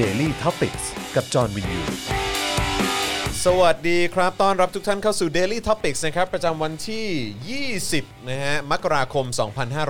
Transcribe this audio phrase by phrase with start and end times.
[0.00, 0.76] Daily t o p i c ก
[1.16, 1.80] กับจอห์นวินยู
[3.44, 9.24] สวัสดีครับต้อนรับทุกท่านเข้าสู่ Daily Topics นะครับ ประจำวันที่ 20 นะฮะ มกราคม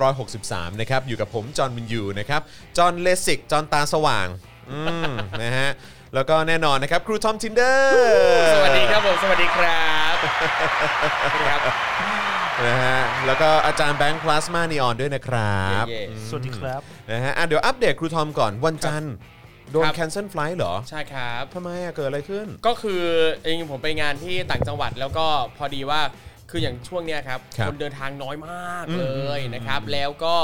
[0.09, 2.41] 2563 นะครับ อยู่กับผม จอห์นวินยู นะครับ
[2.77, 4.29] จอห์นเลสิก จอห์นตาสว่าง
[4.71, 4.79] อื
[5.11, 5.13] ม
[5.43, 5.69] นะฮะ
[6.15, 10.15] แล้วก็แน่นอนนะครับ ครูทอมทินเดอร์ สวัสดีครับผม สวัสดีครับ
[11.21, 11.61] สวัสดีครับ
[12.67, 16.81] นะฮะ แล้วก็อาจารย์แบงค์พลาสมานีออนด้วยนะครับ เย่ สวัสดีครับ
[17.11, 19.15] นะฮะอะเดี๋ยวอัปเดตครูทอมก่อนวันจันทร์
[19.73, 23.03] โดนครับ cancel flight เหรอใช่ครับ ทำไมอะเกิดอะไรขึ้น ก็คือ
[23.45, 26.01] เองผมไปงานที่ต่างจังหวัดแล้วก็พอดีว่า
[26.51, 29.07] คืออย่างช่วงเนี้ยครับครับคนเดินทางน้อยมากอืมเล
[29.39, 30.37] ยนะครับแล้วก็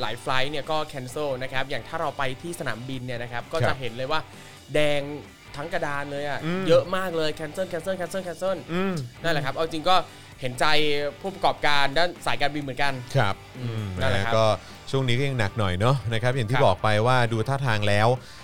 [0.00, 4.20] หลาย flight เนี่ยก็ cancel นะครับอย่างถ้าเราไปที่สนามบินเนี่ยนะครับก็ครับจะเห็นเลยว่า
[4.74, 5.00] แดง
[5.56, 9.96] ทั้งกระดานเลยอะอืม เยอะมากเลย cancel cancel cancel cancel อืมนั่นแหละครับเอาจริงก็
[10.40, 10.66] เห็นใจ
[11.20, 14.46] ผู้ประกอบการด้านสายการบินเหมือนกัน ครับอืมนั่นแหละนะครับก็
[14.90, 18.43] ช่วงนี้ก็ยังหนักหน่อยเนาะนะครับอย่างที่ครับบอกไปว่าดูท่าทางแล้วเอ่อ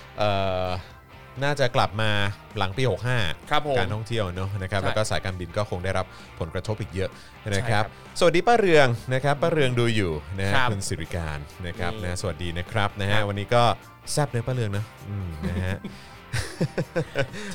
[1.43, 2.11] น่าจะกลับมา
[2.57, 2.83] หลังปี
[3.17, 6.05] 65 ครับผมการท่องเที่ยวเนาะนะครับใช่แล้วก็สายการบินก็คงได้รับ
[6.39, 7.09] ผลกระทบอีกเยอะ
[7.55, 7.85] นะคใช่ครัรับบ
[8.19, 13.63] สวัสดีป้าเรืองนะครับป้าเรืองดูอยู่นะฮะครับคุณสิริการนะครับนี่นะสวัสดีนะครับนะครัฮะบวันนี้ก็
[14.11, 15.77] แซบเนื้อะป้าเรืองนะอืมนะฮะ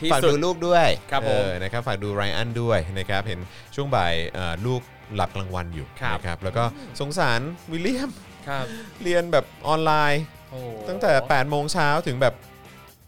[0.01, 3.41] ที่สุดฝากดูลูกด้วยครับผมเออนะครับฝากดูไรอันด้วยนะครับเห็น
[3.75, 4.81] ช่วงบ่ายเอ่อลูก
[5.15, 6.65] หลับกลางวันอยู่ครับ นะครับแล้วก็
[7.01, 7.41] สงสาร
[7.73, 8.11] วิลเลียม
[8.49, 8.65] ครับ
[9.03, 10.59] เรียนแบบออนไลน์ โอ้
[10.89, 12.35] ตั้งแต่8โมงเช้าถึงแบบ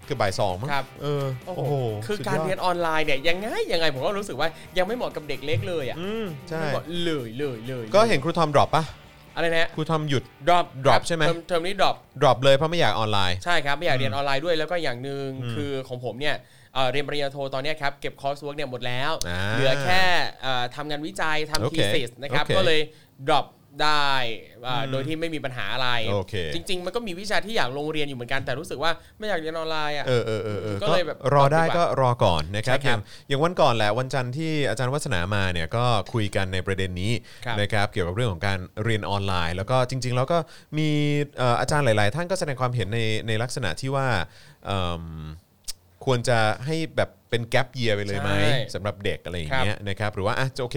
[0.05, 1.75] เกือบบ่ายสองมั้งครับ เออโอ้โอ้โหโห
[2.06, 8.84] คือสุดยอดการเรียนออนไลน์เนี่ยยังไงยังไงผมก็รู้สึกว่ายังไม่เหมาะกับเด็กเล็กเลยอะอืมใช่ไม่เหมาะเลยเลยเลยก็เห็นครูทอม drop ปะ
[9.34, 16.36] อะไรนะครูทอมหยุด drop drop ใช่ไหม เทอเทอมนี้ drop drop เลยเพราะไม่อยากออนไลน์ ใช่ครับ ไม่อยากเรียนออนไลน์ด้วยแล้วก็อย่างหนึ่งอืมคือของผมเนี่ย
[16.75, 20.03] เอ่อเรียนปริญญาโทตอนเนี้ยครับ เก็บ coursework เนี่ยหมดแล้ว อ่าเหลือแค่
[20.42, 22.81] เอ่อทำงานวิจัยโอทำเค thesis นะครับ โอเคก็เลย
[23.27, 23.58] drop ได้อ่า
[24.65, 37.12] อืมโดยที่ไม่มีปัญหาอะไรโอเคจริง ๆ มันก็มีวิชาที่อยากลงเรียนอยู่เหมือนกันแต่รู้สึกว่าไม่อยากเรียนออนไลน์อะเออเออเออเออก็เลยแบบรอได้ดรอปดีกว่าก็รอก่อนนะครับใช่ครัย่างอย่างวันก่อนแหละวันจันทร์ที่อาจารย์วัฒนามาเนี่ยก็คุยกันในประเด็นนี้
[37.44, 40.39] ครับนะครับเกี่ยวกับเรื่องของการเรียนออนไลน์ แล้วก็จริง ๆ แล้วก็
[40.78, 40.89] มี
[41.39, 44.06] เอ่ออาจารย์หลาย ๆ ท่านก็แสดงความเห็นในในลักษณะที่ว่า
[44.66, 45.05] เอิ่ม
[46.05, 50.77] ควรจะให้แบบเป็นแก p เยียไปเลยไหมใช่สำหรับเด็กอะไรอย่างเงี้ยนะครับหรือว่าอะจะโอเค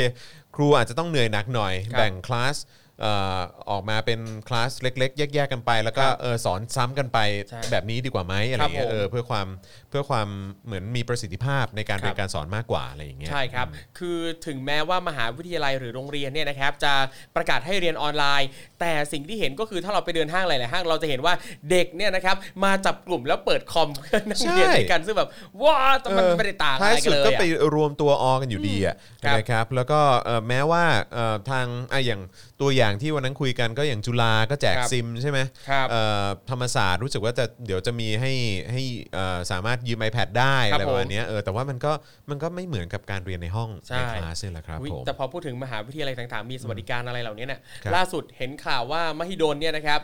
[0.55, 3.39] ครูอาจจะต้องเหนื่อยหนักหน่อยครับแบ่งคลาสเอ่อ
[3.69, 7.19] ออกมาเป็นคลาสเล็ก ๆ แยกๆกันไป แล้วก็ครับเออสอนซ้ำกันไป
[7.49, 9.47] ใช่แบบนี้ดีกว่าไหมอะไรอย่างเงี้ยครับผมเออเพื่อความ
[9.89, 10.27] เพื่อความ
[10.65, 13.67] เหมือนมีประสิทธิภาพในการครับเรียนการสอนมากกว่าอะไรอย่างเงี้ยใช่ครับ
[13.97, 14.17] คือ
[14.47, 16.93] ถึงแม้ว่ามหาวิทยาลัยหรือโรงเรียนเนี่ยนะครับจะ
[17.35, 21.33] ประกาศให้เรียนออนไลน์ แต่สิ่งที่เห็นก็คือถ้าเราไปเดินห้างหลายๆห้างเราจะเห็นว่า
[21.71, 25.29] เด็กเนี่ยนะครับมาจับกลุ่มแล้วเปิดคอมเพื่อนั่งเรียนด้วยกันซึ่งแบบ
[25.63, 27.45] ว้าแต่มันไม่ได้ต่างอะท้ายไรกัสุนดเลยก็อะไป
[27.75, 30.83] รวมตัวออกันอยู่ดีอะครับนะครับแล้วก็เอ่อแม้ว่า
[31.13, 32.21] เอ่อทางอะอย่าง
[32.61, 38.31] ตัวอย่างที่วันนั้นคุยกันก็อย่างจุฬาก็แจกครับซิมใช่ไหมครับเอ่อธรรมศาสตร์รู้สึกว่าจะเดี๋ยวจะมีให้
[38.71, 41.91] ให้เอ่อสามารถยืม iPad ได้ครับอะไรประมาณผมเนี้ยเออแต่ว่ามันก็
[42.29, 49.99] มันก็ไม่เหมือนกับการเรียนในห้องใช่ในคลาสนี่แหละครับอุ๊ยผม แต่พอพูดถึงมหาวิทยาลัยต่างๆ มีสวัสดิการอะไรเหล่านี้เนี่ยครับล่าสุดเห็นข่าวว่ามหิดลเนี่ยนะครับ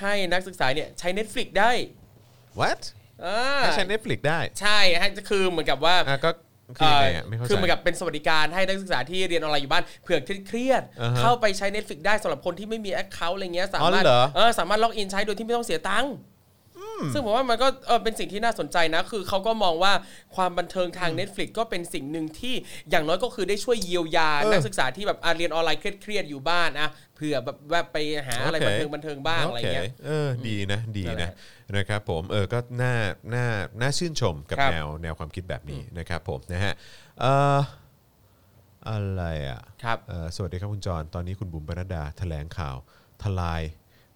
[0.00, 1.72] ให้นักศึกษาเนี่ยใช้ Netflix ได้
[2.60, 2.80] what
[3.24, 6.30] อ่าให้ใช้ Netflix ได้ ใช่ให้คือเหมือนกับว่า อะก็
[6.76, 16.14] คือยังไงอะไม่เข้าใจ คือเหมือนกับเป็นสวัสดิการให้นักศึกษาที่เรียนออนไลน์อยู่บ้านเผื่อเครียดๆอ่าฮะเข้าไปใช้ Netflix ได้สำหรับคนที่ไม่มี account อะไรเงี้ยสามารถอ๋อเหรอ เออสามารถ login ใช้โดยที่ไม่ต้องเสียตังค์
[17.12, 19.92] ซึ่งผมว่ามันก็เออเป็นสิ่งที่น่าสนใจนะ คือเขาก็มองว่า
[20.36, 22.54] ความบันเทิงทาง Netflix ก็เป็นสิ่งหนึ่งที่
[22.90, 27.96] อย่างน้อยก็คือได้ช่วยเยียวยาเออนักศึกษาที่แบบอะเรียนออนไลน์เครียดๆอยู่บ้านอะเผื่อแบบแวบไป
[28.26, 31.34] หาอะไรโอเค บันเทิงบันเทิงบ้างอะไรเงี้ย โคเออดีนะดีนั่นแหนะ ละ
[31.76, 32.94] นะครับผมเออก็น่า
[33.34, 33.46] น่า
[33.80, 36.72] น่าชื่นชมกับครับ แนวแนวความคิดแบบนี้นะครับผมนะฮะ
[37.20, 37.58] เอ่อ
[38.88, 42.76] อะไรอะ ครับ เอ่อสวัสดีครับคุณจร ตอนนี้คุณบุ๋มปนัดดาแถลงข่าว
[43.22, 43.62] ทลาย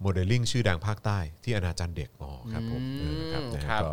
[0.01, 3.91] โมเดลลิ่งชื่อดังภาคใต้ที่อนาจารย์เด็กอ๋อครับผมเออครับนะฮะครับก็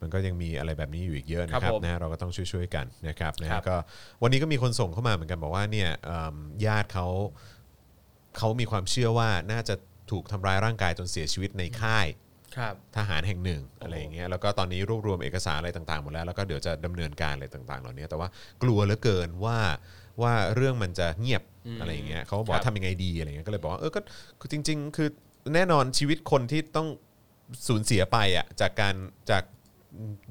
[0.00, 3.76] มันก็ยังมีอะไรแบบนี้อยู่อีกเยอะนะคครัรับบผมนะฮะเราก็ต้องช่วยๆกันนะครับนะครัฮะบก็
[4.22, 7.06] วันนี้ก็มีคนส่งเข้ามาเหมือนกันบอกว่าเนี่ยเอิ่มญาติเขา
[8.38, 9.74] เขามีความเชื่อว่าน่าจะ
[10.10, 12.29] ถูกทำร้ายร่างกายจนเสียชีวิตในค่ายครับ
[12.96, 18.28] ทหารแห่งหนึ่งอะไรอย่างเงี้ยแล้วก็ตอนนี้รวบรวมเอกสารอะไรต่างๆหมดแล้วแล้วก็เดี๋ยวจะดำเนินการอะไรต่างๆ เหล่านี้แต่ว่า
[18.62, 19.58] กลัวเหลือเกินว่า
[20.22, 21.42] ว่าเรื่องมันจะเงียบ
[21.80, 24.00] อะไรอย่างเงี้ยเขาก็บอกว่าครับทำยังไงดีอะไรเงี้ยก็เลยบอกว่าเออก็
[24.40, 25.08] คือจริง ๆ คือ
[25.54, 26.88] แน่นอนชีวิตคนที่ต้อง
[27.68, 28.94] สูญเสียไปอะจากการ
[29.30, 29.42] จาก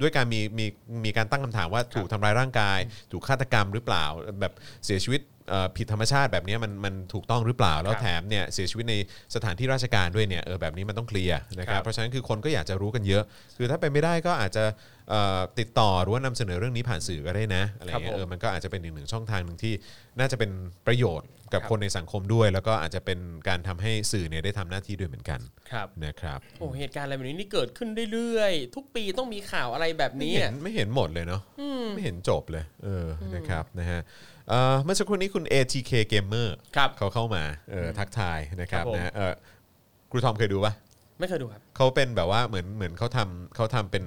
[0.02, 0.66] ด้วยการมีมี
[1.06, 2.80] มีการตั้งคำถามว่าถูกทำร้ายร่างกาย
[3.12, 4.06] ถูกฆาตกรรมหรือเปล่า
[4.42, 4.54] แบบ
[4.86, 5.39] เสียชีวิตเอ่อ
[5.78, 8.96] ผิดธรรมชาติแบบเนี้ยมันมันถูกต้องหรือเปล่า แล้วครับแถมเนี่ยเสียชีวิตใน
[9.36, 13.24] สถานที่ราชการด้วยเนี่ยเออแบบนี้มันต้องเคลียร์นะคครัรับบเพราะฉะนั้นคือคนก็อยากจะรู้กันเยอะ
[13.58, 14.64] คือถ้าเป็นไม่ได้ก็อาจจะ
[15.10, 19.74] เอ่อติดต่อหรือว่านำเสนอเรื่องนี้ผ่านสื่อก็ได้นะอะไรอย่างเงี้ยครับผมเออมันก็อาจจะเป็นอีกหนึ่งช่องทางหนึ่งที่
[20.20, 20.52] น่าจะเป็น
[20.88, 25.40] ประโยชน์กับครับคนในสังคมด้วย แล้วก็อาจจะเป็นการทำให้สื่อเนี่ยได้ทำหน้าที่ด้วยเหมือนกัน
[25.72, 31.42] ครับนะครับโอ้เหตุการณ์อะไรแบบนี้นี่เกิดขึ้นเรื่อยๆ ทุกปีต้องมีข่าวอะไรแบบไม่นี้เห็อะนไม่เห็นหมดเลยเนาะ
[31.96, 34.02] ไม่เห็นจบเลยเอออนะครับนะฮะ
[34.50, 39.34] เอ่อเมื่อสักครู่นี้คุณ ATK Gamer ครับเขาเข้ามาเออทักทายนะครับครับผมนะฮะเออ
[40.12, 40.74] ครูทอมเคยดูปะ
[41.20, 44.04] ไม่เคยดูครับเขาเป็นแบบว่าเหมือนเหมือนเขาทำเขาทำเป็น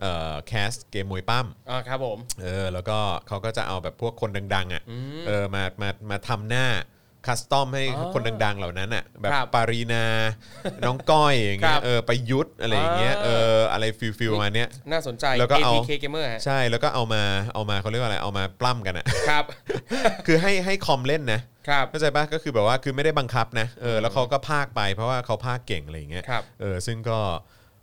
[0.00, 2.98] เอ่อแคสเกมมวยปั้ม อ่าครับผม เออแล้วก็
[3.28, 4.82] เขาก็จะเอาแบบพวกคนดังๆอะ
[5.26, 6.66] เออมามามาทำหน้า
[7.28, 10.04] custom ให้อ๋อคนดัง ๆ เหล่านั้นอะแบบครับปารีนา
[10.86, 17.22] น้องก้อยอย่างเงี้ครับเออประยุทธ์อะไรอย่างเงี้ยอ่าเอออะไร feel feel มาเนี้ย น่าสนใจ แล้วก็เอา APK Gamer ฮะใช่แล้วก็เอามา
[17.54, 19.44] เอามาเขาเรียกว่าอะไรเอามาปล้ำกันอะ ครับ
[20.26, 27.18] คือให้ให้คอมเล่นนะครับ เข้าใจปะก็คือแบบว่าคือไม่ได้บังคับนะเออแล้วเขาก็พากไปเพราะว่าเขาพากเก่งอะไรอย่างเงี้ยครับ เออซึ่งก็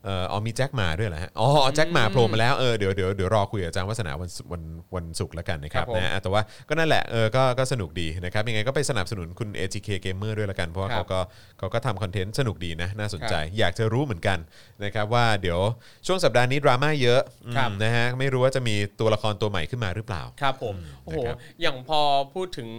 [0.06, 4.62] เอออ๋อมีแจ็คมาด้วยเหรอฮะอ๋อแจ็คมาโผล่มาแล้วเออเดี๋ยวเดี๋ยวเดี๋ยวรอคุยกับอาจารย์วัฒนาวันศุวัน
[4.96, 11.20] วันศุกร์แล้วกันนะครับครับผมนะอะแต่ว่าก็นั่นแหละเออก็ก็สนุกดีนะครับยังไงก็ไปสนับสนุนคุณ ATK Gamer ด้วยละกัน เพราะว่าครับเขาก็
[11.60, 14.38] เขาก็ทำคอนเทนต์สนุกดีนะน่าสนใจครับอยากจะรู้เหมือนกัน
[14.84, 15.60] นะครับว่าเดี๋ยว
[16.08, 22.00] ช่วงสัปดาห์นี้ดราม่าเยอะอืมครับ นะฮะไม่รู้ว่าจะมีตัวละครตัวใหม่ขึ้นมาหรือเปล่า ครับผม โอ้โห นะครับอย่างพอ
[22.34, 22.70] พูดถึง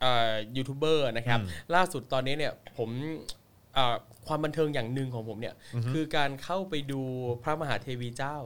[0.00, 1.38] เอ่อยูทูบเบอร์นะครับ
[1.74, 2.90] ล่าสุดตอนนี้เนี่ยผม
[3.74, 3.96] เอ่อ
[4.26, 5.54] ความบันเทิงอย่างหนึ่งของผมเนี่ย
[5.92, 7.02] คือการเข้าไปดู
[7.42, 8.36] พระมหาเทวีเจ้า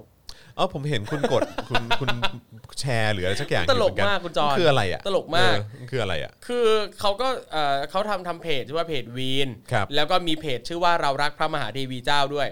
[0.59, 2.09] อ๋อผมเห็นคุณกดคุณคุณ
[2.81, 6.67] แชร์หรืออะไรสักอย่างตลกอยู่เหอนนมากคุณจอนมันคืออะไรอะตลกมากเออมันคืออะไรอะคือ
[7.01, 12.49] เขาก็เอ่อเขาทำทำเพจชื่อว่าเพจวีนครับแล้วก็มีเพจชื่อว่าเรารักพระมหาเทวีเจ้าด้วย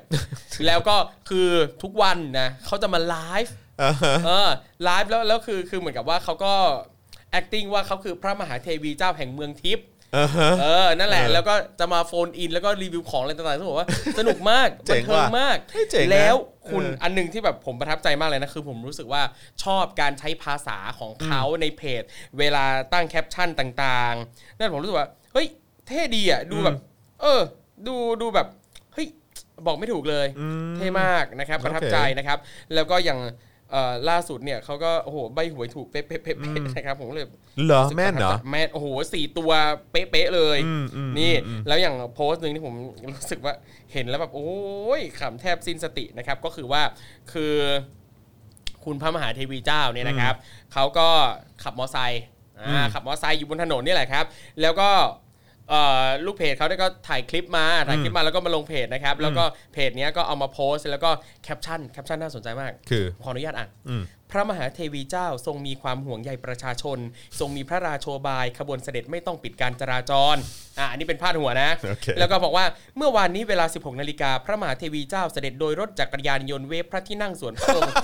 [0.66, 0.96] แล้วก็
[1.30, 1.48] คือ
[1.82, 3.54] ทุกวันนะเขาจะมาไลฟ์
[4.26, 4.50] เออ
[4.84, 6.54] ไลฟ์แล้วแล้วคือคือเหมือนกับว่าเขาก็
[7.38, 9.86] acting ว่าเขาคือพระมหาเทวีเจ้าแห่งเมืองทิพย์
[10.62, 13.88] เออ นั่นแหละเออแล้วก็จะมา phone in แล้วก็รีวิวของอะไรต่างๆซึ่งบอกว่า
[14.18, 16.36] สนุกมากเจ๋บันเทิงมากเฮ้ยเจ๋งว่ะเจ๋งนะแล้ว
[16.68, 19.22] คุณเอออัอันหนึ่งที่แบบผมประทับใจมากเลยนะ คือผมรู้สึกว่า
[19.64, 22.02] ชอบการใช้ภาษาของเขาในเพจ
[22.38, 25.46] เวลาตั้งแคปชั่นต่างๆ นั่นผมรู้สึกว่า เฮ้ย
[25.88, 26.76] เท่ดีอะ ดูแบบ
[27.20, 27.40] เออ
[27.86, 28.46] ดูดูแบบ
[28.94, 29.06] เฮ้ย
[29.66, 30.26] บอกไม่ถูกเลย
[30.76, 32.38] เท่มากนะครับ ประทับใจนะครับ
[32.74, 33.32] แล้วก็อย่างเอ่อ
[34.10, 37.26] ล่าสุดเนี่ยเขาก็โอ้โหใบหวยถูกเป๊ะๆๆๆนะครับผมก็เลย
[37.66, 39.50] เหรอแม่นเหรอแม่นโอ้โหสี่ตัว
[39.90, 42.74] เป๊ะๆเลยอืมอืมนี่อืมแล้วอย่างโพสต์หนึ่งที่ผม
[43.14, 43.54] รู้สึกว่า
[43.92, 44.52] เห็นแล้วแบบโอ้
[44.98, 46.82] ยขำแทบสิ้นสตินะครับ ก็คือว่า
[47.32, 47.54] คือ
[48.84, 50.34] คุณพระมหาเทวีเจ้าเนี่ยนะครับ
[50.72, 51.08] เขาก็
[51.62, 52.22] ขับมอไซค์
[52.60, 54.24] อ่าขับมอไซค์อยู่บนถนนนี่แหละครับ
[54.60, 55.23] แล้วก็เอ่อ
[56.26, 61.10] ลูกเพจเขาเนี่ยก็ถ่ายคลิปมาถ่ายคลิปมาแล้วก็มาลงเพจนะครับ แล้วก็เพจเนี้ยก็เอามาโพสต์แล้วก็
[61.44, 66.98] แคปชั่นแคปชั่นน่าสนใจมาก คือขออนุญาตอ่านอืมพระมหาเทวีเจ้าทรงมีความห่วงใยประชาชน
[67.38, 70.36] ทรงมีพระราโชบาย ขบวนเสด็จไม่ต้องปิดการจราจร
[70.78, 72.64] อ่าอันนี้เป็นพาดหัวนะโอเคแล้วก็บอกว่า
[72.96, 77.94] เมื่อวานนี้เวลา 16นาฬิกาพระมหาเทวีเจ้าเสด็จโดยรถจักรยานยนต์เวฟพระที่นั่งส่วนพระองค์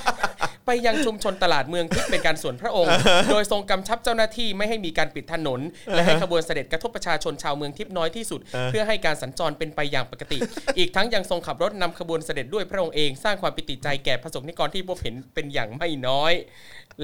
[0.72, 2.90] ไปยังชุมชนตลาดเมืองทิพย์เป็นการส่วนพระองค์
[3.31, 5.61] โดยทรงกำชับเจ้าหน้าที่ไม่ให้มีการปิดถนน
[5.94, 8.40] และให้ขบวนเสด็จกระทบประชาชนชาวเมืองทิพย์น้อยที่สุด
[8.70, 10.38] เพื่อให้การสัญจรเป็นไปอย่างปกติ
[10.78, 16.32] อีกทั้งยังทรงขับรถนำขบวนเสด็จด้วยพระองค์เองสร้างความปิติใจแก่พระสงฆ์นิกรที่พบเห็นเป็นอย่างไม่น้อย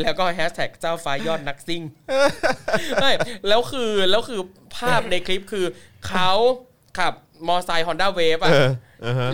[0.01, 1.83] แล้วก็แฮชแท็กเจ้าฟ้ายอดนักซิ่ง
[3.01, 3.13] ไม่
[3.49, 4.41] แล้วคือแล้วคือ
[4.77, 5.67] ภาพในคลิปคือ
[6.09, 6.31] เขา
[6.99, 7.13] ขับ
[7.47, 8.77] มอไซค์ฮอนด้าเวฟอะเอออ่าฮะ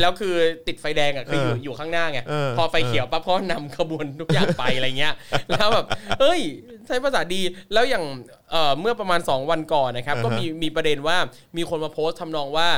[0.01, 0.35] แล้วคือ
[0.67, 5.15] ติดไฟแดงอะคืออยู่เอออยู่ข้างหน้าไงเออพอไฟเขียวปั๊บเขานำขบวนทุกอย่างไปอะไรเงี้ย
[5.51, 5.87] แล้วแบบ
[6.21, 6.41] เอ้ย
[6.87, 7.41] ใช้ภาษาดี
[7.73, 8.05] แล้วอย่าง
[8.51, 11.17] เอ่อเมื่อประมาณ 2 วันก่อนนะครับ ก็มีมีประเด็นว่า
[11.57, 12.69] มีคนมาโพสต์ทำนองว่า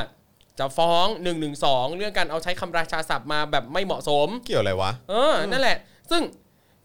[0.59, 1.31] จะฟ้อง1นึ
[1.97, 5.77] เรื่องการเอาใช้คำราชาศัพท์มาแบบไม่เหมาะสม เกี่ยวอะไรวะเออนั่นแหละ
[6.11, 6.21] ซึ่ง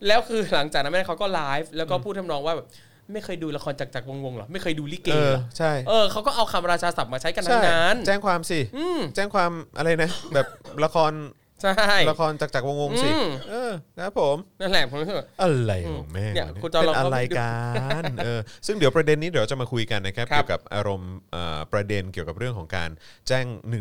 [0.06, 2.66] แล้วคือหลังจากนั้นแม่เขาก็ไลฟ์แล้วก็พูดทำนองว่าแบบ
[3.14, 10.46] ไม่เคยดูละครจักรจักรวงศ์วงศ์เหรอไม่เคยดูลิเกเออเหรอใช่เออเขาก็เอาคำราชาศัพท์มาใช้กันทั้ใช่งนั้นแจ้งความสิ อืมแจ้งความอะไรนะ แบบ
[10.84, 11.12] ละคร
[11.62, 11.72] ใช่
[12.10, 17.50] ละครจากจากรวงศ์ๆสิอืมเออครับผม นั่นแหละผมรู้สึกว่า อะไรของแม่งเนี่ยวะคุณจอห์นเป็นลองเข้าอะไรไปดูกั
[18.00, 22.90] นเออซึ่งเดี๋ยวประเด็นนี้เดี๋ยวจะมาคุยกันนะครับ ครับเกี่ยวกับอารมณ์เอ่อประเด็นเกี่ยวกับเรื่องของการ
[23.28, 23.78] แจ้ง1นึ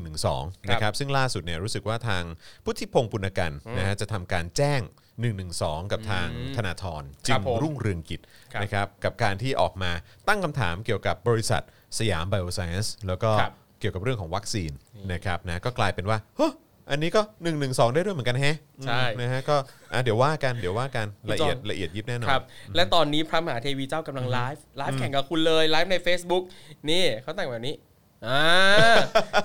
[0.69, 2.23] นะครับ ซึ่งล่าสุดเนี่ยรู้สึกว่าทาง
[2.63, 4.81] พุทธิพงษ์ปุณณกันต์นะฮะจะทำการแจ้ง
[5.27, 8.21] 112 กับทางธนาธรจึงรุ่งเรืองกิจ
[8.53, 9.91] ครับผมครับนะครับกับการที่ออกมา
[10.27, 11.61] ตั้งคำถามเกี่ยวกับบริษัท
[11.99, 14.71] สยามไบโอไซเอนซ์แล้วก็ครับเกี่ยวกับเรื่องของวัคซีน
[15.13, 16.53] นะครับนะก็กลายเป็นว่าเฮ้ย
[16.91, 19.55] อันนี้ก็1นึได้ด้วยเหมือนกันแฮะใช่นะฮะก็
[19.93, 22.43] อะเดี๋ยวว่ากันเดี๋ยวว่ากันละเอียดละเอียดยิบแน่นอนครับ
[22.75, 26.43] และตอนนี้พระมหาเทวีเจ้ากำลังไลฟ์ไลฟ์แข่งกับคุณเลยไลฟ์ใน Facebook
[26.89, 27.75] นี่เขาแต่งแบบนี้
[28.27, 28.45] อ่า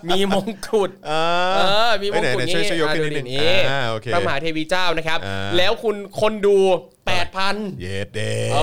[0.08, 1.22] มีมงกุฎอ่า
[1.56, 6.58] เออมีมงกุฎไหนๆช่วยช่วยยกขึ้นนิดนึงนี่อ่าโอเคพระมหาเทวีเจ้านะครับอ่าแล้วคุณคนดู
[7.06, 8.20] แปดพันเย็ดเด
[8.54, 8.58] เอ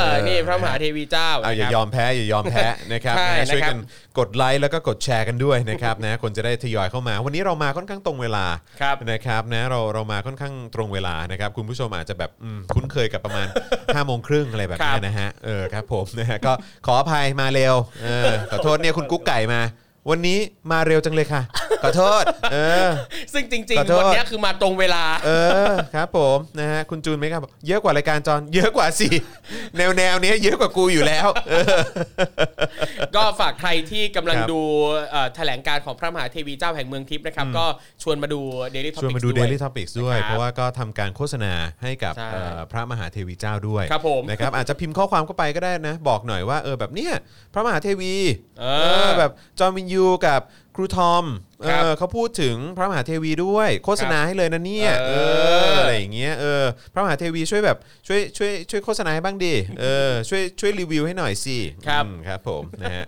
[0.00, 3.78] อ นี่พระมหาเทวีเจ้าเอาอย่านะครับยอมแพ้อย่ายอมแพ้นะครับใช่นะช่วยนะครับกัน
[4.18, 8.46] กดไลค์แล้วก็กดแชร์กันด้วยนะครับนะคนจะได้ทยอยเข้ามา วันนี้เรามาค่อนข้างตรงเวลา
[8.80, 13.46] ครับนะครับนะเราเรามาค่อนข้างตรงเวลานะครับคุณผู้ชมอาจจะแบบอืมคุ้นเคยกับประมาณ
[13.76, 16.52] 5้าโมงครึ่งอะไรแบบนี้นะฮะเออครับผมนะฮะก็
[16.86, 19.60] ขออภัยมาเร็วเออขอโทษเนี่ยคุณกุ๊กไก่มา
[20.08, 20.38] วันนี้
[20.70, 21.42] มาเร็วจังเลยค่ะ
[21.82, 22.56] ขอโทษ เอ
[22.88, 22.90] อ
[23.32, 25.30] ซึ่งจริงขอๆโทษวันเนี้ยคือมาตรงเวลา เอ
[25.70, 29.08] อครับผมนะฮะคุณจูนไหมครับเยอะกว่ารายการจอนเยอะกว่าสิ
[29.76, 31.80] แนวแนวๆเนี้ยเยอะกว่ากูอยู่แล้ว เออ
[33.16, 34.60] ก็ฝากใครที่กำลังครับดู
[35.10, 37.64] เอ่อแถลงการของพระมหาเทวีเจ้าแห่งเมืองทิพย์นะครับก็
[38.02, 38.40] ชวนมาดู
[38.74, 41.52] Daily ช Topics วนมาดู ด้วย Daily Topics ด้วยนะครับเพราะว่าก็ทำการโฆษณา
[41.82, 47.12] ให้กับใช่เอ่อพระมหาเทวีเจ้าด้วยครับผมนะครับอาจจะพิมพ์ข้อความเข้าไปก็ได้นะ บอกหน่อยว่าเออแบบเนี้ย
[47.52, 48.14] พระมหาเทวี
[48.60, 48.66] เอ
[49.06, 50.40] อ แบบจอห์นวินยูกับ
[50.76, 51.24] ครูทอม
[51.62, 55.14] เอครับอเขาพูดถึงพระมหาเทวีด้วย โฆษณาให้เลยนะเนี่ยเอเอ
[55.64, 63.04] อ ออะไรอย่างเงี้ยเออพระมหาเทวีช่วยแบบช่วยช่วยช่วยโฆษณาให้บ้างดิเออช่วยช่วยรีวิวให้หน่อยสิครับ อืมครับผมนะฮะ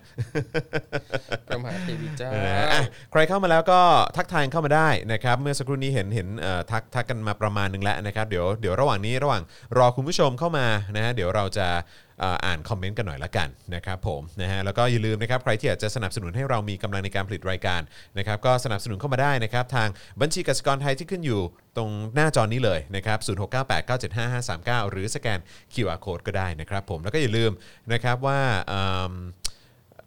[1.46, 3.80] พระมหาเทวีเจ้า นะฮะอะใครเข้ามาแล้วก็
[4.16, 9.42] ทักทายเข้ามาได้นะครับ เมื่อสักครู่นี้เห็นเห็นเอ่อทักทักกันมาประมาณหนึงแล้วนะครับเดี๋ยวเดี๋ยวระหว่างนี้ระหว่าง
[9.78, 11.68] รอคุณผู้ชมเข้ามานะฮะเดี๋ยวเราจะ
[12.01, 17.81] เอ่ออ่านคอมเมนต์กันหน่อยละกันนะครับผมนะฮะแล้วก็อย่าลืมนะครับใครที่อยากจะสนับสนุนให้เรามีกำลังในการผลิตรายการ
[18.19, 19.88] นะครับก็สนับสนุนเข้ามาได้นะครับทาง
[20.21, 21.40] บัญชีกสิกรไทยที่ขึ้นอยู่
[21.76, 25.38] ตรงหน้าจอนี้เลยนะครับ0698975539 หรือสแกน
[25.75, 27.50] QR Code ก็ได้นะครับผมแล้วก็อย่าลืม
[27.92, 29.12] นะครับว่าเอิ่ม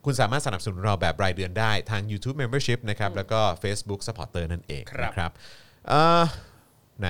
[0.06, 5.32] คุณสามารถสนับสนุนเราแบบรายเดือนได้ทาง YouTube Membership นะครับแล้วก็ Facebook Supporter นั่นเองครับนะครับ
[5.88, 6.24] เอ่อ
[7.00, 7.10] ไหน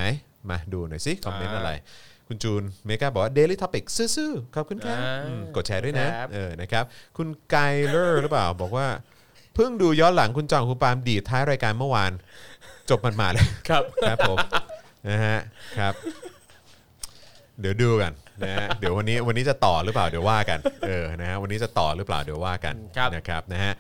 [0.50, 1.72] มาดูหน่อยสิคอมเมนต์อะไร
[2.28, 6.84] คุณจูนเมกาบอกว่า Daily Topic ซื่อๆขอบคุณครับอ่าอืมกดแชร์ด้วยนะครับ เออนะครับ
[7.18, 7.56] คุณไก
[7.88, 8.88] เลอร์หรือเปล่า บอกว่า
[9.56, 12.12] เพิ่งดูย้อนหลังคุณจองคุณปาล์มดีดท้ายรายการเมื่อวาน
[12.90, 14.38] จบมันมาเลย ครับ ครับผม
[15.10, 15.40] นะฮะ
[15.80, 15.94] ครับ
[17.60, 18.14] เดี๋ยวดูกัน
[18.46, 23.74] นะฮะเดี๋ยววันนี้วันนี้จะต่อหรือเปล่าเดี๋ยวว่ากันเออนะฮะวันนี้จะต่อหรือเปล่าเดี๋ยวว่ากันครับ นะครับนะฮะ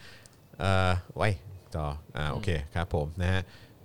[0.59, 1.29] เอ่อไว้
[1.77, 1.87] ต่อ
[2.17, 3.41] อ่าโอเคครับผมนะฮะ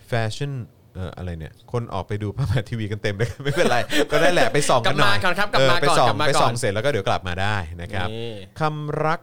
[0.08, 0.52] แฟชั่น
[0.96, 3.78] เอ่ออะไรเนี่ย คนออกไปดูพระมหาเทวีกันเต็มเลย ไม่เป็นไร
[4.10, 8.30] ก็ได้แหละไปส่องกันหน่อยกลับมาก่อนครับกลับมาไปก่อนส่องกลับมาไปก่อนส่องเสร็จแล้วก็เดี๋ยวกลับมาได้นะครับนี่
[8.60, 9.20] คำรัก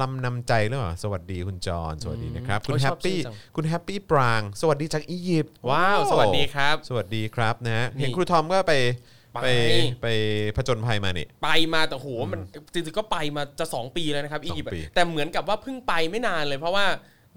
[0.00, 8.74] ลำนำใจหรือเปล่าสวัสดีคุณจอนสวัสดีนะครับ คุณโอ้ยแฮชปอบปี้ชื่อจัง คุณแฮปปี้ปราง สวัสดีจากอียิปต์ว้าว สวัสดีครับ สวัสดีครับนะฮะนี่เห็นครูทอมก็ไป
[9.34, 9.48] ไปไป
[10.02, 10.06] ไป
[10.56, 12.40] ผจญภัยมานี่ ไปมาแต่โหมัน
[12.72, 16.86] จริงๆก็ไปมาจะ 2 ปีแล้วนะครับอียิปต์สองปีอะแต่เหมือนกับว่าเพิ่งไปไม่นานเลย เพราะว่า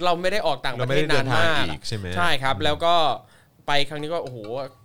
[0.03, 2.95] เราไม่ได้ออกต่างปเราระไม่เทศได้เดินานนทางมากอีกใช่ไหมใช่ครับ แล้วก็
[3.67, 4.37] ไปครั้งนี้ก็โอ้โห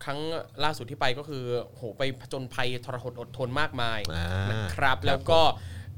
[0.04, 0.18] ครั้ง
[0.64, 5.40] ล่าสุดที่ไปก็คือโอ้โหไปผจญภัยทรหดอดทนมากมายอ่านะครับแล้วก็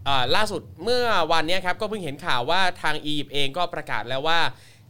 [0.08, 4.40] อ่าล่าสุดเมื่อวันเนี้ยครับก็เพิ่งเห็นข่าวว่าทางอียิปต์เองก็ประกาศแล้วว่า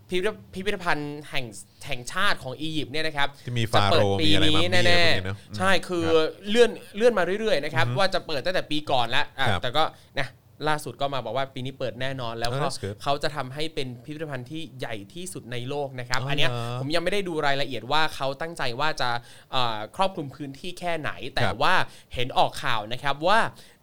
[0.09, 1.45] พิพิธพิพิธภัณฑ์แห่ง
[1.87, 6.07] แห่งชาติของอียิปต์เนี่ยนะครับที่มีจะฟาโรเปิดห์ปีมีอะไรนี้มัมมี่แน่อะไรพวกนี้เนอะๆใช่คือ
[6.49, 9.85] เลื่อนเลื่อนมาเรื่อยๆนะครับว่าจะเปิดตั้งแต่ปีก่อนแล้วอะครับแต่ก็
[10.19, 10.27] นะ
[10.69, 19.11] ล่าสุดก็มาบอกว่าปีนี้เปิดแน่นอน แล้ว Oh, ก็ that's good เขาจะทำให้เป็นพิพิธภัณฑ์ที่ใหญ่ที่สุดในโลกนะครับอ๋ออัอันเนี้ยเหรอผมยังไม่ได้ดูรายละเอียดว่าเขาตั้งใจว่าจะ
[19.53, 21.75] เอ่อครอบคลุมพื้นที่แค่ไหน แต่ครับว่า
[22.15, 23.39] เห็นออกข่าวนะครับว่า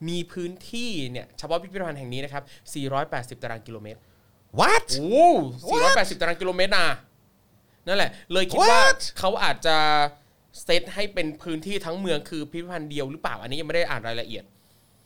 [0.10, 2.43] มีพื้นที่เนี่ยเฉพาะพิพิธภัณฑ์แห่งนี้นะครับ
[2.93, 4.00] 480 ตารางกิโลเมตร
[4.60, 5.27] what โอ้
[5.69, 6.88] 480 ตารางกิโลเมตรนะ
[7.88, 9.00] นั่นแหละ เลยคิดว่า What?
[9.19, 9.77] เขาอาจจะ
[10.63, 14.43] เซตให้เป็นพื้นที่ทั้งเมืองคือพิพิธภัณฑ์เดียวหรือเปล่า อันนี้ยังไม่ได้อ่านรายละเอียด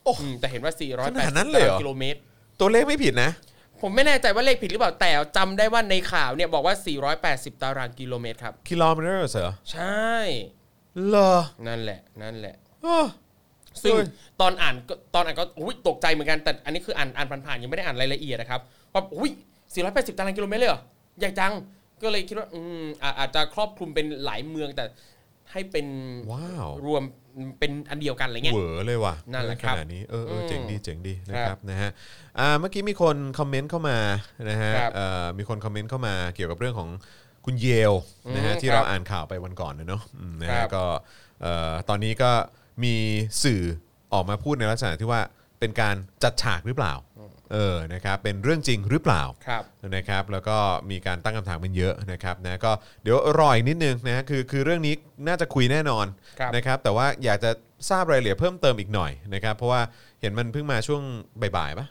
[0.04, 2.20] โอ้อืมแต่เห็นว่า480ขนาดนั้นตาเลยเหรราองกิโลเมตร
[2.60, 3.32] ตัวเลขไม่ผิดนะ
[3.82, 6.76] ผมไม่แน่ใจว่าเลขผิดหรือเปล่า แต่จำได้ว่าในข่าวเนี่ยบอกว่า
[7.18, 10.10] 480 ตารางกิโลเมตรครับ กิโลเมตรเหรอใช่
[11.08, 11.34] เหรอ
[11.68, 12.56] นั่นแหละ นั่นแหละ
[12.86, 13.06] อ้อ
[13.84, 14.06] ซึ่งเฮ้ย
[14.42, 18.62] ตอนอ่านก็ตอนอ่านก็อุ้ยตกใจเหมือนกัน แต่อันนี้คืออ่านอ่านผ่านๆยังไม่ได้อ่านรายละเอียดนะครับ
[18.94, 19.32] ว่าอุ้ย
[19.76, 20.82] 480 ตารางกิโลเมตรเลยเหรอ
[21.20, 21.54] ใหญ่จัง
[22.02, 24.86] ก็เลยคิดว่า อืมอะอาจจะครอบคลุมเป็นหลายเมืองแต่
[25.52, 25.88] ให้เป็น
[26.32, 27.04] ว้าว รวม
[27.60, 31.90] เป็นอันเดียวกันอะไรเงี้ยเหวอเลยว่ะนั่นแหละครับขนาดนี้เออเอออืมเจ๋งดีเจ๋งดีนะคครัรับบนะฮะ
[32.40, 33.98] อ่าเมื่อกี้มีคนคอมเมนต์เข้ามา
[34.50, 36.90] นะฮะครับเอ่อมีคนคอมเมนต์เข้ามาเกี่ยวกับเรื่องของ
[37.46, 37.94] คุณเยล
[38.36, 40.84] นะฮะอืมที่ครับเราอ่านข่าวไปวันก่อนนะเนาะอืมนะครัฮะบก็
[41.42, 42.32] เอ่อตอนนี้ก็
[42.84, 42.96] มี
[43.44, 43.62] สื่อ
[44.14, 45.22] ออกมาพูดในลักษณะที่ว่า
[45.60, 46.94] เป็นการจัดฉากหรือเปล่า
[47.52, 49.64] เออนะครับเป็นเรื่องจริงหรือเปล่าครับ
[49.96, 50.58] นะครับแล้วก็
[50.92, 52.72] มีการตั้งคำถามกันเยอะนะครับนะก็
[53.04, 54.94] เดี๋ยวรออีกนิดนึงนะคือคือเรื่องนี้
[55.28, 56.06] น่าจะคุยแน่นอน
[56.40, 57.52] ครับนะครับแต่ว่าอยากจะ
[57.90, 59.82] ทราบรายละเอียดเพิ่มเติมอีกหน่อยนะครับเพราะว่า
[60.22, 61.02] เห็นมันเพิ่งมาช่วง
[61.58, 61.88] บ่ายๆปะ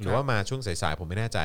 [0.00, 1.38] หรือว่ามาช่วงสายๆผมไม่แน่ใจ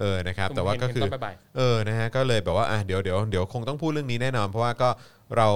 [0.00, 4.88] เออนะครับแต่ว่าก็คือเห็นตนบ่ายเออนะฮะก็เลยแบบว่าอะเดี๋ยวเดี๋ยวเดี๋ยวคงต้องพูดเรื่องนี้แน่นอน เพราะว่าก็
[5.36, 5.48] เรา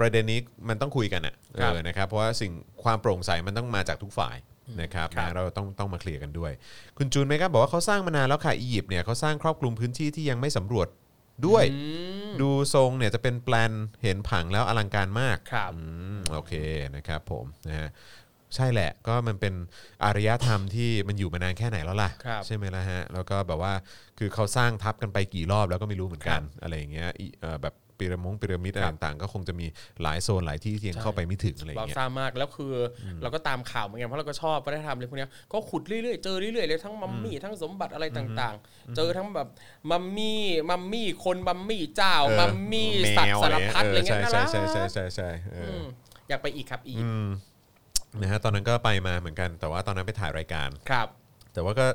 [0.00, 2.52] ประเด็นนี้มันต้องคุยกันอะเอครับอนะครับเพราะว่าสิ่ง
[2.84, 4.36] ความโปร่งใสมันต้องมาจากทุกฝ่าย
[4.80, 6.52] นะครับครับนะเราต้องต้องมาเคลียร์กันด้วย
[6.98, 10.88] คุณจูนไหมครับบอกว่าเขาสร้างมานานแล้วค่ะอียิปต์เนี่ยเขาสร้างครอบคลุมพื้นที่ที่ยังไม่สำรวจ
[11.46, 11.80] ด้วยอื
[12.28, 13.72] มดูทรงเนี่ยจะเป็นแปลน
[14.02, 15.80] เห็นผังแล้วอลังการมากครับอื
[16.16, 16.52] มโอเค
[16.96, 17.88] นะครับผมนะฮะ
[18.54, 19.54] ใช่แหละก็มันเป็น
[20.04, 23.72] อารยธรรมที่มันอยู่มานานแค่ไหนแล้วล่ะครับใช่ไหมล่ะฮะ แล้วก็แบบว่า
[24.18, 29.66] คือเขาสร้างทับกันไปกี่รอบแล้วก็ไม่รู้เหมือนกัน อะไรอย่างเงี้ยอีเอ่อแบบ พีระมงพีระมิดอะไรครับต่างๆ ก็คงจะมี
[30.02, 32.72] หลายโซนหลายที่ที่ยังเข้าไปไม่ถึงอะไรอย่าเรางเงี้ย ทราบมากแล้วคือ
[33.04, 39.48] อเราก็ตามข่าวเหมือนกันเพราะเราก็ชอบวัฒนธรรมอะไรพวกเนี้ยก็ขุดเรื่อยๆเจอเรื่อยๆเลยทั้งมัมมี่ทั้งสมบัติอะไรต่างๆ เจอทั้งแบบ
[39.90, 45.84] มัมมี่มัมมี่คนมัมมี่เจ้าเออมัมมี่สัตว์แมวสารพัดอะไรเงี้ยใช่น่าใช่รักใช่ใช่ใช่ใช่เอออือม
[46.28, 47.26] อยากไปอีกครับอีกอืม
[48.20, 51.08] นะฮะตอนนั้นก็ไปมาเหมือนกัน แต่ว่าตอนนั้นไปถ่ายรายการ ครับ
[51.52, 51.86] แต่ว่าก็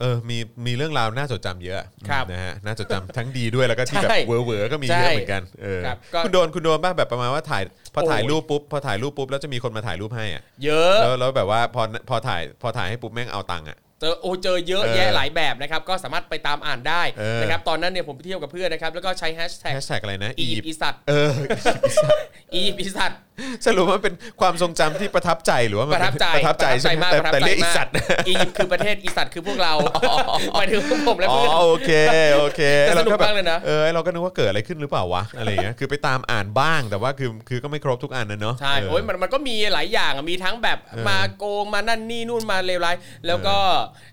[0.00, 7.62] เออมีมีเรื่องราวน่าจดจำเยอะครับนะฮะน่าจดจำทั้งดีด้วยแล้วก็ที่แบบใช่เวอร์เวอร์ก็มีใช่เยอะเหมือนกันเออครับก็คุณโดนคุณโดนบ้างแบบประมาณว่าถ่าย
[7.94, 21.30] พอถ่ายโอ้ย รูปปุ๊บพอถ่ายรูปปุ๊บแล้วจะมีคนมาถ่ายรูปให้อะเยอะ แล้วแล้วแบบว่าพอพอถ่ายพอถ่ายให้ปุ๊บแม่งเอาตังค์อะ เจอโอ้เจอเยอะเออแยะหลายแบบนะครับ ก็สามารถไปตามอ่านได้เออ นะครับตอนนั้นเนี่ยผมไปเที่ยวกับเพื่อนนะครับ แล้วก็ใช้แฮชแท็กแฮชแท็กอะไรนะอีอียิปยิปต์อีสัตว์เออ
[22.54, 23.18] อียิปต์อีสัตว์
[23.66, 27.92] สรุปว่ามันเป็นความทรงจำที่ประทับใจหรือว่ามันประทับใจประทับใจใช่ไหมมากแต่ประทับแต่ใจเรียกอีมากสัตว์
[28.28, 29.72] อียิปต์คือประเทศอีสัตว์คือพวกเรา
[30.54, 31.90] หมายถึงพวกผมและอ๋อเพื่อน โอเค
[32.36, 40.78] โอเคแต่สนุกแบบมากเลยนะ เออเราก็นึกว่าเกิดอะไรขึ้นหรือเปล่าวะอะไรอย่างเงี้ยคือไปตามอ่านบ้างแต่ว่าคือคือก็ไม่ครบทุกอันนะเนาะใช่เโอ้ยมันมันก็มีหลายอย่างอะมีทั้งแบบ
[41.08, 43.56] มาโกงมานั่นนี่นู่นมาเลวร้ายแล้วก็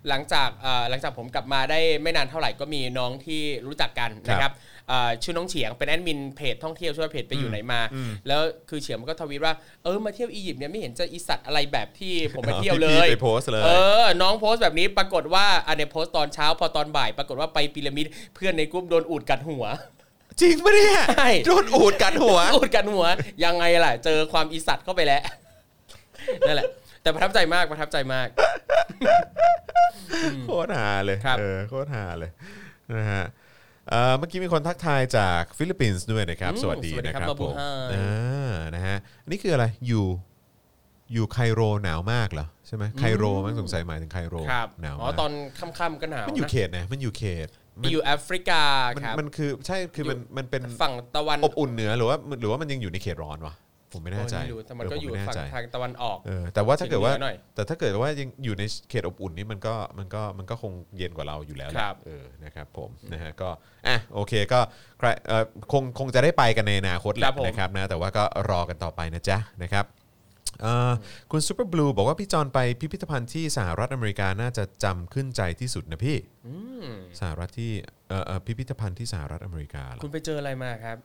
[0.10, 4.75] หลังจากเอ่อหลังจากผมกลับมาได้ไม่นานเท่าไหร่ก็มีน้องที่รู้จักกันนะครับเอ่อ
[5.24, 7.82] ชื่อน้องเฉียงเป็นแอดมินเพจท่องเที่ยวช่วยเพจไปอยู่ไหนมา
[8.27, 13.70] แล้วคือเฉียงมันก็ทวีตว่าเออมาเที่ยวอียิปต์เนี่ยไม่เห็นจะอีสัตว์อะไรแบบที่ผมไปเที่ยวเลพี่ยไปโพสต์เลยเอ
[14.04, 19.65] อน้องโพสต์แบบนี้ปรากฏว่าอันเนี้ยโพสต์ตอนเช้าพอตอนบ่าย ปรากฏว่าไปพีระมิดเพื่อนในกลุ่มโดนอูดกัดหัว
[20.42, 23.06] จริงปะเนี่ยใช่โดนอูฐกัดหัวอูฐกัดหัว
[23.44, 25.22] ยังไงล่ะ เจอความอีสัตว์เข้าไปแล้ว
[26.48, 26.68] นั่นแหละ
[27.01, 28.27] แต่ประทับใจมากประทับใจมาก
[30.46, 32.32] โคตรหาเลยครับเออโคตรหาเลย
[32.98, 33.24] นะฮะ
[33.89, 37.63] เอ่อเมื่อกี้มีคนทักทายจากฟิลิปปินส์ด้วยนะครับอืมสวัสดีสวัสดีนะคครับผม
[37.94, 40.06] อ่านะฮะอันนี่คืออะไรอยู่
[41.13, 47.48] อยู่ไคโรหนาวมากเหรอใช่ไหมไคโรมั้งสงสัยหมายถึงไคโรครับหนาวอ๋อมากตอนค่ำๆก็หนาวมันอยู่นะเขตไหนมันอยู่เขต
[47.82, 48.62] มันอยู่แอฟริกา
[48.96, 53.54] มันครับมันคือใช่คือมันมันเป็นฝั่งตะวันอบอุ่นเหนือหรือว่าหรือว่ามันยังอยู่ในเขตร้อนวะ
[53.96, 63.50] ผมไม่แน่ใจโอ้ยไม่รู้แต่มันก็เผอยู่ไแน่ฝั่งใจทางตะวันออกเออแต่ว่าถ้าเกิดว่าเฉียงเหนือหน่อยแต่ถ้าเกิดว่ายังอยู่ในเขตอบอุ่นนี่มันก็มันก็มันก็คงเย็นกว่าเราอยู่แล้วแหละครับเออนะครับผมนะฮะก็
[63.88, 64.60] อะโอเคก็
[65.00, 69.86] ใครเออคงคงจะได้ไปกันในอนาคตแหครัละบผมนะครับนะแต่ว่าก็รอกันต่อไปนะจ๊ะนะครับ
[70.62, 70.91] เอ่อ
[71.32, 76.17] คุณซูเปอร์บลูบอกว่าพี่จอนไปพิพิธภัณฑ์ที่สหรัฐอเมริกาน่าจะจำขึ้นใจที่สุดนะพี่
[77.19, 77.72] สหรัฐที่
[78.10, 80.98] เอ่อเอ่อพิพิธภัณฑ์ที่สหรัฐอเมริกาเหรอคุณไปเจออะไรมาครับ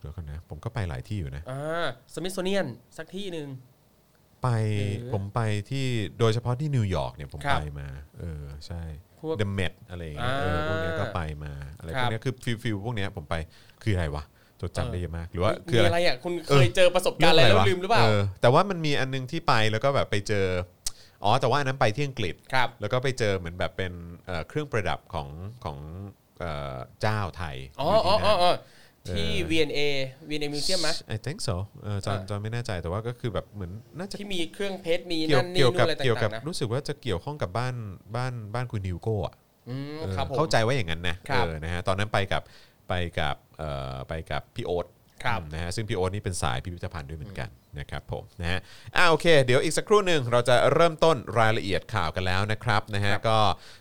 [0.00, 3.48] เดี๋ยวกันนะ ผมก็ไปหลายที่อยู่นะอ่าสมิธโซเนียนสักที่หนึ่ง
[4.42, 5.86] ไปเออผมไปที่
[6.18, 8.82] โดยเฉพาะที่นิวยอร์กเนี่ยผมครับไปมา เออใช่
[9.20, 13.34] พวก The Met อะไรอย่างเงี้ยเอออ่าพวกเนี้ยก็ไปมาอะไรครัวบกเนี้ยคือ feel feel พวกเนี้ยผมไป
[13.82, 14.24] คืออะไรวะ
[14.60, 18.04] จดจำได้เยอะมากหรือว่าคืมีออะอะไร ไรอะคุณเคยเจอประสบการณ์อะไรแล้วลืมหรือเปล่า
[18.40, 20.46] แต่ว่ามันมีอันนึงที่ไปแล้วก็แบบไปเจอ
[21.24, 23.92] อ๋อ แต่ว่าอันนั้นไปที่อังกฤษ ครับ แล้วก็ไปเจอเหมือนแบบเป็น
[24.26, 25.28] เอ่อเครื่องประดับของ
[25.64, 25.78] ของ
[26.40, 28.52] เอ่อเจ้าไทยอ๋ออยู่อ๋อที่อ๋นั่อนอ๋อ
[29.16, 29.78] ที่เออ V&A
[30.28, 37.74] V&A Museum ไหม I think so เออจอนอ่าจอนไม่แน่ใจแต่ว่าก็คือแบบเหมือนน่าจะที่มีเครื่องเพชรมีเกี่ยวนั่นนี่เกี่ยวนู่นกับอะไรเกี่ยวกัต่าบงๆนะรู้สึกว่าจะเกี่ยวข้องกับบ้าน
[38.16, 39.34] บ้านบ้านคุณฮิวโก้อะ
[39.68, 42.42] อืมเออครับผม เข้าใจว่าอย่างนั้นนะครับ เออนะฮะตอนนั้นไปกับ
[42.88, 44.97] ไปกับเอ่อไปกับพี่โอ๊ตครับอืม
[45.54, 48.58] นะฮะซึ่งพี่โอ๊ตนี่เป็นสายพิพิธภัณฑ์ด้วยเหมือนกันนะครับผมนะฮะ
[48.96, 53.38] อ่าโอเค เดี๋ยวอีกสักครู่หนึ่งเราจะเริ่มต้นรายละเอียดข่าวกันแล้วนะครับนะฮะก็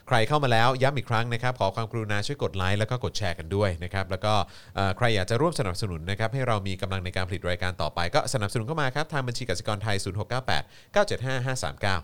[0.08, 4.34] ใครเข้ามาแล้วย้ำอีกครั้งนะครับ ขอความกรุณาช่วยกดไลค์แล้วก็กดแชร์กันด้วยนะครับแล้วก็
[4.76, 11.46] เอ่อใครอยากจะร่วมสนับสนุนนะครับให้เรามีกำลังในการผลิตรายการต่อไป ก็สนับสนุนเข้ามาครับทางบัญชีกสิกรไทย 0698 975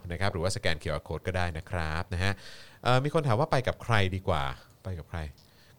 [0.02, 2.34] 539นะครับหรือว่าสแกน QR Code ก็ได้นะครับนะฮะ
[2.84, 4.44] เอ่อมีคนถามว่าไปกับใครดีกว่า
[4.84, 5.20] ไปกับใคร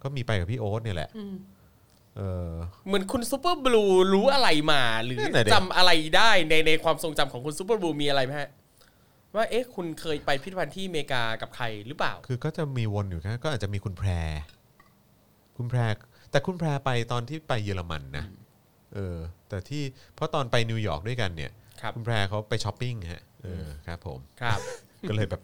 [0.02, 1.10] ก็มีไปกับพี่โอ๊ตเนี่ยแหละ
[2.16, 2.52] เออ
[2.86, 8.50] เหมือนคุณซูเปอร์บลูรู้อะไรมาหรือนั่นน่ะดิ จำอะไรได้ในในความทรงจำของคุณซูเปอร์บลูมีอะไรไหมฮะ
[9.34, 14.10] ว่าเอ๊ะคุณเคยไปพิพิธภัณฑ์ที่อเมริกากับใครหรือเปล่า คือก็จะมีวนอยู่ครับก็อาจจะมีคุณแพร
[15.56, 15.80] คุณแพร
[16.30, 18.24] แต่คุณแพรไปตอนที่ไปเยอรมันนะ
[18.94, 19.16] เออ
[19.48, 19.82] แต่ที่
[20.14, 24.58] เพราะตอนไปนิวยอร์กด้วยกันเนี่ยครับ คุณแพรเขาไปช้อปปิ้งฮะเออครับผม ครับ
[25.08, 25.42] ก็เลยแบบ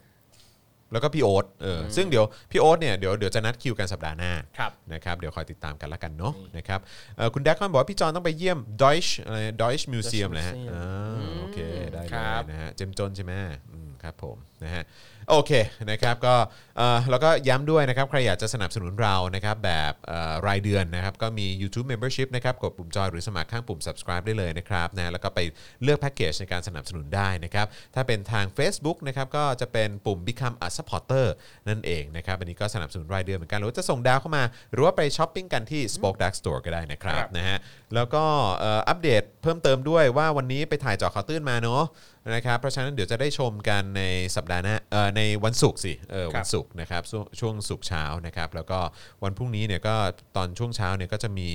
[0.92, 6.80] แล้วก็พี่โอ๊ตเอออซึ่งเดี๋ยวพี่โอ๊ตเนี่ยเดี๋ยวเดี๋ยวจะนัดคิวกันสัปดาห์หน้าครับนะครับเดี๋ยวคอยติดตามกันละกันเนาะนะครับ
[7.16, 11.58] เอ่อคุณแดกคอนบอกว่าพี่จอนต้องไปเยี่ยม Deutsch อะไร Deutsch Museum เลยฮะ Museum อ่าโอเค
[11.92, 13.32] ได้เลยครับนะฮะเจมจนใช่ไหม
[13.72, 14.84] อืมครับผมนะฮะ
[15.30, 15.52] โอเค
[15.90, 16.34] นะครับก็
[16.76, 25.40] เอ่อแล้วก็ย้ำด้วยนะครับใครอยากจะสนับสนุนเรานะครับแบบเอ่อรายเดือนนะครับก็มี YouTube Membership นะครับกดปุ่มจอยหรือสมัครข้างปุ่ม subscribe ได้เลยนะครับนะแล้วก็ไป
[25.82, 31.26] เลือกแพ็กเกจในการสนับสนุนได้นะครับถ้าเป็นทาง Facebook นะครับก็จะเป็นปุ่ม Become a supporter
[31.68, 37.58] นั่นเองนะครับอันนี้ก็สนับสนุนรายเดือนเหมือนกันหรือว่าจะส่งดาวเข้ามา หรือว่าไปช้อปปิ้งกันที่ Spoke Dark Store ก็ได้นะครับครับนะฮะ
[37.94, 38.24] แล้วก็
[38.56, 41.82] เอ่ออัปเดตเพิ่มเติมด้วยว่าวันนี้ไปถ่ายเจอข่าวตื้นมาเนาะ
[42.28, 44.02] นะครับเพราะฉะนั้นเดี๋ยวจะได้ชมกันใน
[44.36, 48.78] สัปดาห์หน้าเอ่อในวันศุกร์สิเออครัวับนศุกร์นะครับช่วงช่วงศุกร์เช้านะครับ แล้วก็
[49.24, 49.94] วันพรุ่งนี้เนี่ยก็
[50.36, 51.50] ตอนช่วงเช้าเนี่ยก็จะมี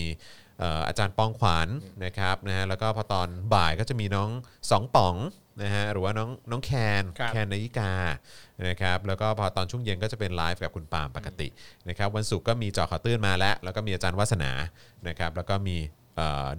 [0.59, 1.67] เอ่ออาจารย์ปองขวัญ
[2.05, 4.29] นะครับนะฮะแล้วก็พอตอนบ่ายก็จะมีน้อง
[4.71, 5.15] สองป๋อง
[5.63, 7.93] นะฮะหรือว่าน้องน้องแคนครับ แคนนายิกา
[8.67, 11.47] นะครับแล้วก็พอตอนช่วงเย็นก็จะเป็นไลฟ์กับคุณปาล์มปกติ
[11.89, 14.51] นะครับวันศุกร์ก็มีเจาะข่าวตื้นมาแล้ว แล้วก็มีอาจารย์วัฒนา
[15.07, 15.77] นะครับแล้วก็มี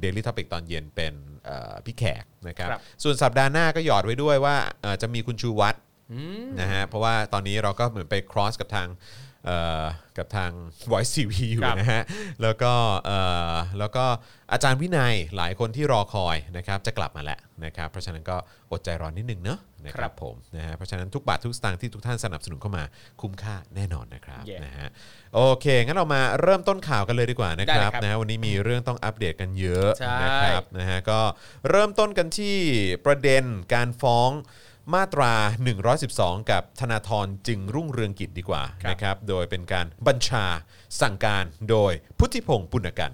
[0.01, 1.15] Daily Topic ตอนเย็นเป็น
[1.45, 5.79] เอ่อพี่แขกนะครับครับ ส่วนสัปดาห์หน้าก็หยอดไว้ด้วยว่าเอ่อจะมีคุณชูวัตร
[6.61, 9.26] นะฮะเพราะว่าตอนนี้เราก็เหมือนไป cross กับทางเอ่อ
[10.19, 10.51] กับทาง
[10.91, 12.03] Voice TV อยู่ครับนะฮะ
[12.43, 12.73] แล้วก็
[13.07, 13.19] เอ่
[13.53, 14.05] อแล้วก็
[14.53, 18.37] อาจารย์วินัยหลายคนที่รอคอยนะครับจะกลับมาแล้วนะครับ เพราะฉะนั้นก็
[18.73, 22.85] อดใจรอนิดนึงเนอะนะคครัรับบผมนะฮะเพราะฉะนั้นทุกบาททุกสตางค์ที่ทุกท่านสนับสนุนเข้ามา
[23.21, 24.89] คุ้มค่าแน่นอนนะครับ Yeah นะฮะ
[25.35, 31.21] โอเค งั้นเรามาเริ่มต้นข่าวกันเลยดีกว่านะคได้รับเลยครับนะฮะวันนี้มีเรื่องต้องอัปเดตกันเยอะใช่นะครับนะฮะก็
[31.71, 32.57] เริ่มต้นกันที่
[33.07, 34.31] ประเด็นการฟ้อง
[34.95, 35.33] มาตรา
[35.93, 40.45] 112 กับธนาธรจึงรุ่งเรืองกิจดีกว่าครับ นะครับ โดยเป็นการบัญชา
[41.01, 43.13] สั่งการโดยพุทธิพงศ์ปุณกัน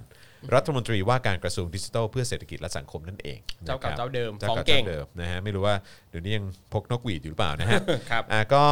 [0.54, 5.76] รัฐมนตรีว่าการกระทรวงดิจิทัลเพื่อเศรษฐกิจและสังคมนั่นเองเจ้าเก่านะครับเจ้าเดิมเจ้าของเก่าเก่งเจ้าเดิมนะฮะไม่รู้ว่า
[6.10, 7.80] เดี๋ยวนี้ยังพกนกหวีดอยู่หรือเปล่านะฮะ
[8.10, 8.64] ครับ อะก็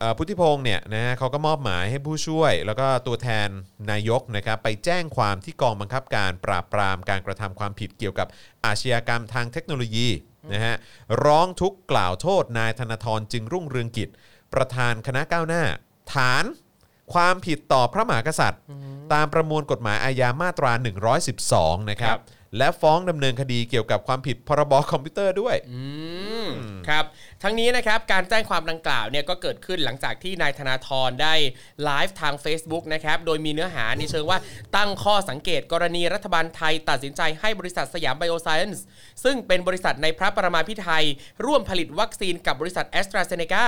[0.00, 3.48] เอ่อพุทธิพงศ์เนี่ยนะฮะเขาก็มอบหมายให้ผู้ช่วย แล้วก็ตัวแทน
[3.90, 8.26] นายกนะครับไปแจ้งความที่กองบังคับการปราบปรามการกระทำความผิดเกี่ยวกับ
[8.64, 10.08] อาชญากรรมทางเทคโนโลยี
[10.52, 10.76] นะฮะ
[11.24, 14.08] ร้องทุกข์กล่าวโทษนายธนาธรจึงรุ่งเรืองกิจ
[14.54, 15.62] ประธานคณะก้าวหน้า
[16.14, 16.44] ฐาน
[17.14, 18.62] ความผิดต่อพระมหากษัตริย์
[19.12, 20.72] ตามประมวลกฎหมายอาญามาตรา
[21.30, 22.22] 112 นะครับครับ
[22.58, 25.82] และฟ้องดำเนินคดีเกี่ยวกับความผิดพรบคอมพิวเตอร์ด้วย อื
[26.46, 26.48] ม
[26.88, 27.04] ครับ
[27.42, 31.34] ทั้งนี้นะครับการแจ้งความดังกล่าวเนี่ยก็เกิดขึ้นหลังจากที่นายธนาธรได้
[31.84, 34.38] ไลฟ์ทาง Facebook นะครับโดยมีเนื้อหาในเชิงว่า
[34.76, 38.84] ตั้งข้อสังเกตกรณีรัฐบาลไทย ตัดสินใจให้บริษัทสยามไบโอไซเอนซ์
[39.24, 41.04] ซึ่งเป็นบริษัทในพระปรมาภิไธย
[41.44, 43.64] ร่วมผลิตวัคซีนกับบริษัทแอสตราเซเนกา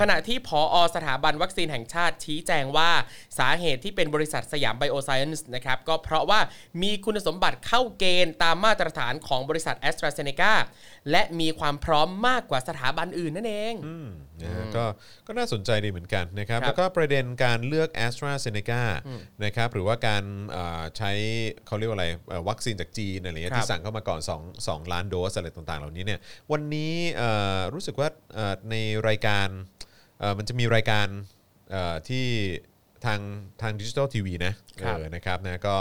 [0.00, 2.90] ขณะที่ผอสถาบันวัคซีนแห่งชาติชี้แจงว่า
[3.38, 6.40] สาเหตุที่เป็นบริษัทสยามไบโอไซเอนซ์นะครับก็เพราะว่า
[6.82, 10.52] มีคุณสมบัติเข้าเกณฑ์ตามมาตรฐานของบริษัทแอสตราเซเนกา
[11.10, 13.74] และมีความพร้อมมากกว่าสถาบันอื่นนั่นเอง
[14.42, 14.84] นะฮะก็
[15.26, 18.82] ก็น่าสนใจดีเหมือนกันนะครับ ครับแล้วก็ประเด็นการเลือก a s t r a z เซ e c a
[19.44, 21.10] นะครับหรือว่าการเอ่อใช้
[21.66, 26.20] เขาเรียกว่าอะไรเอ่อวัคซีนจากจีนอะไรเงี้ยครับที่สั่งเข้ามาก่อน2 2ล้านโดสอะไรต่างๆ เหล่านี้เนี่ย
[26.52, 28.76] วันนี้เอ่อรู้สึกว่าเอ่อใน
[29.08, 29.48] รายการ
[30.20, 31.06] เอ่อมันจะมีรายการ
[31.70, 32.26] เอ่อที่
[33.04, 33.20] ทาง
[33.62, 35.76] ทางดิจิทัลทีวีนะครับ เออนะครับนะก็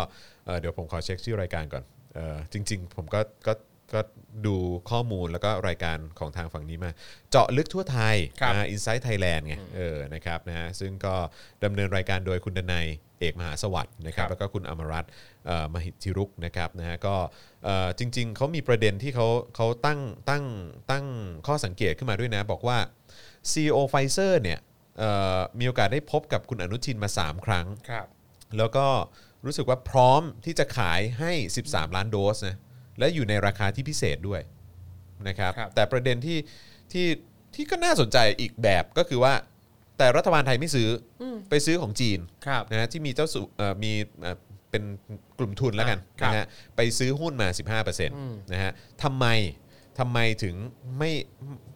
[0.45, 1.83] เอ่อเดี๋ยวผมขอเช็คชื่อรายการก่อน
[2.15, 3.53] เออจริง ๆ ผมก็ก็
[3.93, 3.99] ก็
[4.45, 4.55] ดู
[4.89, 6.91] ข้อมูลแล้วก็รายการของทางฝั่งนี้มา
[7.31, 11.15] เจาะลึกทั่วไทยครับอินไซต์ไทยแลนด์ไงเออนะครับนะฮะซึ่งก็
[11.63, 12.87] ดำเนินรายการโดยคุณดนัย
[13.19, 15.11] เอกมหาสวัสดิ์นะครับครับแล้วก็คุณอมรัตน์
[15.47, 17.15] เอ่อมหิทธิรุกนะครับนะฮะก็
[17.63, 19.99] เอ่อจริง ๆเขามีประเด็นที่เขาเขาตั้ง
[20.29, 20.43] ตั้ง
[20.91, 21.05] ตั้ง
[21.47, 22.77] ข้อสังเกตขึ้นมาด้วยนะ บอกว่า
[23.51, 24.59] CEO ไฟเซอร์เนี่ย
[24.99, 28.07] เอ่อมีโอกาสได้พบกับคุณอนุทินมา 3 ครั้งครับ
[28.57, 28.87] แล้วก็
[29.45, 31.31] รู้สึกว่าพร้อมที่จะขายให้
[31.65, 32.57] 13 ล้านโดสนะ
[32.99, 34.41] และอยู่ในราคาที่พิเศษด้วย
[35.27, 36.37] นะครับครับแต่ประเด็นที่
[36.91, 37.07] ที่
[37.55, 39.33] ที่ก็น่าสนใจอีกแบบก็คือว่า
[39.97, 40.89] แต่รัฐบาลไทยไม่ซื้อ
[41.21, 44.37] อไปซื้อของจีนครับนะฮะที่มีเจ้าสุเอ่อมีเอ่อ
[44.71, 44.83] เป็น
[45.39, 47.47] กลุ่มทุนแล้วกันครับนะฮะไปซื้อหุ้นมา
[47.89, 48.71] 15%นะฮะ
[49.03, 49.25] ทำไม
[49.99, 50.55] ทำไมถึง
[50.97, 51.11] ไม่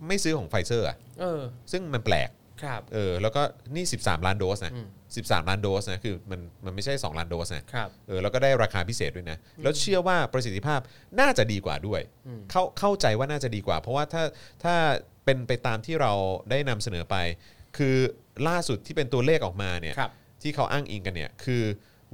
[0.07, 2.29] ไม่ซื้อของไฟเซอร์อะเออซึ่งมันแปลก
[2.63, 3.41] ครับเออแล้วก็
[3.75, 10.79] นี่ 13 ล้านโดสนะอืม 13 ล้านโดสนะคือมันมันไม่ใช่ 2 ล้านโดสนะครับ เออแล้วก็ได้ราคาพิเศษด้วยนะ แล้วเชื่อว่าประสิทธิภาพ
[11.19, 12.01] น่าจะดีกว่าด้วย
[12.51, 14.23] เข้าเข้าใจว่าน่าจะดีกว่า เพราะว่าถ้า
[14.63, 14.75] ถ้า
[15.25, 16.11] เป็นไปตามที่เรา
[16.49, 17.15] ได้นำเสนอไป
[17.77, 17.95] คือ
[18.47, 21.63] ล่าสุดที่เป็นตัวเลขออกมาเนี่ย ครับ ที่เขาอ้างอิงกันเนี่ยคือ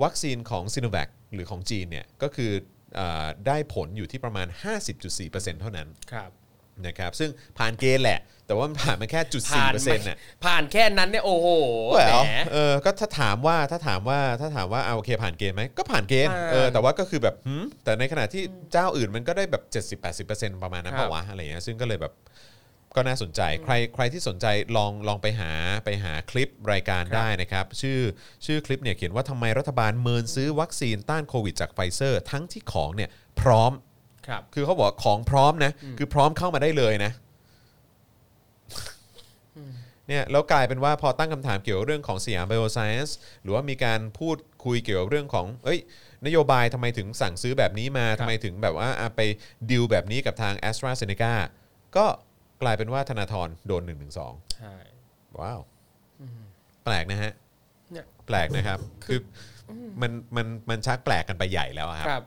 [0.03, 2.51] วัคซีนของซีโนแวคหรือของจีนเนี่ยก็คือ
[2.95, 4.47] เออได้ผลอยู่ที่ประมาณ
[5.03, 6.29] 50.4%เท่านั้น ครับ
[6.87, 11.47] นะครับซึ่งผ่านเกณฑ์แหละ แต่ว่ามันผ่านมาแค่จุดสี่ผ่านเปอร์เซ็นต์น่ะผ่านแค่นั้นเนี่ยโอ้โห
[11.93, 19.63] แหวแหม เออก็ถ้าถามว่าถ้าถามว่าถ้าถามว่าเอาโอเคผ่านเกณฑ์ไหมก็ผ่านเกณฑ์ผ่านเออแต่ว่าก็คือแบบหืมแต่ในขณะที่เจ้าอื่นมันก็ได้แบบ
[20.17, 22.13] 70-80%ประมาณนั้นครับเปล่าวะอะไรเงี้ยซึ่งก็เลยแบบ
[22.95, 24.45] ก็น่าสนใจใครใครที่สนใจ
[24.77, 25.51] ลองลองไปหา
[25.85, 27.99] ไปหาคลิปรายการได้นะครับ ชื่อ
[28.45, 33.09] ชื่อคลิปเนี่ยเขียนว่าทำไมรัฐบาลเมินซื้อวัคซีนต้านโควิดจากไฟเซอร์ ทั้งที่ของเนี่ย
[33.41, 33.71] พร้อม
[34.29, 37.11] ครับ คือเขาบอกว่าของพร้อมนะ คือพร้อมเข้ามาได้เลยนะ
[40.07, 45.79] เนี่ยแล้วกลายเป็นว่าพอตั้งคำถามเกี่ยวกับเรื่องของสยามไบโอไซเอนซ์หรือว่ามีการพูดคุยเกี่ยวกับเรื่องของ เอ้ย
[46.25, 49.21] นโยบายทำไมถึงสั่งซื้อแบบนี้มาทำไมถึงแบบว่าอะไป
[49.69, 51.33] ดิวแบบนี้กับทาง AstraZeneca
[51.95, 52.05] ก็
[52.61, 54.07] กลายเป็นว่าธนาธรโดน1นึ
[54.55, 54.75] ใช่
[55.39, 55.59] ว้าว
[56.85, 57.33] แปลกนะฮะ
[57.91, 59.19] เนี่ย แปลกนะครับ คือ
[59.69, 62.23] อมันมันมันชักแปลกกันไปใหญ่แล้วอะครับครับ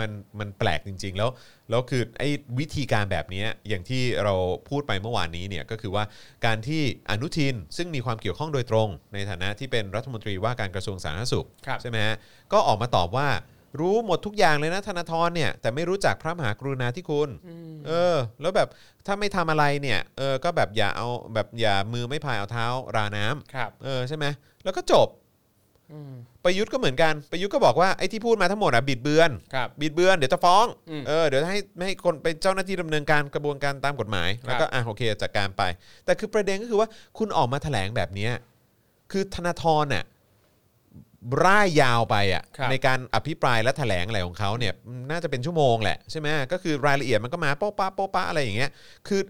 [0.00, 0.10] มัน
[0.40, 1.30] มันแปลกจริง ๆ แล้ว
[1.70, 4.34] แล้วคือไอ้วิธีการแบบเนี้ยอย่างที่เรา
[4.68, 6.04] พูดไปเมื่อวานนี้เนี่ยก็คือว่า
[6.46, 12.16] การที่อนุทินซึ่งมีความเกี่ยวข้องโดยตรง ในฐานะที่เป็นรัฐมนตรีว่าการกระทรวงสาธารณสุขครับใช่ไหมฮะ
[12.52, 13.28] ก็ออกมาตอบว่า
[13.80, 17.28] รู้หมดทุกอย่างเลยนะธนาธรเนี่ยแต่ไม่รู้จักพระมหากรุณาธิคุณ
[17.86, 18.68] เออ แล้วแบบ
[19.06, 24.26] ถ้าไม่ทำอะไรเนี่ยเออก็แบบอย่าเอาแบบอย่ามือไม่พายเอาเท้าราน้ำครับเออใช่ไหม
[24.64, 25.08] แล้วก็จบ
[26.44, 35.62] ประยุทธ์ก็เหมือนกันประยุทธ์ก็บอกว่าไอ้ที่พูดมาทั้งหมดอะบิดเบือนครับ บิดเบือนเดี๋ยวจะฟ้องอืมเออเดี๋ยวให้ไม่ให้คนเป็นเจ้าหน้าที่ดำเนินการกระบวนการตามกฎหมาย แล้วก็อะโอเคจัดการไป
[36.04, 38.32] แต่คือประเด็นก็คือว่าคุณออกมาแถลงแบบเนี้ย
[39.12, 40.04] คือธนาธรน่ะ
[41.44, 44.72] ร่ายยาวไปอะครับในการอภิปรายและแถลงอะไรของเขาเนี่ย
[45.10, 48.70] น่าจะเป็นชั่วโมงแหละใช่ไหมก็คือรายละเอียดมันก็มาโป๊ะป้าโป๊ะป้าอะไรอย่างเงี้ย
[49.08, 49.20] คือ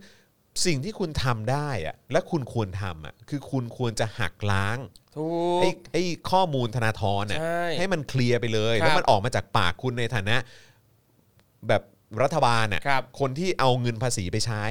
[0.64, 4.78] สิ่งที่คุณทำได้อะและคุณควรทำอะคือคุณควรจะหักล้าง
[5.16, 5.26] ถู
[5.60, 10.36] ไอ้กไอ้ข้อมูลธนาธรน่ะใช่ให้มันเคลียร์ไปเลย ครับแล้วมันออกมาจากปากคุณในฐานะ
[11.68, 11.82] แบบ
[12.22, 14.64] รัฐบาลน่ะครับ คนที่เอาเงินภาษีไปใช้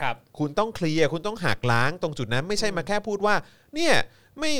[0.00, 3.34] ครับ คุณต้องเคลียร์คุณต้องหักล้างตรงจุดนั้นไม่ใช่มาแค่พูดว่า
[3.74, 3.94] เนี่ย
[4.38, 4.52] ไม่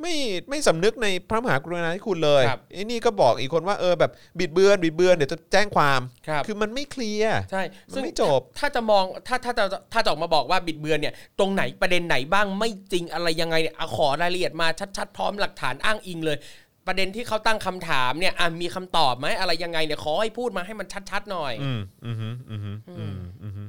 [0.00, 0.14] ไม่
[0.50, 16.38] ไม่สำนึกในพระมหากรุณาธิคุณเลยครับไอ้นี่ก็บอกอีกคนว่าเออแบบบิดเบือนบิดเบือนเดี๋ยวจะแจ้งความครับ อมันไม่เคลียร์ ใช่มันไม่จบ ถ้าจะมองถ้าถ้าจะถ้าจะออกมาบอกว่าบิดเบือนเนี่ย ตรงไหนประเด็นไหนบ้างไม่จริงอะไรยังไงเนี่ยเอาขอรายละเอียดมาชัดๆ พร้อมหลักฐานอ้างอิงเลย
[16.86, 23.68] ประเด็นที่เขาตั้งคำถามเนี่ยอะมีคำตอบไหมอะไรยังไงเนี่ยขอให้พูดมาให้มันชัดๆหน่อย อืมอืมอืมอืมอืมอืม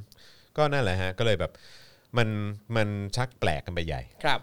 [0.56, 1.52] ก็นั่นแหละฮะ ก็เลยแบบ
[2.18, 2.28] มัน
[2.76, 4.40] มันชักแปลกกันไปใหญ่ ครับ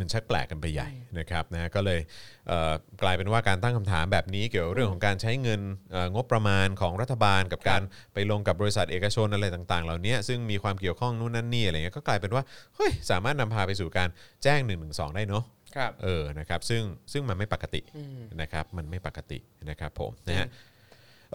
[0.00, 2.00] มันชักแปลกกันไปใหญ่นะครับนะก็เลย
[2.48, 5.60] เอ่อกลายเป็นว่าการตั้งคำถามแบบนี้เกี่ยวกับเรื่องของการใช้เงิน
[5.92, 7.82] เอ่องบประมาณของรัฐบาล กับการ
[8.14, 12.42] ไปลงกับบริษัทเอกชนอะไรต่างๆ เหล่านี้ซึ่งมีความเกี่ยวข้องนู่นนั่นนี่อะไรเงี้ยก็กลายเป็นว่า
[12.76, 14.08] เฮ้ยสามารถนำพาไปสู่การ
[14.42, 14.74] แจ้ง1นึ
[15.16, 15.44] ได้เนาะ
[15.76, 16.82] ครับเออนะครับซึ่ง
[17.12, 17.80] ซึ่งมันไม่ปกติ
[18.40, 20.48] นะครับมันไม่ปกตินะครับผมนะฮะ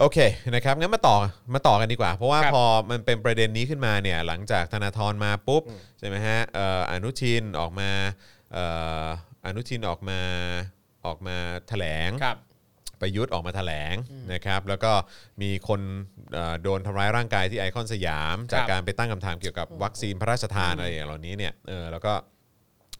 [0.00, 0.18] โอเค
[0.54, 1.16] นะครับงั้นมาต่อ
[1.54, 5.62] มาต่อกันดีกว่า เพราะว่าครับพอมันเป็นประเด็นนี้ขึ้นมาเนี่ยหลังจากธนาธรมาปุ๊บ
[5.98, 7.90] ใช่ไหมฮะเอ่ออนุทินออกมา
[8.35, 8.64] เอ่
[9.04, 9.06] อ
[9.44, 10.20] อนุทินออกมา
[11.06, 11.36] ออกมา
[11.68, 12.38] แถลงครับ
[13.00, 13.94] ประยุทธ์ออกมาแถลง
[14.32, 14.92] นะครับ แล้วก็
[15.42, 15.80] มีคน
[16.32, 22.14] เอ่อโดนทำร้ายร่างกายที่ไอคอนสยาม จากการไปตั้งคำถามเกี่ยวกับวัคซีนพระราชทานอะไรอย่างเหล่านี้เนี่ยเออแล้วก็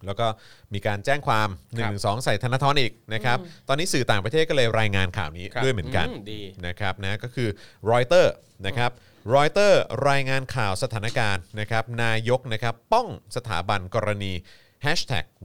[0.06, 0.26] แล้วก็
[0.74, 1.82] มีการแจ้งความ1นึ
[2.24, 7.48] ใส่ธนาธรอีกนะครับตอนนี้สื่อต่างประเทศก็เลยรายงานข่าวนี้ครับด้วยเหมือนกันอืมดีนะครับนะก็คือ
[7.90, 8.32] รอยเตอร์
[8.66, 8.90] นะครับ
[9.34, 13.06] รอยเตอร์รายงานข่าวสถานการณ์นะครับนายกนะครับป้อง
[13.36, 14.65] สถาบันกรณี Hashtag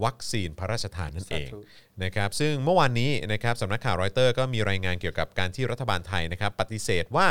[0.04, 1.60] วัคซีนพระราชทานนั่นเองสาธุ
[2.04, 7.28] นะครับซึ่งเมื่อวานนี้นะครับสำนักข่าวรอยเตอร์ก็มีรายงานเกี่ยวกับการที่รัฐบาลไทยนะครับปฏิเสธว่า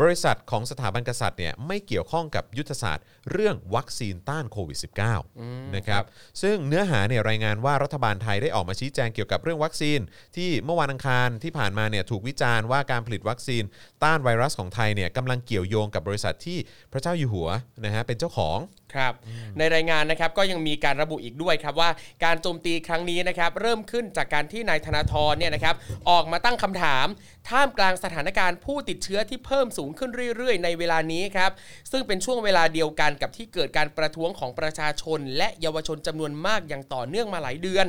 [0.00, 4.78] บริษัทของสถาบันกษัตริย์เนี่ยไม่เกี่ยวข้องกับยุทธศาสตร์เรื่องวัคซีนต้านโควิด
[5.22, 6.02] -19 นะครับ
[6.42, 10.00] ซึ่งเนื้อหาเนี่ยรายงานว่ารัฐบาลไทยได้ออกมาชี้แจงเกี่ยวกับเรื่องวัคซีน
[10.36, 13.62] ที่เมื่อวานอังคารที่ผ่านมาเนี่ยถูกวิจารณ์ว่าการผลิตวัคซีน
[14.04, 16.58] ต้านไวรัสของไทยเนี่ยกำลังเกี่ยวโยงกับบริษัทที่
[16.92, 17.48] พระเจ้าอยู่หัว
[17.84, 18.58] นะฮะเป็นเจ้าของ
[18.96, 19.12] ครับ
[19.58, 21.90] ในรายงานนะครับก็ยังมีการระบุอีกด้วยครับว่า
[22.24, 25.74] การโจมตีครั้งนี้นะครับเริ่มขึ้นจากการที่นายธนาธรเนี่ยนะครับ
[26.10, 27.06] ออกมาตั้งคำถาม
[27.50, 31.50] ท่ามกลางสถานการณ์ผู้ติดเชื้อที่เพิ่มสูงขึ้นเรื่อย ๆ ในเวลานี้ครับ
[31.92, 37.86] ซึ่งเป็นช่วงเวลาเดียวกันกับที่เกิดการประท้วงของประชาชน และเยาวชนจำนวนมากอย่างต่อเนื่องมาหลายเดือน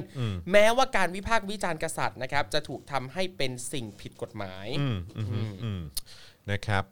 [0.52, 5.82] แม้ว่าการวิพากษ์วิจารณ์กษัตริย์นะครับจะถูกทำให้เป็นสิ่งผิดกฎหมายอืมอืมอืม
[6.52, 6.84] นะครับ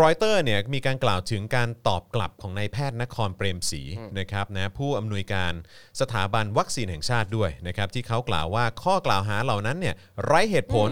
[0.00, 3.82] รอยเตอร์เนี่ยมีการกล่าวถึงการตอบกลับของนายแพทย์นครเปรมศรี
[4.18, 5.52] นะครับนะผู้อำนวยการ
[6.00, 9.94] สถาบันวัคซีนแห่งชาติด้วยนะครับที่เขากล่าวว่าข้อกล่าวหาเหล่านั้นเนี่ย
[10.24, 10.88] ไร้เหตุผล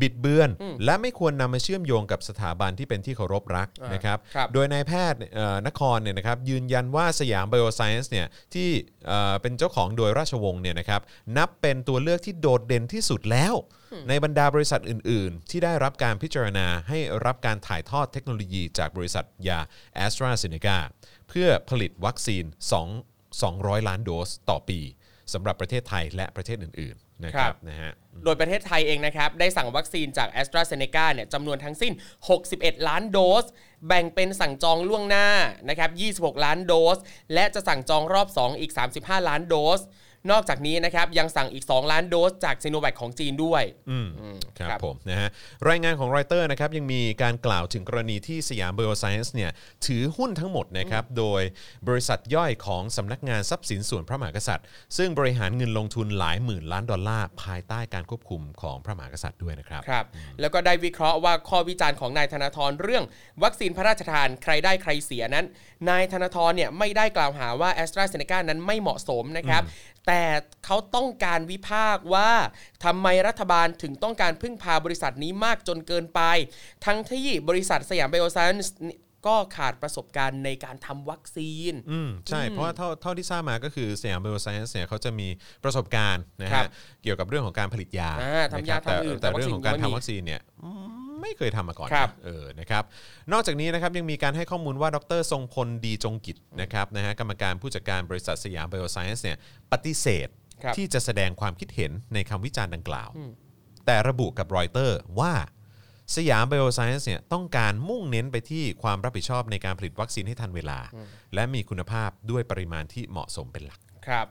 [0.00, 0.50] บิดเบือน
[0.84, 8.68] และไม่ควรนำมาเชื่อมโยงกับสถาบันที่เป็นที่เคารพรักอ่านนะครับครับโดยนายแพทย์เอ่อนครเนี่ยนะครับยืนยันว่าสยามไบโอไซเอนซ์เนี่ยที่
[9.06, 11.00] เอ่อเป็นเจ้าของโดยราชวงศ์เนี่ยนะครับ
[11.36, 13.54] นับเป็นตัวเลือกที่โดดเด่นที่สุดแล้ว
[14.08, 19.60] ในบรรดาบริษัทอื่น ๆ ที่ได้รับการพิจารณาให้รับการถ่ายทอดเทคโนโลยีจากบริษัทยา
[20.04, 20.78] a s t r a z เซ e c a
[21.28, 22.44] เพื่อผลิตวัคซีน
[23.02, 24.80] 2 200 ล้านโดสต่อปี
[25.32, 27.92] สำหรับประเทศไทยและประเทศอื่น ๆ นะคครัรับบนะฮะ
[28.24, 31.92] โดยประเทศไทยเองนะครับ ได้สั่งวัคซีนจาก a s t r a z เซ e c a เนี่ยจำนวนทั้งสิ้น
[32.40, 33.44] 61 ล้านโดส
[33.88, 35.28] แบ่งเป็นสั่งจองล่วงหน้า
[35.68, 35.90] นะครับ
[36.34, 36.98] 26 ล้านโดส
[37.34, 39.80] และจะสั่งจองรอบ 2 อีก 35 ล้านโดส
[40.30, 45.28] นอกจากนี้นะครับยังสั่งอีก 2 ล้านโดสจากซีโนแวคของจีนด้วยอืมอืมครับครับผมนะฮะ
[45.68, 49.50] รายงานของรอยเตอร์นะครับยังมีการกล่าวถึงกรณีที่สยาม Bioscience เนี่ย
[49.86, 51.42] ถือหุ้นทั้งหมดนะครับโดย
[51.88, 60.04] บริษัทย่อยของสำนักงานทรัพย์สินส่วนพระมหากษัตริย์ ซึ่งบริหารเงินลงทุนหลายหมื่นล้านดอลลาร์ภายใต้การควบคุมของพระมหากษัตริย์ด้วยนะครับครับ
[60.40, 63.04] แล้วก็ได้วิเคราะห์ว่าข้อวิจารณ์ของนายธนาธรเรื่อง
[63.42, 65.46] วัคซีนพระราชทานใครได้ใครเสียนั้น
[65.90, 69.62] นายธนาธรเนี่ยไม่ได้กล่าวหาว่าแอสตราเซเนกานั้นไม่เหมาะสมนะครับ
[70.08, 70.24] แต่
[70.64, 72.30] เขาต้องการวิพากษ์ว่า
[72.84, 76.20] ทำไมรัฐบาลถึงต้องการพึ่งพาบริษัทนี้มากจนเกินไป
[76.84, 78.74] ทั้งที่บริษัทสยามไบโอไซเอนซ์
[79.26, 85.28] ก็ขาดประสบการณ์ในการทำวัคซีน อืมใช่ เพราะว่าเท่าเท่าที่ทราบมาก็คือสยาม Bioscience เนี่ยเขาจะมี
[85.64, 86.70] ประสบการณ์นะครัฮะบ
[87.02, 92.84] เกี่ยวกับเรื่องของการผลิตยาอ่าทำยานะครับแต่ทำอื่นแต่แต่วัคซีนเรื่องของการยังไม่มี ทำวัคซีนเนี่ยอืม ไม่เคยทำมาก่อนครับนะเออนะครับ
[93.32, 99.38] นอกจากนี้นะครับยังมีการให้ข้อมูลว่าดรทรงพลดีจงกิจนะครับนะฮะกรรมการผู้จัดการบริษัทสยาม Bioscience เนี่ย
[99.72, 100.28] ปฏิเสธ
[100.62, 103.10] ครับ ที่จะแสดงความคิดเห็นในคำวิจารณ์ดังกล่าว
[103.86, 105.34] แต่ระบุกับรอยเตอร์ว่า
[106.16, 110.78] สยามไบโอไซเอนซ์เนี่ยต้องการมุ่งเน้นไปที่ความรับผิดชอบในการผลิตวัคซีนให้ทันเวลา
[111.34, 114.26] และมีคุณภาพด้วยปริมาณที่เหมาะสมเป็นหลัก ครับ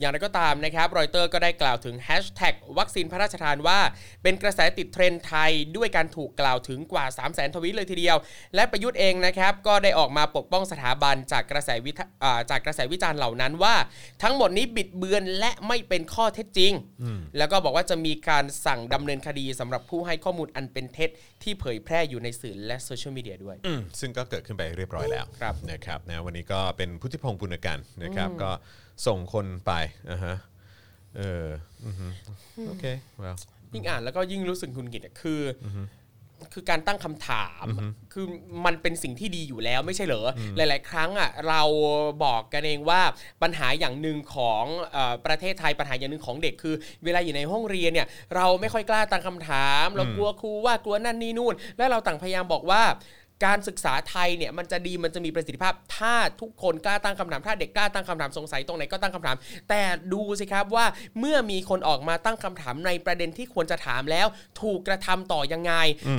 [0.00, 3.78] อย่างไรก็ตามนะครับรอยเตอร์ก็ได้กล่าวถึงแฮชแท็กวัคซีนพระราชทานว่า
[4.22, 8.16] เป็นกระแสติดเทรนด์ไทยด้วยการถูกกล่าวถึงกว่า 3 0 0 0 0 0 ทวีตเลยทีเดียว
[8.54, 13.74] และประยุทธ์เองนะครับก็ได้ออกมาปกป้องสถาบันจากกระแสวิทอ่าจากกระแสวิจารณ์เหล่านั้นว่า
[14.22, 16.72] ทั้งหมดนี้บิดเบือนและไม่เป็นข้อเท็จจริง
[17.38, 21.10] แล้วก็บอกว่าจะมีการสั่งดำเนินคดีสำหรับผู้ให้ข้อมูลอันเป็นเท็จ
[21.42, 28.50] ที่เผยแพร่อยู่ในสื่อและโซเชียลมีเดียด้วยอืมซึ่งก็เกิดขึ้นไปเรียบร้อยแล้วครับนะครับนะวันนี้ก็เป็นพุทธิพงษ์ปุณณกันต์นะครับก็
[29.06, 29.72] ส่งคนไป
[30.10, 30.36] อ่าฮะ
[31.18, 31.46] เออ
[31.86, 32.06] อือฮึ
[32.68, 32.84] โอเค
[33.22, 33.36] well
[33.72, 35.66] ยิ่งอ่านแล้วก็ยิ่งรู้สึกหงุนหงิดอะคืออ
[36.52, 37.66] คือการตั้งคำถาม
[38.12, 38.26] คือ
[38.66, 41.62] มันเป็นสิ่งที่ดีอยู่แล้วไม่ใช่เหรออหลาย ๆ ครั้งอะเรา
[42.24, 43.00] บอกกันเองว่า
[43.42, 52.82] ปัญหาอย่างหนึ่งของเออประเทศไทยปัญหาอย่างหนึ่งของเด็กคือ เวลาอยู่ในห้องเรียนเนี่ย เราไม่ค่อยกล้าตั้งคำถาม เรากลัวครูว่ากลัวนั่นนี่นู่น และเราต่างพยายามบอกว่า
[53.44, 59.36] การศึกษาไทยเนี่ยมันจะดีมันจะมีประสิทธิภาพ ถ้าทุกคนกล้าตั้งคำถาม ถ้าเด็กกล้าตั้งคำถามสงสัยตรงไหนก็ตั้งคำถาม
[59.68, 60.86] แต่ดูสิครับว่า
[61.18, 64.26] เมื่อมีคนออกมาตั้งคำถามในประเด็นที่ควรจะถามแล้ว
[64.62, 65.72] ถูกกระทำต่อยังไง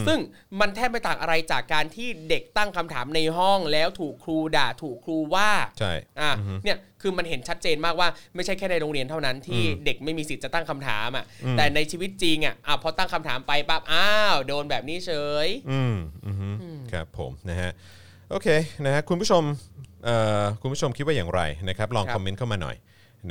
[0.07, 0.19] ซึ่ง
[0.59, 6.31] มันแทบไม่ต่างอะไรจากการที่เด็กตั้งคำถามในห้องแล้วถูกครูด่าถูกครูว่าใช่อะ
[6.63, 11.25] เนี่ย คือมันเห็นชัดเจนมากว่าไม่ใช่แค่ในโรงเรียนเท่านั้นที่เด็กไม่มีสิทธิ์จะตั้งคำถามอะ
[11.57, 15.11] แต่ในชีวิตจริงอะอะพอตั้งคำถามไปปั๊บอ้าวโดนแบบนี้เฉ
[15.45, 16.49] ยอืมอือฮึ
[16.91, 17.71] ครับผมนะฮะ
[18.31, 18.47] โอเค
[18.85, 19.43] นะฮะคุณผู้ชม
[20.05, 22.75] เอ่อคุณผู้ชมคิดว่าอย่างไรนะครับ ลองครับคอมเมนต์เข้ามาหน่อย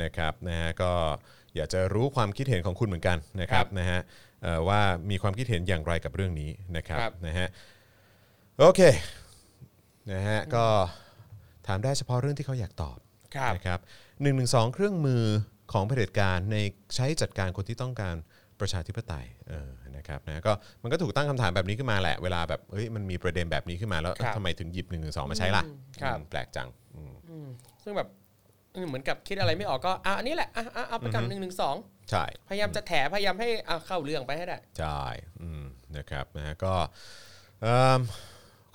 [0.03, 0.91] นะครับนะฮะก็
[1.55, 3.99] อยากจะรู้ความคิดเห็นของคุณเหมือนกันนะครับครับนะฮะ
[4.43, 7.47] เอ่อว่ามีความคิดเห็นอย่างไรกับเรื่องนี้นะครับครับนะฮะ
[8.59, 8.81] โอเค
[10.11, 10.65] นะฮะก็
[11.67, 13.10] ถามได้เฉพาะเรื่องที่เขาอยากตอบครับ
[13.55, 13.79] นะครับ
[14.21, 15.23] หนึ่งหนึ่งสองเครื่องมือ
[15.73, 16.57] ของเผด็จการใน
[16.95, 18.15] ใช้จัดการคนที่ต้องการ
[18.59, 24.97] ประชาธิปไตยเออนะครับนะก็มันก็ถูกตั้งคำถามแบบนี้ขึ้นมาแหละ เวลาแบบเฮ้ยมันมีประเด็นแบบนี้ขึ้นมาแล้วครับทำไมถึงหยิบ1นึ
[25.31, 25.63] มาใช้ล่ะ
[26.01, 27.47] ครับอืมแปลกจังอืม
[27.83, 28.07] ซึ่งแบบ
[28.73, 31.75] เออเหมือนกับคิดอะไรไม่ออกก็อะอันนี้แหละอะอะเอาไปกันหนึ่งหนึ่งสอง
[32.09, 35.01] ใช่พยายามจะแถพยายามให้อะเข้าเรื่องไปให้ได้ใช่
[35.41, 35.63] อืม
[35.97, 36.73] นะครับนะฮะก็
[37.61, 38.01] เอิ่ม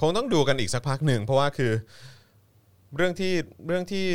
[0.00, 1.72] คงต้องดูกันอีกสักพักหนึ่งเพราะว่าคือ
[2.96, 3.32] เรื่องที่
[3.66, 4.06] เรื่องที่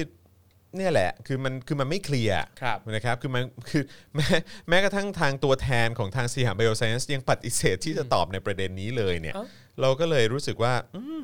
[0.78, 3.84] เนี่ยแหละคือมันคือมันไม่เคลียร์ครับนะครับคือมันคือ
[4.16, 4.28] แม้
[4.70, 9.46] แม้กระทั่งทางตัวแทนของทางสยามไบโอไซเอนซ์ยังปฏิเสธที่จะตอบในประเด็นนี้เลยเนี่ย เอ้า
[9.82, 11.22] เราก็เลยรู้สึกว่าอืม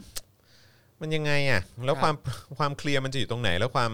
[1.01, 2.15] มันยังไงอะแล้วครับความ
[2.57, 3.93] ความเคลียร์มันจะอยู่ตรงไหน แล้วความ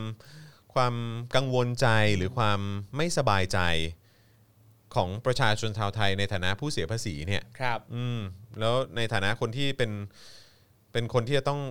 [0.74, 0.96] ความ
[1.36, 1.88] กังวลใจ
[2.18, 2.60] หรือความ
[2.98, 3.60] ไม่สบายใจ
[4.96, 8.20] ของประชาชนชาวไทยในฐานะผู้เสียภาษีเนี่ย ครับ อืม
[8.60, 9.92] แล้วในฐานะคนที่เป็น
[10.92, 11.62] เป็นคนที่จะต้อง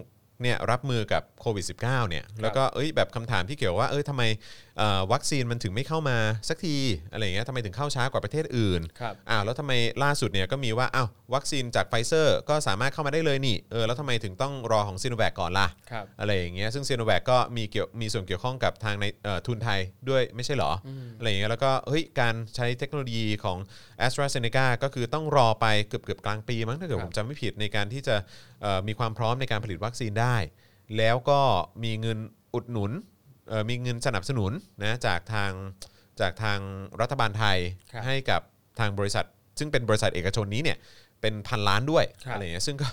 [0.42, 4.23] เนี่ยรับมือกับโควิด -19 เนี่ยแล้วก็เอ้ยแบบคำถามที่เกี่ยวว่าเอ้ยทำไม
[4.72, 4.72] เอ่อ
[5.13, 6.77] วัคซีนมันถึงไม่เข้ามาสักที
[7.13, 23.59] อะไรอย่างเงี้ยทำไมถึงเข้าช้ากว่าประเทศอื่นครับอ้าวแล้วทำไมล่าสุดเนี่ยก็มีว่าอ้าววัคซีนจากไฟเซอร์ก็สามารถเข้ามาได้เลยนี่เออแล้วทำไมถึงต้องรอของซีโนแวคก่อนล่ะครับอะไรอย่างเงี้ยซึ่งซีโนแวคก็มีเกี่ยวมีส่วนเกี่ยวข้องกับทางในเอ่อทุนไทยด้วยไม่ใช่เหรอออะไรอย่างเงี้ยแล้วก็เฮ้ยการใช้เทคโนโลยีของ
[24.07, 28.17] a s t r a z เซ e c a ก็คือต้องรอไปเกือบเกือบกลางปีมั้งถ้าเกิดครัผบมจำไม่ผิดในการที่จะ
[28.63, 30.37] เอ่อมีความพร้อมในการผลิตวัคซีนได้
[30.99, 31.41] แล้วก็
[31.85, 32.19] มีเงิน
[32.55, 33.12] อุดหนุนเอ่อ
[33.68, 34.52] มีเงินสนับสนุน
[34.83, 35.52] นะจากทาง
[36.20, 36.59] จากทาง
[37.00, 37.59] รัฐบาลไทย
[37.92, 38.40] ครับให้กับ
[38.81, 39.26] ทางบริษัท
[39.59, 40.78] ซึ่งเป็นบริษัทเอกชนนี้เนี่ย
[41.20, 42.88] เป็นพันล้านด้วยครับ อะไรอย่างเงี้ยซึ่งก็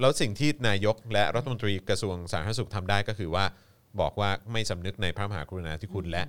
[0.00, 3.44] แล้วสิ่งที่นายกและรัฐมนตรีกระทรวงสาธารณสุขทำได้ก็คือว่า
[4.00, 6.22] บอกว่าไม่สำนึกในพระมหากรุณาธิคุณและ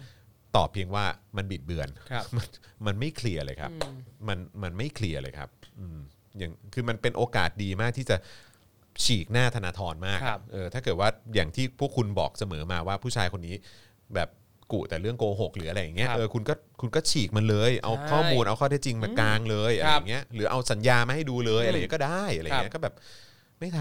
[0.55, 1.05] ตอบเพียงว่า
[1.37, 2.47] มันบิดเบือนครับ มัน
[2.85, 3.71] มันไม่เคลียร์เลยครับ
[4.27, 5.97] มันมันไม่เคลียร์เลยครับอืม
[6.37, 8.17] อย่างคือมันเป็นโอกาสดีมากที่จะ
[9.03, 13.55] ฉีกหน้าธนาธรมากครับ เออถ้าเกิดว่าอย่างที่พวกคุณบอกเสมอมาว่าผู้ชายคนนี้
[14.15, 14.29] แบบ
[14.71, 22.93] กุแต่เรื่องโกหกหรืออะไรอย่างเงี้ยครับเออคุณก็คุณก็ฉีกมันเลย เอาใช่ข้อมูลเอาข้อเท็จจริงมากลางเลยอะไรครัอบย่างเงี้ยหรือเอาสัญญามาให้ดูเลยอะไรอย่างเงี้ยก็ได้อะไรอย่างเงี้ยครับก็แบบ
[23.59, 23.79] ไม่ท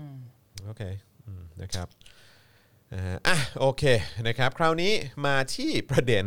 [0.00, 0.82] ำโอเค
[1.26, 2.01] อืมนะครับนะฮะ
[3.28, 3.82] อะโอเค
[4.26, 4.92] นะครับคราวนี้
[5.26, 6.24] มาที่ประเด็น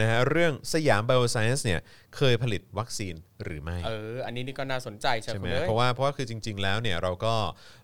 [0.00, 1.80] นะฮะเรื่องสยามไบโอไซเอนซ์เนี่ย
[2.16, 7.34] เคยผลิตวัคซีนหรือไม่เอออันนี้นี่ก็น่าสนใจใช่ใช่ไหไหมมเพราะว่าเพราะว่าคือจริง ๆ แล้วเนี่ยเราก็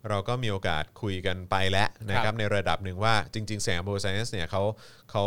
[0.08, 4.62] เราก็มีโอกาสคุยกันไปแล้วนะคครัรับบในระดับหนึ่งว่าจริงๆสยามไบโอไซเอนซ์เนี่ยเขา
[5.10, 5.24] เขา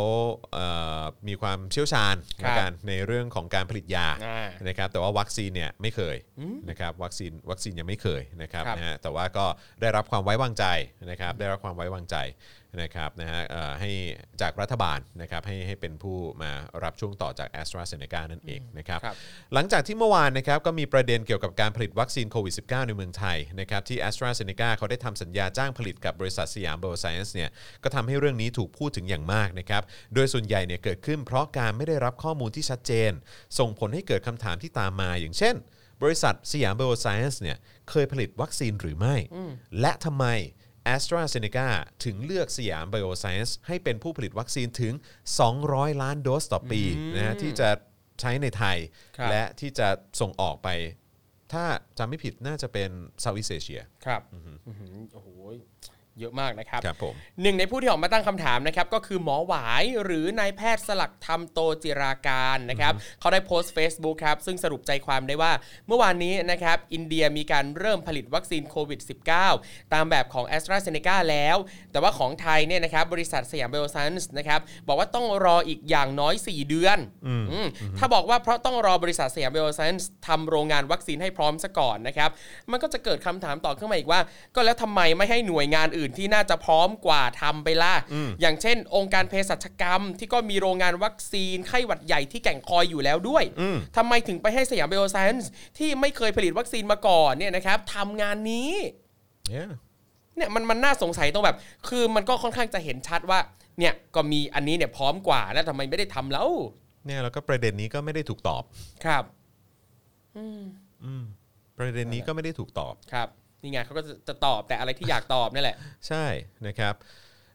[0.54, 0.68] เอ่
[1.00, 6.18] อมีความเชี่ยวชาญครับในการในเรื่องของการผลิตยาอ่านะครับแต่ว่าวัคซีนเนี่ยไม่เคย
[6.70, 9.46] นะครับวัคซีนวัคซีนยังไม่เคยนะครับครับนะฮะแต่ว่าก็
[9.82, 10.66] ได้รับความไว้วางใจ
[11.10, 12.18] นะครับได้รับความไว้วางใจ
[12.82, 13.92] นะครับนะฮะเอ่อให้
[14.42, 16.52] จากรัฐบาลนะครับให้ให้เป็นผู้มา
[16.84, 19.16] รับช่วงต่อจาก a s t r a z เซ e c a นั่นเองนะครับครับ
[19.54, 26.90] หลังจากที่เมื่อวานนะครับก็มีประเด็นเกี่ยวกับการผลิตวัคซีนโควิด -19 ในเมืองไทยนะครับที่ a s t r a z เซ e c a เขาได้ทำสัญญาจ้างผลิตกับบริษัทสยาม b i
[26.90, 27.50] o s c i e n c e เนี่ย
[27.84, 33.12] ก็ทำให้เรื่องนี้ถูกพูดถึงอย่างมากนะครับโดยส่วนใหญ่เนี่ยเกิดขึ้นเพราะการไม่ได้รับข้อมูลที่ชัดเจน
[33.60, 35.56] ส่งผลให้เกิดคำถามที่ตามมาอย่างเช่น
[36.04, 37.58] บริษัทสยาม b i o s c i e n c e เนี่ย
[37.90, 39.16] เคยผลิตวัคซีนหรือไม่
[39.82, 40.26] และทำไม
[40.94, 41.68] a s t r a z เซ e c a
[42.06, 44.94] ถึงเลือกสยาม b i o s c i e n c e ให้เป็นผู้ผลิตวัคซีนถึง
[45.48, 46.82] 200 ล้านโดสต่อปี
[47.16, 47.70] นะฮะที่จะ
[48.22, 48.78] ใช้ในไทย
[49.18, 49.88] ครับ และที่จะ
[50.20, 50.70] ส่งออกไป
[51.54, 51.66] ถ้า
[51.98, 52.90] จำไม่ผิดน่าจะเป็น
[53.22, 55.30] เซาท์อีสเอเชีย ครับอื้อหือโอ้โห
[56.20, 65.52] เยอะมากนะครับครับผมหนึ่งในผู้ที่ออกมาตั้งคำถามนะครับก็คือหมอหวายหรือนายแพทย์สลักธรรมโตจิราการนะครับเขาได้โพสต์ Facebook ครับซึ่งสรุปใจความได้ว่า
[65.88, 69.00] เมื่อวานนี้นะครับอินเดียมีการเริ่มผลิตวัคซีนโควิด
[69.46, 71.58] -19 ตามแบบของ a s t r a z เซ e c a แล้ว
[71.92, 76.98] แต่ว่าของไทยเนี่ยนะครับบริษัทสยามไบโอไซน์นะครับบอกว่าต้องรออีกอย่างน้อย 4 เดือน
[77.28, 82.30] อืมถ้าบอกว่าเพราะต้องรอบริษัทสยามไบโอไซน์ทำโรงงานวัคซีนให้พร้อมซะก่อนนะครับ
[82.72, 84.20] มันก็จะเกิดคำถามต่อขึ้นมาอีกว่า
[84.56, 87.94] ก็แล้วทำไมไม่ให้หน่วยงานอื่นที่น่าจะพร้อมกว่าทำไปล่ะ
[88.42, 93.44] อย่างเช่น องค์การเภสัชกรรม ที่ก็มีโรงงานวัคซีนไข้หวัดใหญ่ที่แก่งคอยอยู่แล้วด้วย
[93.98, 98.72] ทำไมถึงไปให้สยามไบโอไซน์ที่ไม่เคยผลิตวัคซีนมาก่อนเนี่ยนะครับทำงานนี้
[99.56, 99.72] Yeah
[100.38, 101.58] เนี่ยมันมันน่าสงสัยตรงแบบ
[101.90, 103.40] คือมันก็ค่อนข้างจะเห็นชัดว่า
[103.80, 106.50] เนี่ยก็มีอันนี้เนี่ยพร้อมกว่าแล้วทำไมไม่ได้ทำแล้ว
[107.06, 108.64] เนี่ยแล้วก็ประเด็นนี้ก็ไม่ได้ถูกตอบ
[109.06, 109.24] ครับ
[111.78, 113.28] ประเด็นนี้ก็ไม่ได้ถูกตอบครับ
[113.64, 116.26] นี่ไงเขาก็จะจะตอบแต่อะไรที่อยากตอบนั่นแหละ ใช่
[116.68, 116.96] นะครับ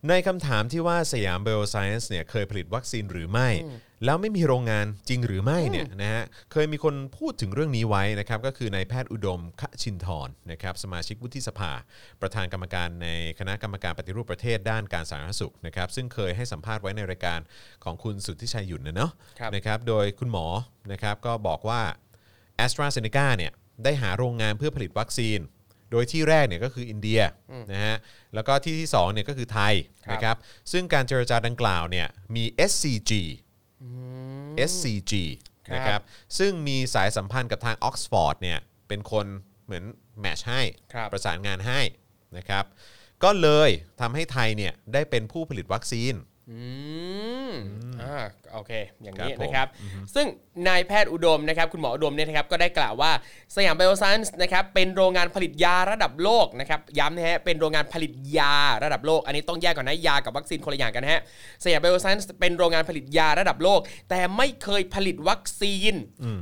[0.08, 3.48] ในคำถามที่ว่าสยามไบโอไซเอนซ์เนี่ยเคยผลิตวัคซีนหรือไม่
[4.04, 11.72] แล้วไม่มีโรงงานจริงหรือไม่เนี่ยนะฮะเคยมีคนพูดถึงเรื่องนี้ไว้นะครับก็คือนายแพทย์อุดมคชินทรนะครับสมาชิกวุฒิสภา
[12.20, 17.40] ประธานกรรมการในคณะกรรมการปฏิรูปประเทศด้านการสาธารณสุขนะครับซึ่งเคยให้สัมภาษณ์ไว้ในรายการ
[17.84, 20.46] ของคุณสุทธิชัยหยุ่นนะเนาะครับนะครับโดยคุณหมอ
[20.92, 21.80] นะครับก็บอกว่า
[22.64, 23.52] a s t r a z เซ e c a เนี่ย
[23.84, 25.40] ได้หาโรงงานเพื่อผลิตวัคซีน
[25.90, 27.20] โดยที่แรกเนี่ยก็คืออินเดีย
[27.72, 27.96] นะฮะ
[28.34, 29.74] แล้วก็ที่ที่2เนี่ยก็คือไทย
[30.06, 30.36] ครับนะครับ
[30.72, 33.12] ซึ่งการเจรจาดังกล่าวเนี่ยมี SCG
[34.70, 35.12] SCG
[35.68, 36.00] ครับนะครับ
[36.38, 38.58] ซึ่งมีสายสัมพันธ์กับทางออกซฟอร์ดเนี่ย
[38.88, 39.26] เป็นคน
[39.64, 39.84] เหมือน
[40.20, 40.62] แมทช์ให้
[40.94, 41.80] ครับประสานงานให้
[42.36, 42.64] นะครับ
[43.24, 43.70] ก็เลย
[44.00, 46.14] ทำให้ไทยเนี่ยได้เป็นผู้ผลิตวัคซีน
[46.50, 46.60] อื
[47.50, 47.52] ม
[48.02, 48.16] อ่า
[48.52, 48.72] โอเค
[49.02, 49.68] อย่างนี้ครับผมนะครับ
[50.14, 50.26] ซึ่ง
[50.68, 53.12] นายแพทย์อุดมนะครับ คุณหมออุดมเนี่ยนะครับ ก็ได้กล่าวว่า
[53.56, 61.20] สยามไบโอไซน์นะครับ เป็นโรงงานผลิตยาระดับโลกนะครับ ย้ำนะฮะ เป็นโรงงานผลิตยาระดับโลก อันนี้ต้องแยกก่อนนะ ยากับวัคซีนคนละอย่างกันนะฮะ
[61.64, 63.80] สยามไบโอไซน์เป็นโรงงานผลิตยาระดับโลก
[64.10, 65.94] แต่ไม่เคยผลิตวัคซีน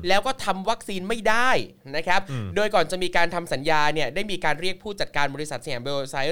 [0.09, 1.51] แล้วก็ทำวัคซีนไม่ได้
[1.97, 2.21] นะครับ
[2.57, 6.29] โดยก่อนจะมีการทำสัญญาเนี่ย ได้มีการเรียกผู้จัดการบริษัทสยามไบโอไซน์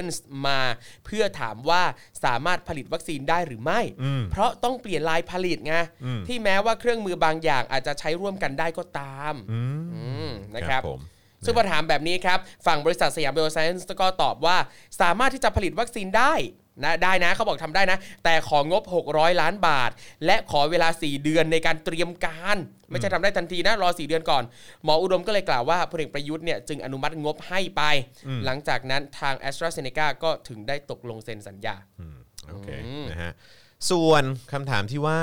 [0.47, 0.59] มา
[1.05, 1.81] เพื่อถามว่า
[2.25, 3.81] สามารถผลิตวัคซีนได้หรือไม่
[4.31, 5.75] เพราะต้องเปลี่ยนลายผลิตไง
[6.27, 9.61] ที่แม้ว่าเครื่องมือบางอย่างอาจจะใช้ร่วมกันได้ก็ตามอื
[10.27, 11.01] มนะครับผม
[11.45, 14.57] ซึ่งพอถามแบบนี้ครับ ฝั่งบริษัทสยามเบลไซน์ก็ตอบว่า
[15.01, 16.33] สามารถที่จะผลิตวัคซีนได้
[16.83, 19.91] นะได้นะเขาบอกทำได้นะ แต่ของบ 600 ล้านบาท
[20.25, 22.57] และขอเวลา 4 เดือนในการเตรียมการ
[22.89, 24.43] ไม่ใช่ทำได้ทันทีนะ รอ 4 เดือนก่อน
[24.83, 27.81] หมออุดมก็เลยกล่าวว่าพลเอกประยุทธ์เนี่ยจึงอนุมัติงบให้ไป
[28.45, 31.75] หลังจากนั้นทาง AstraZeneca ก็ถึงได้ตกลงเซ็นสัญญา
[32.49, 32.69] โอเค
[33.11, 33.31] นะฮะ
[33.89, 34.23] ส่วน
[34.53, 35.21] คำถามที่ว่า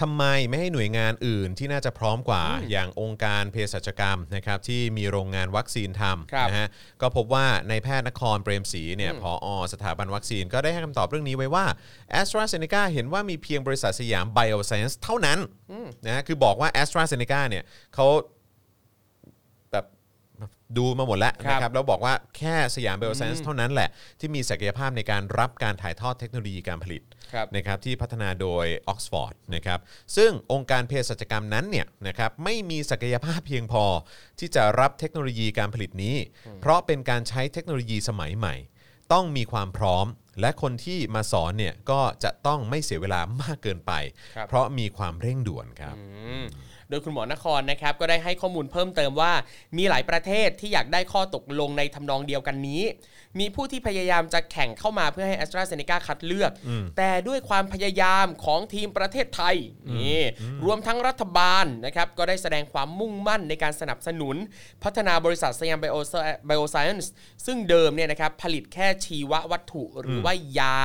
[0.00, 6.02] ทำไมไม่ให้หน่วยงานอื่นที่น่าจะพร้อมกว่าอย่างองค์การเภสัชกรรมนะครับที่มีโรงงานวัคซีนท
[6.32, 6.68] ครับำนะฮะ
[7.00, 11.66] ก็พบว่าในายแพทย์นครเปรมศรีเนี่ยพออสถาบันวัคซีนก็ได้ให้คำตอบเรื่องนี้ไว้ว่า
[12.20, 15.38] AstraZeneca เห็นว่ามีเพียงบริษัทสยามไบโอไซเอนซ์เท่านั้น
[16.06, 17.64] นะฮะคือบอกว่า AstraZeneca เนี่ย
[17.94, 18.26] เขาแบบ
[20.76, 23.88] ดูมาหมดแล้วครับนะครับแล้วบอกว่าแค่สยามไบโอไซเอนซ์เท่านั้นแหละ
[24.20, 27.02] ที่มีศักยภาพในการรับการถ่ายทอดเทคโนโลยีการผลิต
[27.32, 29.80] ครับ นะครับที่พัฒนาโดยออกซฟอร์ดนะครับ
[30.16, 33.84] ซึ่งองค์การเภสัชกรรมนั้นเนี่ยนะครับไม่มีศักยภาพเพียงพอ
[34.38, 36.16] ที่จะรับเทคโนโลยีการผลิตนี้
[36.60, 38.54] เพราะเป็นการใช้เทคโนโลยีสมัยใหม่
[39.12, 40.06] ต้องมีความพร้อม
[40.40, 43.92] และคนที่มาสอนเนี่ยก็จะต้องไม่เสียเวลามากเกินไป
[44.36, 46.06] ครับ เพราะมีความเร่งด่วนครับ อื
[46.42, 46.44] ม
[46.88, 49.32] โดยคุณหมอนครนะครับก็ได้ให้ข้อมูลเพิ่มเติมว่า
[49.76, 52.82] มีหลายประเทศที่อยากได้ข้อตกลงในทำนองเดียวกันนี้
[53.38, 56.52] มีผู้ที่พยายามจะแข่งเข้ามาเพื่อให้ a s t r a z เซ e c a คัดเลือก
[56.96, 59.56] แต่ด้วยความพยายามของทีมประเทศไทย
[59.96, 60.22] นี่
[60.64, 64.36] รวมทั้งรัฐบาลนะครับก็ได้แสดงความมุ่งมั่นในการสนับสนุน
[64.84, 65.86] พัฒนาบริษัทสยามไบ
[66.58, 67.12] โอไซเอนซ์
[67.46, 70.78] ซึ่งเดิมเนี่ยนะครับผลิตแค่ชีววัตถุหรือว่ายา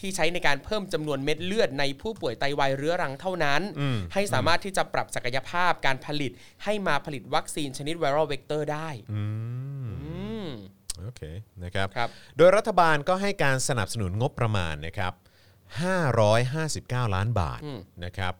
[0.00, 3.62] ที่ใช้ในการเพิ่มจำนวนเม็ดเลือดในผู้ป่วยไตวายเรื้อรังเท่านั้น
[4.14, 6.32] ให้สามารถที่จะปรับศักยภาพการผลิต
[6.64, 9.22] ให้มาผลิตวัคซีนชนิด viral vector ได้อื
[9.61, 9.61] ม
[11.04, 11.22] โอเค
[11.64, 15.12] นะครับครับ โดยรัฐบาลก็ให้การสนับสนุนงบประมาณนะครับ
[16.52, 17.60] 559 ล้านบาท
[18.04, 18.34] นะครับ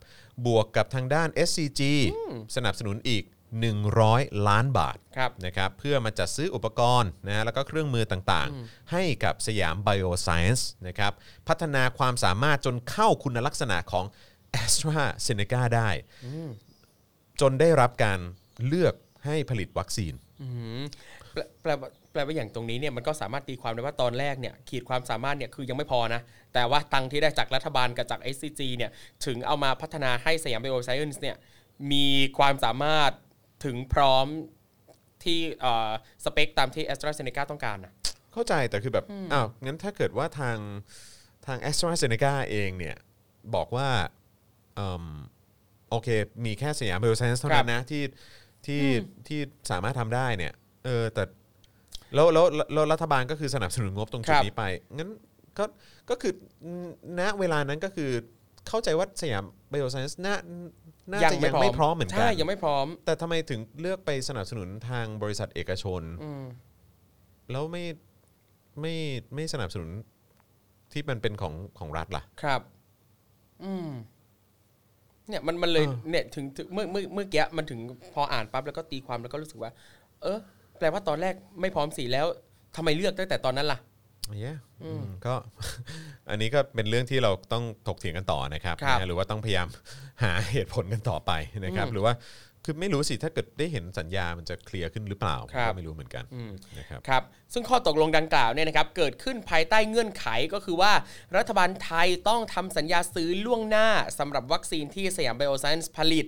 [0.47, 1.81] บวกกับทางด้าน SCG
[2.57, 3.25] สนับสนุนอีก
[3.87, 11.13] 100 ล้านบาทครับนะครับเพื่อมาจัดซื้ออุปกรณ์นะฮะแล้วก็เครื่องมือต่างๆ ให้กับสยาม Bioscience นะครับ
[11.49, 14.05] พัฒนาความสามารถจนเข้าคุณลักษณะของ
[14.63, 15.91] a s t r a z เซ e c a ได้
[17.41, 18.19] จนได้รับการ
[18.67, 18.95] เลือก
[19.27, 20.49] ให้ผลิตวัคซีนอื
[20.81, 20.83] ม
[21.63, 21.71] แปล
[22.13, 26.21] แปลว่าแปลว่าอย่างตรงนี้เนี่ยมันก็สามารถตีความได้ว่าตอนแรกเนี่ยขีดความสามารถเนี่ยคือยังไม่พอนะ
[26.55, 28.91] แต่ว่าตังค์ที่ได้จากรัฐบาลกับจาก SCG เนี่ย
[29.27, 31.37] ถึงเอามาพัฒนาให้สยามไบโอไซเอนซ์เนี่ย
[31.93, 32.07] มี
[32.39, 33.13] ความสามารถ
[33.65, 34.27] ถึงพร้อม
[35.25, 35.91] ที่เอ่อ
[36.25, 37.93] สเปคตามที่ a s t r a z เซ e c a ต้องการนะ
[38.33, 40.59] เข้าใจแต่คือแบบอ้าวงั้นถ้าเกิดว่าทาง
[41.47, 42.97] ทาง a s t r a z เซ e c a เองเนี่ย
[43.55, 43.89] บอกว่า
[44.77, 45.05] เอิ่ม
[45.91, 46.09] โอเค
[46.47, 48.03] มีแค่สยามเบลไซน์เท่านั้นนะที่
[48.67, 48.85] ที่
[49.29, 49.41] ที่
[49.71, 50.53] สามารถทำได้เนี่ย
[50.85, 51.25] เออแต่
[52.15, 54.65] แล้วแล้วแล้วรัฐบาลก็คือสนับสนุนงบตรงจุดครับนี้ไป
[54.97, 55.11] งั้น
[55.59, 55.65] ก็
[56.11, 56.33] ก็คือ
[57.19, 58.11] ณเวลานั้นก็คือ
[58.69, 60.37] เข้าใจว่าสยามเบลไซน์น่า
[61.11, 66.43] น่าจะยังไม่พร้อมเหมือนกัใช่นยังไม่พร้อม แต่ทำไมถึงเลือกไปสนับสนุนทางบริษัทเอกชนอืม
[67.51, 67.85] แล้วไม่
[68.81, 68.95] ไม่
[69.35, 69.91] ไม่สนับสนุน
[70.93, 72.61] ที่มันเป็นของของรัฐล่ะ ครับ
[73.65, 73.89] อืม
[75.29, 77.81] เนี่ยมันมันเลยเออเนี่ยถึงถึงเมื่อเมื่อเมื่อกี้มันถึง
[78.15, 79.71] พออ่านปั๊บแล้วก็ตีความแล้วก็รู้สึกว่า
[80.23, 82.27] เออแปลว่าตอนแรกไม่พร้อมสีแล้ว
[82.77, 83.79] ทำไมเลือกตั้งแต่ตอนนั้นล่ะ
[84.41, 84.53] เย้
[85.27, 85.35] ก็
[86.31, 89.69] อันนี้ก็เป็นเรื่องที่เราต้องถกเถียงกันต่อนะครับครับนะฮะหรือว่าต้องพยายาม
[90.23, 91.33] หาเหตุผลกันต่อไป
[91.65, 92.15] นะครับอืมหรือว่า
[92.65, 97.23] คือไม่รู้สิถ้าเกิดได้เห็นสัญญามันจะเคลียร์ขึ้นหรือเปล่าครับก็ไม่รู้เหมือนกันอืมนะครับ ครับ
[97.53, 100.93] ซึ่งข้อตกลงดังกล่าวเนี่ยนะครับเกิดขึ้นภายใต้เงื่อนไขก็คือว่า
[101.37, 106.27] รัฐบาลไทยต้องทำสัญญาซื้อล่วงหน้าสำหรับวัคซีนที่สยามไบโอไซเอนซ์ผลิต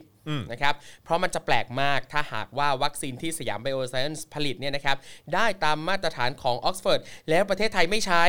[0.53, 4.97] นะครับเพราะมันจะแปลกมากถ้าหากว่าวัคซีนที่สยามไบโอไซเอนซ์ผลิตเนี่ยนะครับ
[5.35, 7.01] ได้ตามมาตรฐานของออกซฟอร์ด
[7.31, 8.23] แล้วประเทศไทยไม่ใช้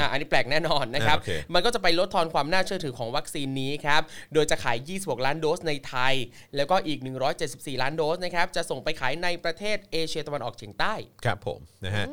[0.00, 4.02] อะอันนี้แปลกแน่นอนนะครับอ่าโอเคมันก็จะไปลดทอนความน่าเชื่อถือของวัคซีนนี้ครับ
[4.34, 6.14] โดยจะขาย 26 ล้านโดสในไทย
[6.56, 6.98] แล้วก็อีก
[7.40, 10.94] 174 ล้านโดสนะครับจะส่งไปขายในประเทศเอเชียตะวันออกเฉียงใต้
[11.24, 12.06] ครับผมนะฮะ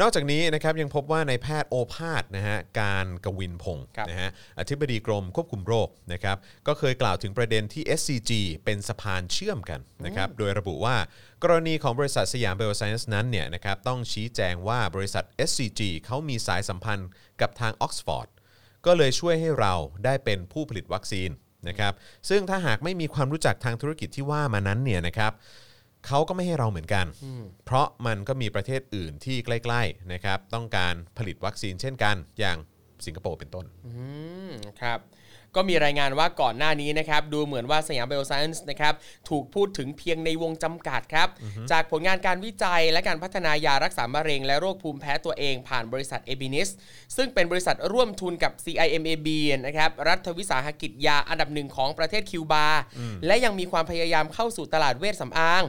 [0.00, 6.36] นอกจากนี้นะครับยังพบว่าในแพทย์โอภาสนะฮะการกวินพงศ์ครับนะฮะอธิบดีกรมควบคุมโรคนะครับ
[6.66, 8.32] ก็เคยกล่าวถึงประเด็นที่ SCG
[8.64, 10.96] เป็นสะพานเชื่อมกันนะครับโดยระบุว่า
[11.42, 17.08] กรณีของบริษัทสยามเบลไซน์นั้นเนี่ยนะครับต้องชี้แจงว่าบริษัท SCG เขามีสายสัมพันธ์
[17.40, 18.28] กับทางออกซฟอร์ด
[18.86, 19.74] ก็เลยช่วยให้เรา
[20.04, 21.30] ได้เป็นผู้ผลิตวัคซีน
[21.68, 21.92] นะครับ
[22.28, 25.32] ซึ่งถ้าหากไม่มีความรู้จักทางธุรกิจที่ว่ามานั้นเนี่ยนะครับ
[26.06, 27.06] เขาก็ไม่ให้เราเหมือนกัน
[27.64, 32.56] เพราะมันก็มีประเทศอื่นที่ใกล้ๆนะครับต้องการผลิตวัคซีนเช่นกันอย่าง
[33.04, 33.92] สิงคโปร์เป็นต้นอื
[34.48, 34.98] มครับ
[35.58, 38.94] ก็มีรายงานว่าก่อนหน้านี้นะครับดูเหมือนว่าสยามไบโอไซเอนซ์นะครับ
[39.28, 41.28] ถูกพูดถึงเพียงในวงจำกัดครับ
[41.70, 46.68] จากผลงานการวิจัยและการพัฒนายารักษามะเร็ง และโรคภูมิแพ้ตัวเองผ่านบริษัทเอบินิส
[47.16, 49.28] ซึ่งเป็นบริษัทร่วมทุนกับ CIMAB
[49.66, 52.66] นะครับรัฐวิสาหกิจยาอันดับหนึ่งของประเทศคิวบา
[53.26, 55.62] และยังมีความพยายามเข้าสู่ตลาดเวชสำอาง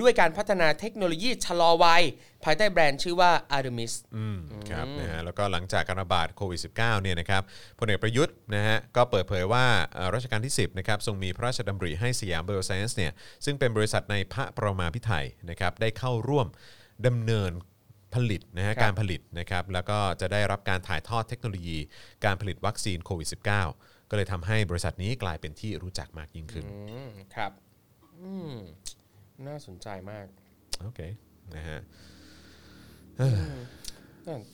[0.00, 2.04] ด้วยการพัฒนาเทคโนโลยีชะลอวัย
[2.46, 4.38] ภายใต้แบรนด์ชื่อว่า Artemis อืม
[4.70, 7.42] ครับนะฮะแล้วก็หลังจากการระบาดโควิด -19 เนี่ยนะครับ
[7.78, 13.12] พลเอกประยุทธ์นะฮะก็เปิดเผยว่าเอ่อรัชกาลที่ 10นะครับทรงมีพระราชดำริให้สยามไบโอไซเอนซ์เนี่ย
[13.44, 16.46] ซึ่งเป็นบริษัทในพระปรมาภิไธยนะครับได้เข้าร่วม
[17.06, 17.52] ดำเนิน
[18.14, 21.78] ผลิตนะฮะครับการผลิตนะครับแล้วก็จะได้รับการถ่ายทอดเทคโนโลยี
[22.24, 27.52] การผลิตวัคซีนโควิด -19 ก็เลยทำให้บริษัทนี้กลายเป็นที่รู้จักมากยิ่งขึ้นอืมครับ
[28.22, 28.54] อืม
[29.46, 30.26] น่าสนใจมาก
[30.82, 31.00] โอเค
[31.56, 31.80] นะฮะ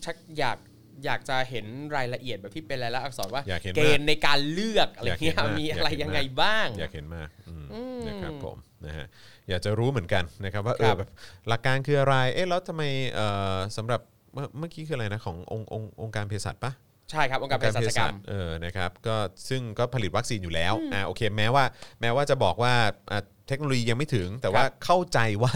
[0.05, 0.59] ชักอยาก
[1.05, 7.67] อยากจะเห็นรายละเอียดแบบที่เป็นรายละอักษรว่าอยากเห็นเกมากณฑ์ในการเลือกอะไรเงี้ยอยากเห็นมากมีอะไรอยากเห็นยังไงมากบ้าง อยากเห็นมากอืม
[8.09, 8.57] นะครับผม
[8.87, 9.07] นะฮะ
[9.49, 11.11] อยากจะรู้เหมือนกันนะครับว่าเอครัอบแบบ
[11.49, 12.83] หลักการคืออะไรเอ๊ะแล้วทำไม
[13.13, 14.01] เอ่อสำหรับ
[14.33, 16.73] เมื่อเมื่อกี้คืออะไรนะขององค์องค์องค์การเภสัชปะ
[17.11, 19.17] ใช่ครับองค์การเภสัชกรรมเออนะครับก็
[19.49, 21.65] ซึ่งก็ผลิตวัคซีนอยู่แล้วอ่าโอเคแม้ว่า
[22.01, 22.75] แม้ว่าจะบอกว่า
[23.11, 25.55] อ่าเทคโนโลยียังไม่ถึง แต่ว่าครับเข้าใจว่า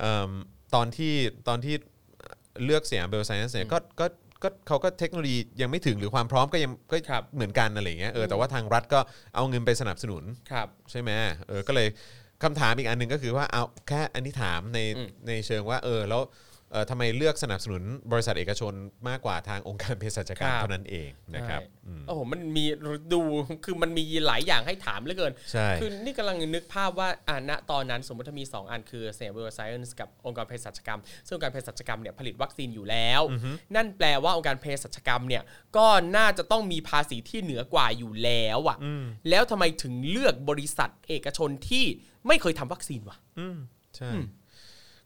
[0.00, 0.30] เอิ่ม
[0.74, 1.14] ตอนที่
[1.48, 1.74] ตอนที่
[2.64, 4.06] เลือกสยามเบลไซน์เนี่ยก็ก็
[4.42, 9.00] ก็เขาก็เทคโนโลยียังไม่ถึงหรือความพร้อมก็ยังก็ครับเหมือนกันอะไรอย่างเงี้ยเออแต่ว่าทางรัฐก็
[9.34, 11.10] เอาเงินไปสนับสนุนครับใช่ไหม
[11.48, 11.88] เออก็เลย
[12.42, 16.28] คำถามอีกอันหนึ่งก็คือว่าเอาแค่อันนี้ถามในอืมในเชิงว่าเออแล้วเออ
[16.90, 18.72] ทำไมเลือกสนับสนุนบริษัทเอกชน
[19.08, 22.64] มากกว่าทางองค์การเภสัชกรรมเท่านั้นเองนะครับใช่อืมโอ้โหมันมี
[23.12, 23.20] ดู
[23.64, 33.20] คือมันมีหลายอย่างให้ถามเหลือเกินใช่คือนี่กำลังนึกภาพว่าอ่าณตอนนั้นสมมติถ้ามี 2 อันคือสยามไบโอไซเอนซ์กับองค์การเภสัชกรรม ซึ่งองค์การเภสัชกรรมเนี่ยผลิตวัคซีนอยู่แล้ว
[33.76, 35.42] นั่นแปลว่าองค์การเภสัชกรรมเนี่ย
[35.76, 38.78] ก็น่าจะต้องมีภาษีที่เหนือกว่าอยู่แล้วอะ
[39.30, 41.84] แล้วทำไมถึงเลือกบริษัทเอกชนที่
[42.26, 43.58] ไม่เคยทำวัคซีนวะอืม
[43.96, 44.10] ใช่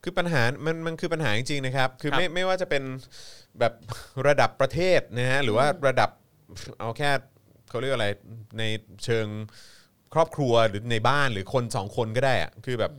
[0.05, 2.83] คือปัญหามันมันคือปัญหาจริงๆนะครับ คือครับไม่ไม่ว่าจะเป็น
[3.61, 3.73] แบบ
[4.27, 6.11] ระดับประเทศนะฮะหรือว่าระดับ
[6.81, 7.11] เอาแค่
[7.69, 8.09] เขาเรียกอะไร
[8.59, 8.63] ใน
[9.05, 9.27] เชิง
[10.15, 12.93] ครอบครัวหรือในบ้านหรือคนสองคนก็ได้อะคือแบบ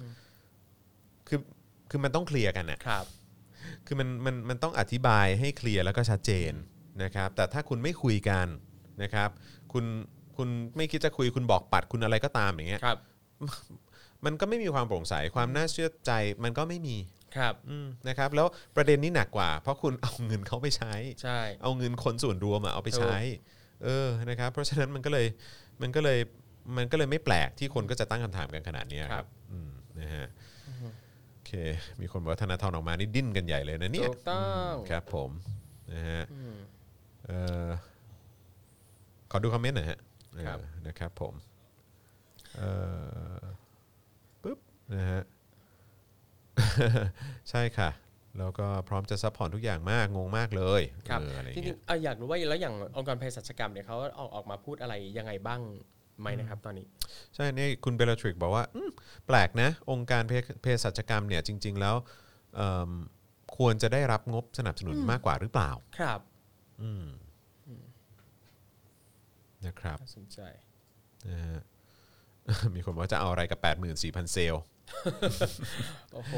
[1.27, 1.39] คือ
[1.89, 3.05] คือมันต้องเคลียร์กันอะครับ
[3.85, 6.53] คือมันมันมันต้องอธิบายให้เคลียร์แล้วก็ชัดเจน
[7.03, 8.47] นะครับ แต่ถ้าคุณไม่คุยกัน
[9.03, 9.29] นะครับ
[9.73, 9.85] คุณ
[10.37, 12.99] คุณไม่คิดจะคุยคุณบอกปัดคุณอะไรก็ตามอย่างเงี้ยครับ
[14.25, 16.11] มันก็ไม่มีความโปร่งใสความน่าเชื่อใจ
[16.43, 16.97] มันก็ไม่มี
[17.37, 23.15] ครับอืมนะครับ แล้วประเด็นนี้หนักกว่า เพราะคุณเอาเงินเขาไปใช้ ใช่ เอาเงินคนส่วนรวมอะเอาไปใช้
[23.83, 25.27] เออนะครับ เพราะฉะนั้นมันก็เลย
[25.81, 26.19] มันก็เลย
[26.77, 29.69] มันก็เลยไม่แปลกที่คนก็จะตั้งคำถามกันขนาดเนี้ยครับอืม
[29.99, 30.25] นะฮะ
[31.33, 31.51] โอเค
[32.01, 35.29] มีคนบอกว่าธนาธรออกมานี่ดิ้นกันใหญ่เลยนะเนี่ยถูกต้อง ครับผม
[35.93, 36.23] นะฮะ
[37.27, 37.67] เอ่อ
[39.31, 39.99] ขอดูคอมเมนต์หน่อยฮะ
[40.45, 41.33] ครับ เออนะครับผม
[42.57, 42.69] เอ่
[43.35, 43.57] อปึ๊บ
[44.93, 45.21] นะฮะ
[47.49, 47.89] ใช่ค่ะ
[48.39, 55.61] แล้วก็พร้อมจะ support ทุกอย่างมากงงมากเลยครับเอออะไรจริเงี้งยๆอะอยากรู้ว่าแล้วอย่างองค์การเภสัชกรรมเนี่ยเขาออกออกมาพูดอะไรยังไงบ้าง
[56.19, 56.85] ไหมนะครับตอนนี้
[57.35, 58.89] ใช่นี่คุณเบลทริกบอกว่าอืม
[59.27, 61.95] แปลกนะ องค์การเภเภสัชกรรมเนี่ยจริง ๆ แล้ว
[62.55, 62.91] เอิ่ม
[63.57, 66.19] ควรจะได้รับงบสนับสนุนมากกว่าหรือเปล่า ครับ
[66.81, 67.05] อืม
[69.65, 70.39] นะครับน่าสนใจ
[71.29, 71.61] นะฮะ
[72.75, 73.59] มีคนบอกว่าจะเอาอะไรกับ
[73.95, 74.63] 84,000 เซลล์
[76.13, 76.33] โอ้โห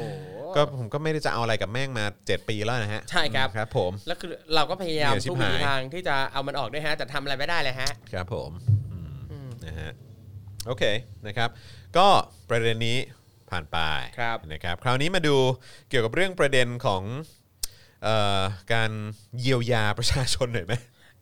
[0.56, 8.50] ก็ผมก็ไม่ได้จะเอาอะไรกับแม่งมา 7 ปีแล้วนะฮะ ใช่ครับ ครับ ผม แล้วคือเราก็พยายามเหนื่อยชิบทุกวิถีหายทางที่จะเอามันออกด้วยฮะ แต่ทำอะไรไม่ได้เลยฮะ ครับผม
[9.30, 9.90] อืมนะฮะ
[10.66, 10.84] โอเค
[11.26, 11.48] นะครับ
[11.96, 12.06] ก็
[12.50, 12.98] ประเด็นนี้
[13.50, 13.78] ผ่านไป
[14.20, 15.36] ครับนะครับ คราวนี้มาดู
[15.88, 17.02] เกี่ยวกับเรื่องประเด็นของ
[18.02, 18.40] เอ่อ
[18.72, 18.90] การ
[19.40, 20.74] เยียวยาประชาชนหน่อยไหม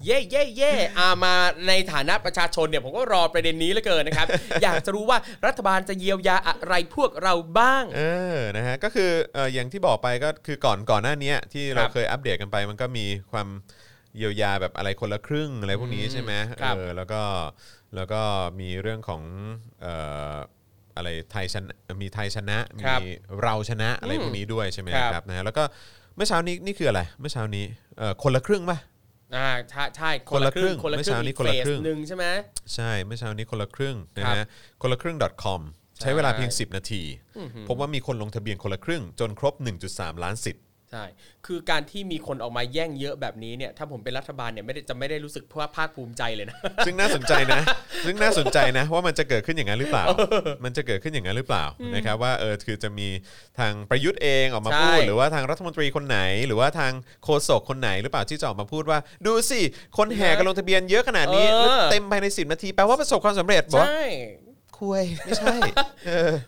[0.05, 1.34] เย่เย่เย่อามา
[1.68, 4.28] ในฐานะประชาชนเนี่ยผมก็รอประเด็นนี้เหลือเกินนะครับ
[4.62, 8.03] อยากจะรู้ว่ารัฐบาลจะเยียวยาอะไรพวกเราบ้าง เอ
[8.36, 13.49] อนะฮะก็คือเอออย่างที่บอกไปก็คือก่อนก่อนหน้านี้ที่เราครับเคยอัปเดตกันไป มันก็มีความ
[14.16, 17.22] เยียวยาแบบอะไรคนละครึ่งอะไรพวกนี้ใช่ไหมครับเออแล้วก็
[17.97, 18.22] แล้วก็
[18.61, 19.22] มีเรื่องของ
[19.82, 19.94] เอ่
[20.32, 20.36] อ
[20.97, 22.84] อะไรไทยชนะมีไทยชนะมี
[23.42, 25.64] เราชนะอะไรพวกนี้ด้วยใช่ไหมครับครับนะฮะแล้วก็
[26.16, 27.64] เมื่อเช้านี้นี่คืออะไรเมื่อเช้านี้
[27.99, 28.78] เอ่อคนละครึ่งป่ะ
[29.34, 32.24] อ่าใช่ใช่คนละครึ่งคนละคเมื่อรึ่เช้างนี้อีกคนละเฟสครึ่งหนึ่งใช่ไหม
[32.74, 34.46] ใช่เมื่อเช้านี้คนละครึ่งนะครัฮะบ
[34.82, 35.60] คนละครึ่ง .com
[36.00, 37.02] ใช้เวลาเพียง 10 นาที
[37.36, 39.54] อื้อหือพบว่ามีคนลงทะเบียนคนละครึ่งจนครบ
[39.88, 40.62] 1.3 ล้านสิทธิ์
[40.93, 41.05] ใช่
[41.47, 46.57] คือการที่มีคนออกมาแย่งเยอะแบบนี้เนี่ย ถ้าผมเป็นรัฐบาลเนี่ยไม่ได้จะไม่ได้รู้สึกเพราะว่าภาคภูมิใจเลยนะ
[46.87, 47.61] ซึ่งน่าสนใจนะ
[48.07, 50.05] ซึ่งน่าสนใจนะ ว่ามันจะเกิดขึ้นอย่างนั้นหรือเปล่า
[50.64, 51.64] มันจะเกิดขึ้นอย่างนั้นหรือเปล่า
[51.95, 53.09] นะครับว่าเออคือจะมี
[53.59, 56.93] ทางประยุทธ์เองออกมาใช่พูด หรือว่าทางรัฐมนตรีคนไหน หรือว่าทาง
[57.24, 59.61] โฆษกคนไหนหรือเปล่าที่จะออกมาพูดว่า ดูสิ
[59.99, 64.05] คนแห่กันลงทะเบียนเยอะขนาดนี้เออแล้วเต็มภายใน10นาทีแปลว่าประสบความสำเร็จบอกว่าใช่
[64.80, 65.57] คุยไม่ใช่
[66.07, 66.39] เอออะ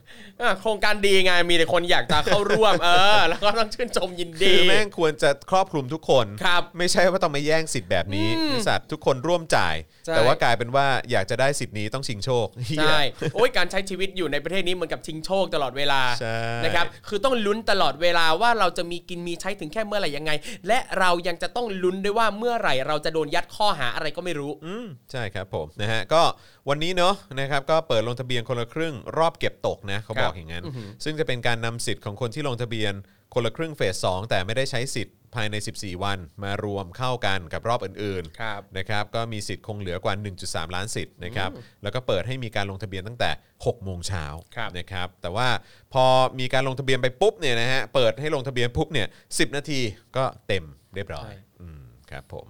[0.60, 9.74] โครงการดีไงมีแต่คนอยากจะเข้าร่วม เออ แล้วก็ต้องชื่นชมยินดี คือแม่งควรจะครอบคลุมทุกคน ครับ ไม่ใช่ว่าต้องมาแย่งสิทธิ์แบบนี้ไอ้สัตว์ทุกคนร่วมจ่าย
[10.08, 13.00] ใช่ แต่ว่ากลายเป็นว่าอยากจะได้สิทธิ์นี้ต้องชิงโชคเหี้ย ใช่
[13.34, 20.32] โอ้ยการใช้ชีวิตอยู่ในประเทศนี้เหมือนกับชิงโชคตลอดเวลาใช่ นะครับ คือต้องลุ้นตลอดเวลาว่าเราจะมีกินมีใช้ถึงแค่เมื่อไหร่ยังไง
[20.68, 26.22] และเรายังจะต้องลุ้นด้วยว่าเมื่อไหร่เราจะโดนยัดข้อหาอะไรก็ไม่รู้ อืมใช่ครับผมนะฮะก็
[26.68, 30.64] วันนี้เนาะนะครับก็เปิดลงทะเบียนคนละครึ่งรอบเก็บตกนะเขาบอกอย่างนั้น
[31.04, 32.92] ซึ่งจะเป็นการนำสิทธิ์ของคนที่ลงทะเบียน
[33.34, 40.14] คนละครึ่งเฟส2แต่ไม่ได้ใช้สิทธิ์ ภายใน 14 วันมารวมเข้ากันกับรอบอื่นครับนะครับก็มีสิทธิ์คงเหลือกว่า
[40.44, 41.50] 1.3 ล้านสิทธิ์นะครับ
[41.82, 44.24] แล้วก็เปิดให้มีการลงทะเบียนตั้งแต่ 6 โมงเช้า
[44.56, 45.48] ครับนะครับแต่ว่า
[45.92, 46.04] พอ
[46.38, 49.80] มีการลงทะเบียนไปปุ๊บเนี่ยนะฮะเปิดให้ลงทะเบียนปุ๊บเนี่ย10 นาที
[50.16, 50.64] ก็เต็ม
[50.94, 52.46] เรียบร้อยใช่ อืมครับผม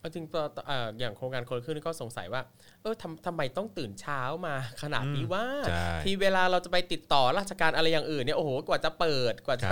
[0.00, 2.42] เอาจริงตัวเอ่ออย่างโครงการคนละครึ่งนี่ก็สงสัยว่า
[2.82, 9.68] เออทำทำไมต้องตื่นเช้ามาขนาดนี้ว่าใช่ที่เวลาเราจะไปติดต่อราชการอะไรอย่างอื่นเนี่ยโอ้โหกว่าจะเปิดกว่าจะ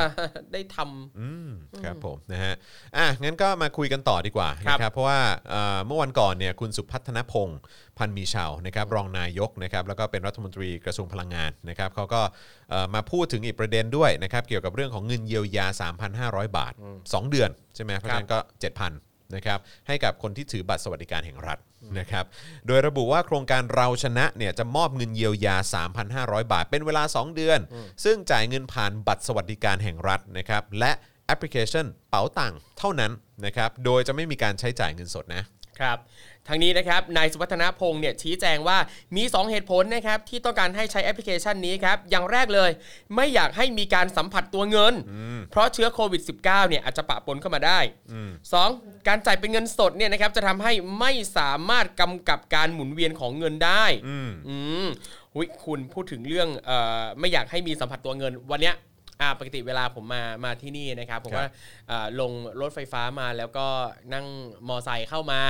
[0.53, 1.51] ได้ทำอืม
[1.85, 2.55] ครับผมนะฮะ
[2.97, 5.21] อะงั้นก็มาคุยกันต่อดีกว่าครับนะครับเพราะว่า
[5.51, 7.61] เอ่อเมื่อวันก่อนเนี่ยคุณสุพัฒนพงศ์
[7.99, 12.21] พันธ์มีชาวนะครับรองนายกนะครับแล้วก็เป็นรัฐมนตรีกระทรวงพลังงานนะครับเขาก็
[12.71, 15.67] เอ่อมาพูดถึงอีกประเด็นด้วยนะครับเกี่ยวกับเรื่องของเงินเยียวยา
[16.27, 16.73] 3,500 บาท
[17.03, 18.39] 2 เดือนใช่ไหมเพราะฉะนั้นก็
[18.81, 21.59] 7,000 นะครับให้กับคนที่ถือบัตรสวัสดิการแห่งรัฐ
[21.99, 22.25] นะครับ
[22.67, 25.57] โดยระบุว่าโครงการเราชนะเนี่ยจะมอบเงินเยียวยา
[26.05, 27.61] 3,500 บาท เป็นเวลา 2 เดือน
[28.05, 30.93] ซึ่งจ่ายเงินผ่านบัตรสวัสดิการแห่งรัฐนะครับและ
[31.27, 33.13] แอปพลิเคชันเป๋าตังค์เท่านั้น
[33.45, 35.43] นะครับโดยจะไม่มีการใช้จ่ายเงินสดนะ
[35.81, 35.99] ครับ
[36.49, 38.79] ทางนี้นะครับนายสุวัฒนพงศ์เนี่ยชี้แจงว่า
[39.17, 42.71] มี 2 เหตุผลนะครับที่ต้องการให้ใช้แอปพลิเคชันนี้ครับอย่างแรกเลย
[43.17, 44.95] ไม่อยากให้มีการสัมผัสตัวเงิน
[45.51, 47.81] เพราะเชื้อโควิด -19 เนี่ยอาจจะปะปนเข้ามาได้
[48.43, 49.09] 2.
[49.09, 53.85] การจ่ายเป็นเงินสดเนี่ยนะครับจะทำให้ไม่สามารถกำกับการหมุนเวียนของเงินได้
[54.49, 54.87] อืม
[55.35, 56.71] หุยคุณพูดถึงเรื่องเอ
[57.01, 58.77] อไม่อยากให้มีสัมผัสตัวเงินวันเนี้ย
[59.21, 61.49] อ่าปกติเวลาผมมามาที่นี่นะครับผมครับว่า
[61.91, 63.67] อ่าลงรถไฟฟ้ามาแล้วก็
[64.13, 64.27] นั่ง
[64.69, 65.41] มอไซค์เข้ามา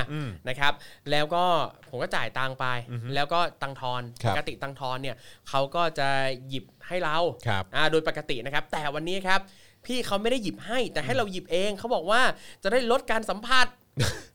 [0.49, 0.73] นะครับ
[1.11, 1.45] แล้วก็
[1.91, 2.67] ผมก็จ่ายตังค์ไป
[3.15, 5.17] แล้วก็ตังค์ทอนครัปบกติตังค์ทอนเนี่ย
[5.49, 6.09] เขาก็จะ
[6.49, 9.41] หยิบให้เราครับอ่าโดยปกตินะครับ แต่วันนี้ครับ
[9.87, 12.21] พี่เขาไม่ได้หยิบให้ แต่ให้เราหยิบเองเขาบอกว่า
[12.63, 13.67] จะได้ลดการสัมผัส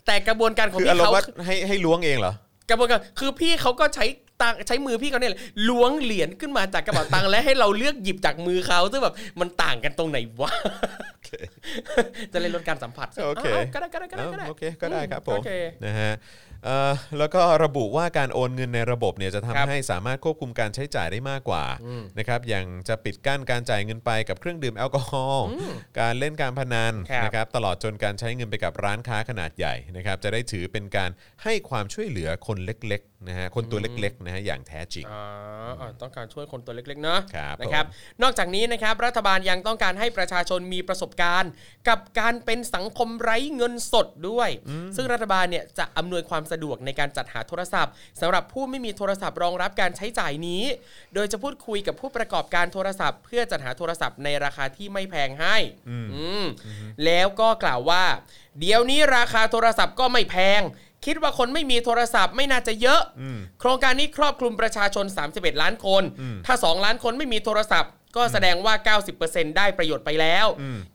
[0.05, 2.33] แต่กระบวนการของคือพี่อารมเขาณ์ว่าให้ให้ล้วงเองเหรอ
[2.69, 4.05] กระบวนการคือพี่เขาก็ใช้
[4.41, 10.51] ตังใช้มือพี่เขาเนี่ยแหละล้วงเหรียญขึ้นมาจากกระเป๋าตังค์และให้เราเลือกหยิบจากมือเขาซึ่งแบบมันต่างกันตรงไหนวะ
[12.31, 15.51] จะเลยลดการสัมผัสโอเคาๆก็ได้ก็ได้ก็ได้ก็ได้อ้าวโอเคก็ได้ครับผมโอเค
[15.85, 16.13] นะฮะ
[16.65, 21.63] เอ่อแล้วก็ระบุว่าการโอนเงินในระบบเนี่ยจะครัทำบให้สามารถควบคุมการใช้จ่ายได้มากกว่า
[22.19, 25.45] นะครับอย่างจะปิดกั้นการจ่ายเงินไปกับเครื่องดื่มแอลกอฮอล์
[25.99, 31.09] การเล่นการพนันครับนะครับตลอดจนการใช้เงินไปกับร้านค้าขนาดใหญ่นะครับจะได้ถือเป็นการ
[31.43, 35.23] ให้ความช่วยเหลือคนเล็กๆ นะฮะคนตัวเล็กๆนะฮะอย่างแท้จริงอ๋อ
[35.79, 37.85] อ่าต้องการช่วยคนตัวเล็กๆเนาะครับนะครับ
[38.21, 41.51] นอกจากนี้นะครับรัฐบาลยังต้องการให้ประชาชนมีประสบการณ์
[41.87, 44.49] กับการเป็นสังคมไร้เงินสดด้วย
[44.95, 50.63] ซึ่งรัฐบาลเนี่ยจะอำนวยความสะดวกในการจัดหาโทรศัพท์สำหรับผู้ไม่มีโทรศัพท์รองรับการใช้จ่ายนี้
[51.13, 55.57] โดยจะพูดคุยกับผู้ประกอบการโทรศัพท์ เพื่อจัดหาโทรศัพท์ในราคาที่ไม่แพงให้
[55.89, 55.97] อื
[56.41, 56.45] ม
[57.05, 58.03] แล้วก็กล่าวว่า
[58.59, 60.61] เดี๋ยวนี้ราคาโทรศัพท์ก็ไม่แพง
[61.05, 63.01] คิดว่าคนไม่มีโทรศัพท์ไม่น่าจะเยอะ
[63.59, 66.03] โครงการนี้ครอบคลุมประชาชน 31 ล้านคน
[66.45, 70.47] ถ้า 2 ล้านคนไม่มีโทรศัพท์ ก็แสดงว่า 90%ได้ประโยชน์ไปแล้ว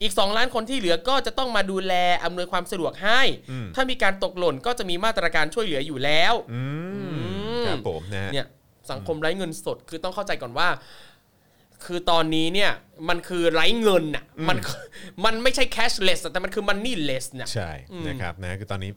[0.03, 1.95] อีก 2 ล้านคนที่เหลือก็จะต้องมาดูแล
[2.25, 3.21] อำนวยความสะดวกให้
[3.75, 6.63] ถ้ามีการตกหล่นก็จะมีมาตรการช่วยเหลืออยู่แล้วอื
[7.13, 8.47] มมครับผมนะฮะเนี่ย
[8.91, 10.69] สังคมไร้เงินสดคือต้องเข้าใจก่อนว่า
[11.85, 12.71] คือตอนนี้เนี่ย
[13.09, 14.57] มันคือไร้เงินน่ะมัน
[15.25, 17.71] มันไม่ใช่ cashless อะแต่มันคือ moneyless เนี่ยใช่
[18.09, 18.91] นะครับนะคือตอนนี้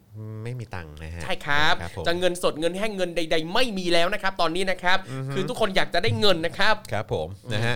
[0.44, 4.98] ไม่มีตังค์นะฮะใช่ครับผมจะเงินสดเงินแห้งเงินใด ๆ ไม่มีแล้วนะครับ ตอนนี้นะครับ
[5.34, 7.76] คือทุกคนอยากจะได้เงินนะครับครับผมนะฮะ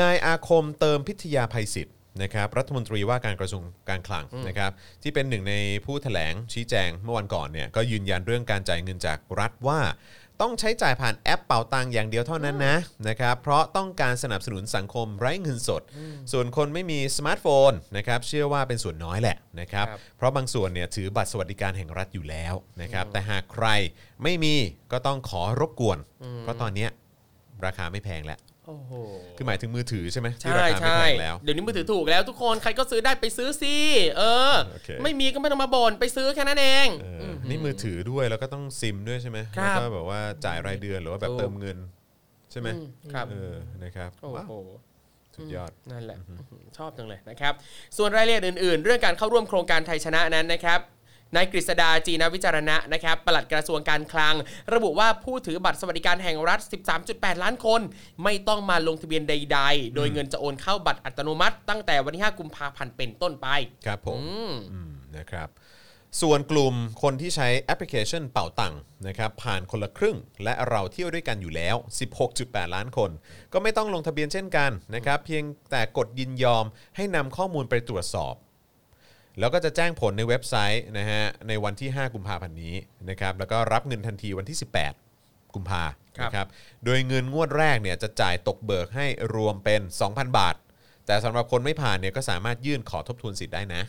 [0.00, 4.70] นายอาคมเติมพิทยาภัยศิษย์นะครับรัฐมนตรีว่าการกระทรวงการคลังนะครับ
[5.02, 9.80] ที่เป็นหนึ่งในผู้แถลงชี้แจงเมื่อวันก่อนเนี่ยก็ยืนยันเรื่องการจ่ายเงินจากรัฐว่า
[10.40, 12.76] ต้องใช้จ่ายผ่านแอปเป่าตังอย่างเดียวเท่านั้นนะ
[13.08, 15.82] นะครับเพราะต้องการสนับสนุนสังคมไร้เงินสด
[16.32, 23.66] ส่วนคนไม่มีสมาร์ทโฟนนะครับเชื่อว่าเป็นส่วนน้อยแหละนะครับครับ เพราะบางส่วนเนี่ยถือบัตรสวัสดิการแห่งรัฐอยู่แล้วนะครับแต่หากใคร
[24.22, 24.54] ไม่มี
[24.92, 25.98] ก็ต้องขอรบกวน
[26.40, 26.90] เพราะตอนเนี้ย
[27.66, 28.92] ราคาไม่แพงแล้ว โอ้โห
[29.36, 33.76] คือหมายถึงมือถือใช่ไหมที่ใช่ราคาไม่ใช่แพงแล้ว เดี๋ยวนี้มือถือถูกแล้วทุกคนใครก็ซื้อได้ไปซื้อสิ
[34.18, 41.78] เออ โอเค ไม่มีก็ไม่ต้องมาบ่นไปซื้อแค่นั้นเอง เอออนี่มือถือด้วยแล้วก็ต้องซิมด้วยใช่ไหมครัแล้วก็แบบว่าจ่ายรายเดือนหรือว่าแบบถูก เติมเงิน
[42.50, 43.54] ใช่ไหมอืมครับเออ
[43.84, 44.54] นะครับโอ้ว้าวโห
[45.34, 46.18] สุดยอด นั่นแหละ
[46.78, 47.54] ชอบจังเลยนะครับ
[47.96, 50.80] ส่วนรายละเอียดอื่น ๆ เรื่องการเข้าร่วมโครงการไทยชนะนั้นนะครับ
[51.34, 54.34] นายกฤษดาจีนวิจารณะนะครับปลัดกระทรวงการคลัง
[54.74, 56.60] ระบุว่าผู้ถือบัตรสวัสดิการแห่งรัฐ
[57.02, 57.80] 13.8 ล้านคน
[58.24, 63.46] ไม่ต้องมาลงทะเบียนใด ๆ โดยเงินจะโอนเข้าบัตรอัตโนมัติ ตั้งแต่วันที่ 5 กุมภาพันธ์เป็นต้นไป
[63.86, 65.50] ครับผมอืมอืมนะครับ
[66.22, 71.76] ส่วนกลุ่มคนที่ใช้แอปพลิเคชันเป่าตังค์นะครับผ่านคนละครึ่ง และเราเที่ยวด้วยกันอยู่แล้ว
[72.24, 73.10] 16.8 ล้านคน
[73.52, 76.64] ก็ไม่ต้องลงทะเบียนเช่นกันนะครับเพียงแต่กดยินยอม
[76.96, 78.34] ให้นำข้อมูลไปตรวจสอบ
[79.38, 82.74] แล้วก็จะแจ้งผลในเว็บไซต์นะฮะในวันที่ 5 กุมภาพันธ์นี้
[83.10, 84.58] นะครับแล้วก็รับเงินทันทีวันที่
[85.06, 85.84] 18 กุมภา
[86.18, 86.46] ครับนะครับ
[86.84, 90.56] โดยเงินงวดแรกเนี่ยจะจ่ายตกเบิกให้รวมเป็น 2,000 บาท
[91.06, 93.82] แต่สำหรับคนไม่ผ่านเนี่ยก็สามารถยื่นขอทบทวนสิทธิ์ได้นะ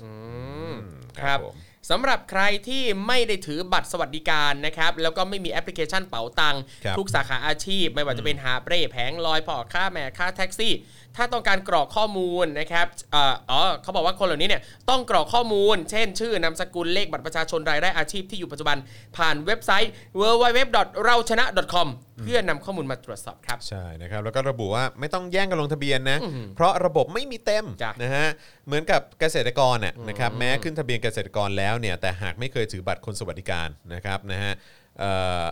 [1.20, 1.56] ครับผม
[1.90, 10.74] สำหรับใครที่ไม่ได้ถือบัตรสวัสดิการนะครับแล้วก็ไม่มีแอปพลิเคชันเป๋าตังค์ครับทุกสาขาอาชีพ ไม่ว่าจะเป็นหาบเร่แผงลอยพ่อค้าแม่ค้าแท็กซี่
[11.16, 18.78] ถ้าต้องการกรอกข้อมูลนะครับเอ่ออ๋อเขาบอกว่าคนเหล่านี้เนี่ยต้องกรอกข้อมูล เช่น ชื่อนามสกุลเลขบัตรประชาชนรายได้อาชีพที่อยู่ปัจจุบัน
[19.18, 21.88] ผ่านเว็บไซต์ www.เราชนะ.com
[22.22, 26.18] เพื่อนำข้อมูลมาตรวจสอบครับ ใช่นะครับ แล้วก็ระบุว่าไม่ต้องแย่งกันลงทะเบียนนะ
[26.56, 28.28] เพราะระบบไม่มีเต็มจ้ะนะฮะ
[28.68, 34.54] เหมือนกับเกษตรกรน่ะนะครับแม้ขึ้นทะเบียนเกษตรกรแล้วเนี่ยแต่หากไม่เคยถือบัตรคนสวัสดิการนะครับนะฮะ
[35.00, 35.12] เอ่
[35.42, 35.44] อ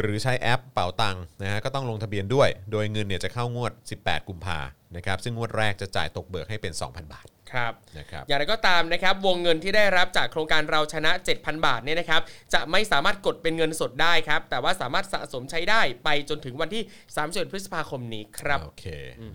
[0.00, 4.58] หรือใช้แอปเป๋าตังค์นะฮะก็ต้องลงทะเบียนด้วย โดยเงินเนี่ยจะเข้างวด 18 กุมภา
[4.96, 12.22] นะครับซึ่งงวดแรกจะจ่ายตกเบิกให้เป็น 2,000 บาทครับนะครับอย่างไรก็ตามนะครับวงเงินที่ได้รับจากโครงการเราชนะ 7,000 บาทเนี่ยนะครับ
[12.54, 16.82] จะไม่สามารถกดเป็นเงินสดได้ครับ แต่ว่าสามารถสะสมใช้ได้ไปจนถึงวันที่
[17.16, 18.84] 31พฤษภาคมนี้ครับโอเค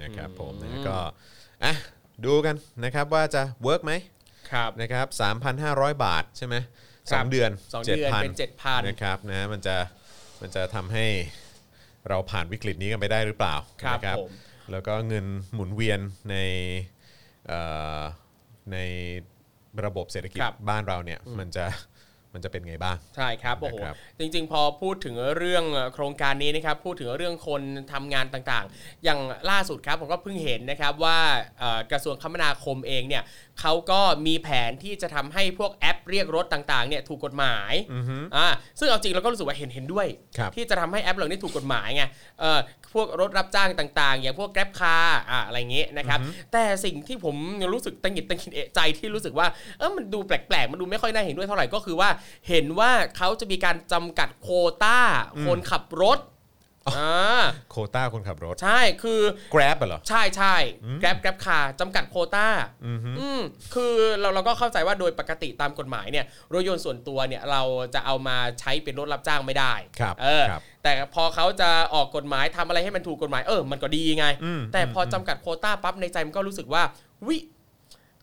[0.02, 0.98] นะครับผมนะก็
[1.64, 1.74] อะ
[2.26, 3.94] ดูกันนะครับว่าจะเวิร์กไหม
[4.54, 5.08] ครับนะครับ
[5.56, 6.56] 3,500 บาทใช่ไหม
[7.12, 9.78] สครัอบงเดือนสองเดือนเป็น7,000นะครับนะมันจะ
[10.42, 11.06] มันจะทำให้
[12.10, 14.32] เราผ่านวิกฤตนี้กันไปได้หรือเปล่าครับนะผม
[14.72, 16.00] แล้วก็เงินหมุนเวียน
[16.32, 16.36] ใน
[17.48, 17.60] เอ่
[18.00, 18.02] อ
[18.72, 18.78] ใน
[19.86, 21.66] ระบบเศรษฐกิจครับบ้านเราเนี่ยมันจะ
[22.34, 27.62] มันจะเป็นไงบ้าง ใช่ครับโอ้โหนะครับจริง ๆ พอพูดถึงเรื่องโครงการนี้นะครับพูดถึงเรื่องคน
[27.94, 29.20] ทำงานต่างๆ อย่าง
[29.50, 31.20] ล่าสุดครับผมก็เพิ่งเห็นนะครับว่า
[31.60, 33.24] เอ่อกระทรวงคมนาคมเองเนี่ย
[33.62, 37.74] เขาก็มีแผนที่จะทำให้พวกแอปเรียกรถต่างๆเนี่ยถูกกฎหมาย
[38.36, 38.48] อ่า
[38.80, 40.08] ซึ่งเอาจริงเราก็รู้สึกว่าเห็นเห็นด้วย
[40.38, 42.04] ครับที่จะทำให้แอปเหล่านี้ถูกกฎหมายไง
[42.40, 42.60] เออ
[42.94, 46.20] พวกรถรับจ้างต่าง ๆ อย่างพวก Grab Car อะอะไรเงี้ยนะครับ
[46.54, 47.36] แต่สิ่งที่ผม
[47.74, 49.48] รู้สึกตังหงิดตังหิดเอะใจที่รู้สึกว่า
[49.80, 52.10] เออมันดูแปลกๆ มันดูไม่ค่อยน่าเห็นด้วยเท่าไหร่ก็คือว่า
[52.50, 55.00] เห็นว่าเขาจะมีการจำกัดโควต้า
[55.46, 56.20] คนขับรถ
[56.90, 59.22] อ่าโควต้าคนขับรถ ใช่คือ
[59.54, 60.56] Grab อะเหรอ ใช่ใช่
[61.02, 62.48] Grab Grab Car จำกัดโควต้า
[63.20, 63.42] อืม
[63.74, 67.62] คือเราเราก็เข้าใจว่าโดยปกติตามกฎหมายเนี่ยรถยนต์ส่วนตัวเนี่ยเรา
[67.94, 76.84] จะเอามาใช้เป็นรถรับจ้างไม่ได้ครับเออครับแต่พอเขาจะออกกฎหมายทำอะไรให้มันถูกกฎหมายเออมันก็ดีไงอืมแต่พอจำกัดโควต้าปั๊บในใจมันก็รู้สึกว่า
[77.28, 77.38] วิ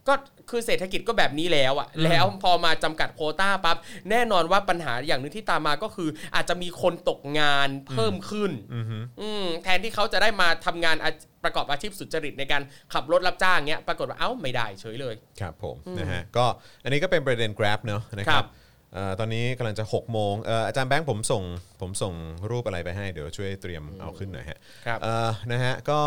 [0.09, 0.15] ก็
[0.51, 3.77] คือเศรษฐกิจก็แบบนี้แล้วอะแล้วพอมาจำกัดโควต้าปั๊บ
[4.11, 11.11] แน่นอนว่าปัญหาอย่างหนึ่งที่ตามมาก็คือ อาจจะมีคนตกงานเพิ่มขึ้นอือฮึอืมแทนที่เขาจะได้มาทำงานอา
[11.45, 12.63] ประกอบอาชีพสุจริตในการ
[12.95, 16.47] ขับรถรับจ้างเงี้ยปรากฏว่าเอ้าไม่ได้เฉยเลยครับผมนะฮะก็
[16.85, 18.49] อันนี้ก็เป็นประเด็น Grab เนอะนะคครัรับบ
[18.95, 21.43] เอ่อตอนนี้กำลังจะ 6 โมงเอ่ออาจารย์แบงค์ผมส่ง
[21.81, 22.15] ผมส่ง
[22.51, 26.01] รูปอะไรไปให้เดี๋ยวช่วยเตรียมเอาขึ้นหน่อยฮะครับเอ่อนะฮะก็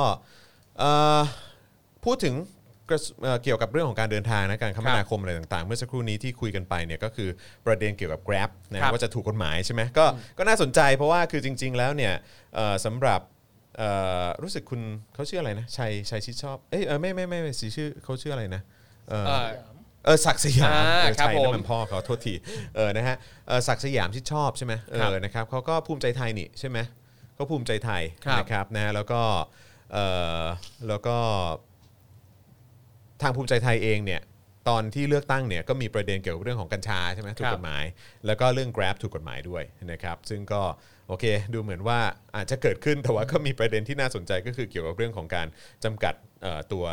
[0.79, 1.21] เอ่อ
[2.05, 2.60] พูดถึงกระทร
[3.23, 7.29] เอ่อเกี่ยวกับเรื่องของการเดินทางนะการคมนาคมอะไรต่างๆ เมื่อสักครู่นี้ที่คุยกันไปเนี่ยก็คือ
[7.65, 10.05] ประเด็นเกี่ยวกับ Grab นะครัฮะบว่าจะถูกกฎหมายใช่ไหมก็
[10.37, 12.13] ก็น่าสนใจเพราะว่าคือจริง ๆ แล้วเนี่ย
[12.55, 13.21] เอ่อสำหรับ
[13.77, 13.89] เอ่
[14.23, 14.81] อรู้สึกคุณ
[15.13, 18.61] เขาชื่ออะไรนะชัยชัยชิดชอบเอ้ยเออไม่ไม่ไม่ไม่สิชื่อเขาชื่ออะไรนะ
[19.09, 19.47] เอ่อเออ
[20.05, 22.33] เออศักดิ์สยามอ่าเออครับใช่ผมนั่นมันพ่อเขาโทษที
[22.75, 23.15] เออนะฮะ
[23.47, 26.77] เออศักดิ์สยามที่ชอบใช่ไหมเอครับอนะครับเขาก็ภูมิใจไทยนี่ใช่ไหม
[27.35, 29.21] เขาภูมิใจไทยครับนะครับนะฮะแล้วก็
[29.93, 29.97] เอ
[30.41, 30.43] อ
[30.87, 31.17] แล้วก็
[33.21, 34.21] ทางภูมิใจไทยเองเนี่ย
[34.69, 37.83] ตอนที่เลือกตั้งเนี่ยก็มีประเด็นเกี่ยวกับเรื่องของกัญชาใช่ไหมถูกกฎหมาย
[38.25, 40.61] แล้วก็เรื่อง Grab ถูกกฎหมายด้วยนะครับซึ่งก็
[41.07, 41.99] โอเค ดูเหมือนว่า
[42.35, 45.47] อาจจะเกิดขึ้นแต่ว่าก็มีประเด็นที่น่าสนใจก็คือเกี่ยวกับเรื่องของการ
[45.83, 46.85] จำกัดเอ่อตัว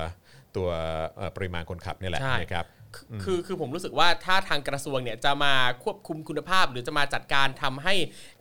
[0.56, 0.68] ตัว
[1.16, 2.66] เอ่อปริมาณคนขับเนี่ยแหละใช่นะครับ
[2.96, 7.94] คือคือคือผมรู้สึกว่าถ้าทางกระทรวงเนี่ยจะมาควบคุมคุณภาพ หรือจะมาจัดการทำให้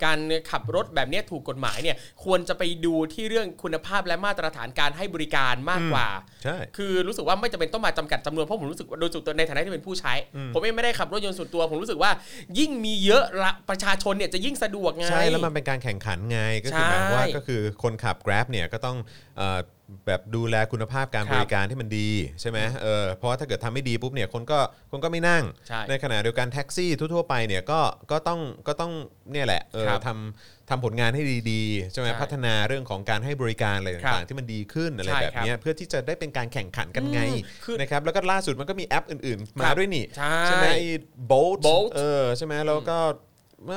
[0.04, 0.20] การ
[0.52, 6.08] ขับรถแบบเนี้ยถูกกฎหมายเนี่ยควรจะไปดูที่เรื่องคุณภาพและมาตรฐานการให้บริการมากกว่า
[6.44, 10.14] ใช่คือรู้สึกว่าไม่จำเป็นต้องมาจำกัดจำนวนเพราะผมรู้สึกว่าโดยส่วนตัวในฐานะที่เป็นผู้ใช้
[10.54, 12.12] ผมเองไม่ได้ขับรถยนต์ส่วนตัว ผมรู้สึกว่า
[12.60, 18.98] ยิ่งมีเยอะละประชาชนเนี่ยจะยิ่งสะดวกไงใช่แล้วมันเป็นการแข่งขันไงก็คือใช่หมายความว่าก็คือคนขับ Grab เนี่ยก็ต้อง
[19.38, 19.60] เอ่อ
[20.08, 22.10] แบบดูแลคุณภาพการครับบริการที่มันดี
[22.42, 24.60] ใช่ไหมเออเพราะว่าถ้าเกิดทำไม่ดีปุ๊บเนี่ยคนก็
[24.92, 27.80] คนก็ไม่นั่งใช่ขณะเดียวกันแท็กซี่ทั่วๆไปเนี่ยก็
[28.12, 28.92] ก็ต้องก็ต้อง
[29.32, 31.22] เนี่ยแหละเออครับทำทำผลงานให้
[31.52, 40.06] ดีๆใช่ไหมใช่พัฒนาเรื่องของการให้บริการอะไรครับต่างๆที่มันดีขึ้นอะไรใช่แบบครับเนี้ยเพื่อที่จะได้เป็นการแข่งขันกันไงอืมคือนะครับแล้วก็ล่าสุดมันก็มีแอปอื่นๆครัมาบด้วยนี่
[40.46, 40.88] ใช่ไหมไอ้
[41.32, 42.98] Bolt Bolt เออใช่ไหมแล้วก็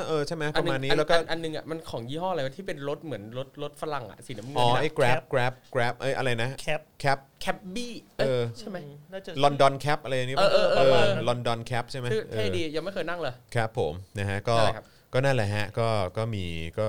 [0.07, 8.77] เออใช่ไหมประมาณนี้อัแล้วก็อันอันหนึ่งอะมันของยี่ห้ออะไรวะที่เป็นรถเหมือนรถรถฝรั่งอะสีน้ำเงินอ๋อไอ้อะ Grab Grab Grab เอ้ยอะไรนะ cab cab cabbyเออใช่ไหม
[9.13, 15.87] น่าจะลอนดอนแคปอะไรอย่างนี้เออเออเออลอนดอนแคปใช่ไหมชื่อเอเท่อดียังไม่เคยนั่งเลยครับผมนะฮะก็นั่นแหละครับก็นั่นแหละฮะก็
[16.17, 16.45] ก็มี
[16.79, 16.87] ก็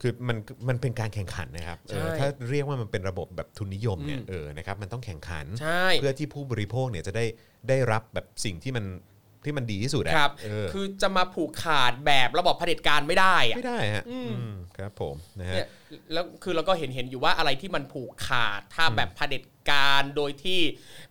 [0.00, 0.38] คือมัน
[0.68, 7.24] มันเป็นการแข่งขันนะครับเออใช่ถ้าเรียกว่ามันเป็นระบบแบบทุนนิยมเนี่ยเออนะครับมันต้องแข่งขันใช่เพื่อที่ผู้บริโภคเนี่ยจะได้
[7.68, 8.84] ได้รับแบบสิ่งที่มัน
[9.44, 15.68] ที่มันดีที่สุดอะครับ เออคือจะมาผูกขาดแบบระบบเผด็จการไม่ได้อะ ไม่ได้ฮะอืมครับผมนะฮะ เนี่ย
[16.12, 20.60] แล้วคือเราก็เห็นเห็นอยู่ว่าอะไรที่มันผูกขาดถ้าแบบเผด็จการโดยที่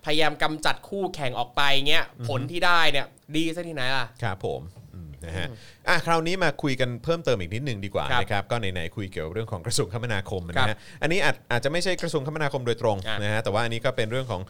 [0.05, 3.05] พยายามกำจัดคู่แข่งออกไปเงี้ยผลที่ได้เนี่ย
[3.35, 4.82] ดีซะที่ไหนล่ะ ครับผมอืม
[5.25, 5.47] นะฮะ
[5.87, 14.41] อะคราวนี้มาคุยกันเพิ่มเติมอีกนิดนึงดีกว่าครับนะครับก็ไหนๆคุยเกี่ยวกับเรื่องของกระทรวงคมนาคมครันะบฮะอันนี้อาจอาจจะไม่ใช่กระทรวงคมนาคมโดยตรงอะนะฮะแต่ว่าอันนี้ก็เป็นเรื่องของ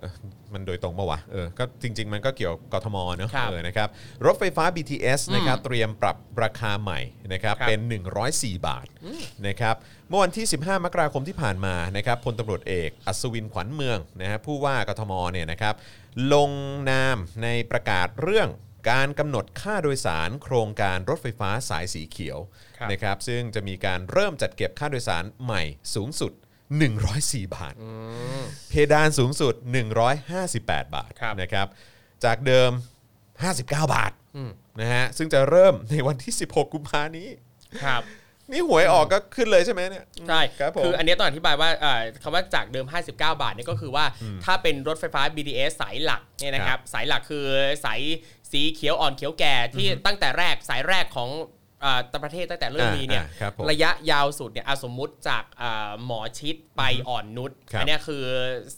[0.00, 0.12] เอ่อ
[0.54, 3.88] มันโดยตรงปะวะเออก็จริง ๆ มันก็เกี่ยวกับกทมเนอะครับเออนะครับ
[4.26, 7.00] รถไฟฟ้า BTS นะครับเตรียมปรับราคาใหม่
[7.32, 7.80] นะครับครับ เป็น
[8.22, 8.86] 104 บาท
[9.46, 9.76] นะครับ
[10.08, 15.74] เมื่อวันที่ 15 มกราคมที่ผ่านมานะครับพลตำรวจเอกอัศวินขวัญเมืองนะฮะผู้ว่ากทมเนี่ยนะครับ
[16.32, 16.50] ลง
[16.90, 18.48] นามในประกาศเรื่อง
[18.90, 22.38] การกำหนดค่าโดยสารโครงการรถไฟฟ้าสายสีเขียว
[22.78, 25.62] ครับนะครับซึ่งจะมีการเริ่มจัดเก็บค่าโดยสารใหม่
[25.94, 26.32] สูงสุด
[26.92, 27.74] 104 บาท
[28.68, 29.54] เพดานสูงสุด
[30.24, 31.66] 158 บาทครับ นะครับ
[32.24, 32.70] จากเดิม
[33.42, 34.12] 59 บาท
[34.80, 37.28] นะฮะซึ่งจะเริ่มในวันที่ 16 กุมภานี้
[37.84, 38.02] ครับ
[38.52, 44.04] นี่หวยออกก็ขึ้นเลยใช่ไหมเนี่ยใช่ครับผมคืออันเนี้ยต้องอธิบายว่าเอ่อคำว่าจากเดิม 59 บาทเนี่ยก็คือว่า
[44.44, 47.46] ถ้าเป็นรถไฟฟ้า BTS สายหลักเนี่ยนะคครัรับบสายหลักคือ
[47.84, 48.00] สาย
[48.52, 51.30] สีเขียวอ่อนเขียวแก่ที่ตั้งแต่แรกสายแรกของ
[51.82, 58.22] เอ่อประเทศตั้งแต่เริ่มมีเนี่ยอ่าครับผมระยะยาวสุดเนี่ยอะสมมุติจากเอ่อหมอชิดไปอ่อนนุชครับอันเนี้ยคือ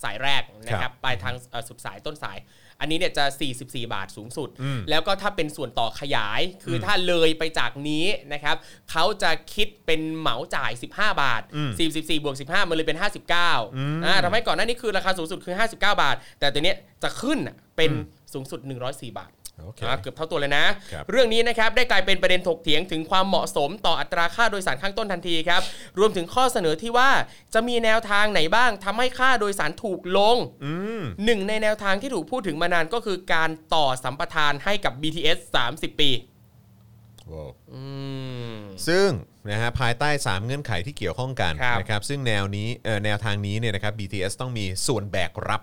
[0.02, 2.38] สายแรกนะคครัรับบไปทางเอ่อสุดสายต้นสาย
[2.80, 3.24] อันนี้เนี่ยจะ
[3.60, 8.56] 44 บาทสูงสุดอืมแล้วก็ถ้าเป็นส่วนต่อขยาย คือถ้าเลยไปจากนี้นะครับ
[8.90, 11.70] เขาจะคิดเป็นเหมาจ่าย 15 บาทอืม
[12.02, 13.04] 44 บวก 15 มันเลยเป็น 59
[14.04, 17.90] อ่าทำให้ก่อนหน้านี้คือราคาสูงสุดคือ 59 บาท แต่ตัวเนี้ยจะขึ้นอะเป็น
[18.34, 19.39] สูงสุด 104 บาทโอ
[19.74, 25.62] เคอ่าเกือบเท่าตัวเลยนะครับเรื่องนี้นะครับได้กลายเป็นประเด็นถกเถียงถึงความเหมาะสมต่ออัตราค่าโดยสารข้างต้นทันทีครับ
[25.98, 27.10] รวมถึงข้อเสนอที่ว่า
[27.54, 35.38] จะมีแนวทางไหนบ้างทำให้ค่าโดยสารถูกลงอืมหนึ่งในแนวทางที่ถูกพูดถึงมานานก็คือการต่อสัมปทานให้กับ BTS
[35.70, 36.10] 30 ปี
[37.32, 37.82] ว้าวอื
[38.52, 38.56] ม
[38.88, 39.08] ซึ่ง
[39.50, 45.60] นะฮะภายใต้ 3 เงื่อนไขที่เกี่ยวข้องกันครับนะครับซึ่งแนวนี้เอ่อแนวทางนี้เนี่ยนะครับ BTS ต้องมีส่วนแบกรับ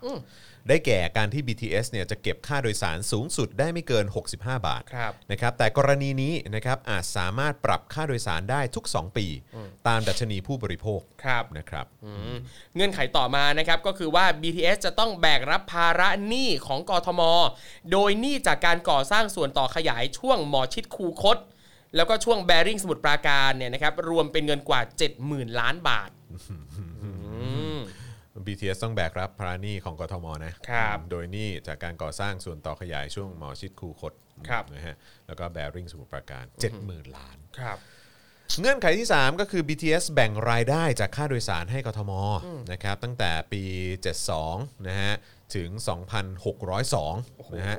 [0.70, 4.34] ได้แก่การที่ BTS เนี่ยจะเก็บค่าโดยสารสูงสุดได้ไม่เกิน 65
[4.68, 9.28] บาทครับนะครับแต่กรณีนี้นะครับอาจสามารถปรับค่าโดยสารได้ทุก 2 ปี
[9.88, 12.36] ตามดัชนีผู้บริโภคครับนะครับอืม
[12.76, 17.22] เงื่อนไขต่อมานะครับก็คือว่า BTS จะต้องแบกรับภาระหนี้ของกทม
[17.92, 21.38] โดยหนี้จากการก่อสร้างส่วนต่อขยายช่วงหมอชิดคูคต
[21.96, 24.82] แล้วก็ช่วงแบริ่งสมุทรปราการเนี่ยนะครับรวมเป็นเงินกว่า
[25.20, 26.10] 70,000 ล้านบาท
[27.02, 27.10] อื
[27.77, 27.77] ม
[28.46, 34.14] BTS ต้องแบกรับภาระหนี้ของกทมนะครับโดยหนี้จากการก่อสร้างส่วนต่อขยายช่วงหมอชิดคูคต
[34.50, 34.96] ครับนะฮะ
[35.28, 36.46] แล้วก็แบริ่งสมุทรปราการ
[36.80, 37.78] 70,000 ล้าน ครับ
[38.60, 42.12] เงื่อนไขที่ 3 ก็คือ BTS แบ่งรายได้จากค่าโดยสารให้กทม
[42.72, 43.64] นะครับตั้งแต่ปี
[44.26, 45.14] 72 นะฮะ
[45.56, 45.70] ถึง
[46.44, 47.78] 2,602 นะฮะ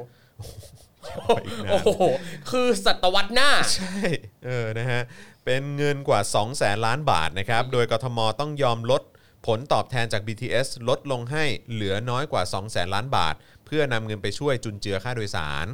[1.46, 2.02] อีกนานโอ้โห
[2.50, 3.98] คือศตวรรษหน้า ใช่
[4.46, 5.00] เออ นะฮะ
[5.44, 9.02] เป็นเงินกว่า2แสนล้านบาทนะครับ โดยกทมต้องยอมลด
[9.48, 13.34] ผลตอบแทนจาก BTS ลดลงให้เหลือน้อยกว่า2แสนล้านบาท
[13.66, 15.66] เพื่อนำเงินไปช่วยจุนเจือค่าโดยสาร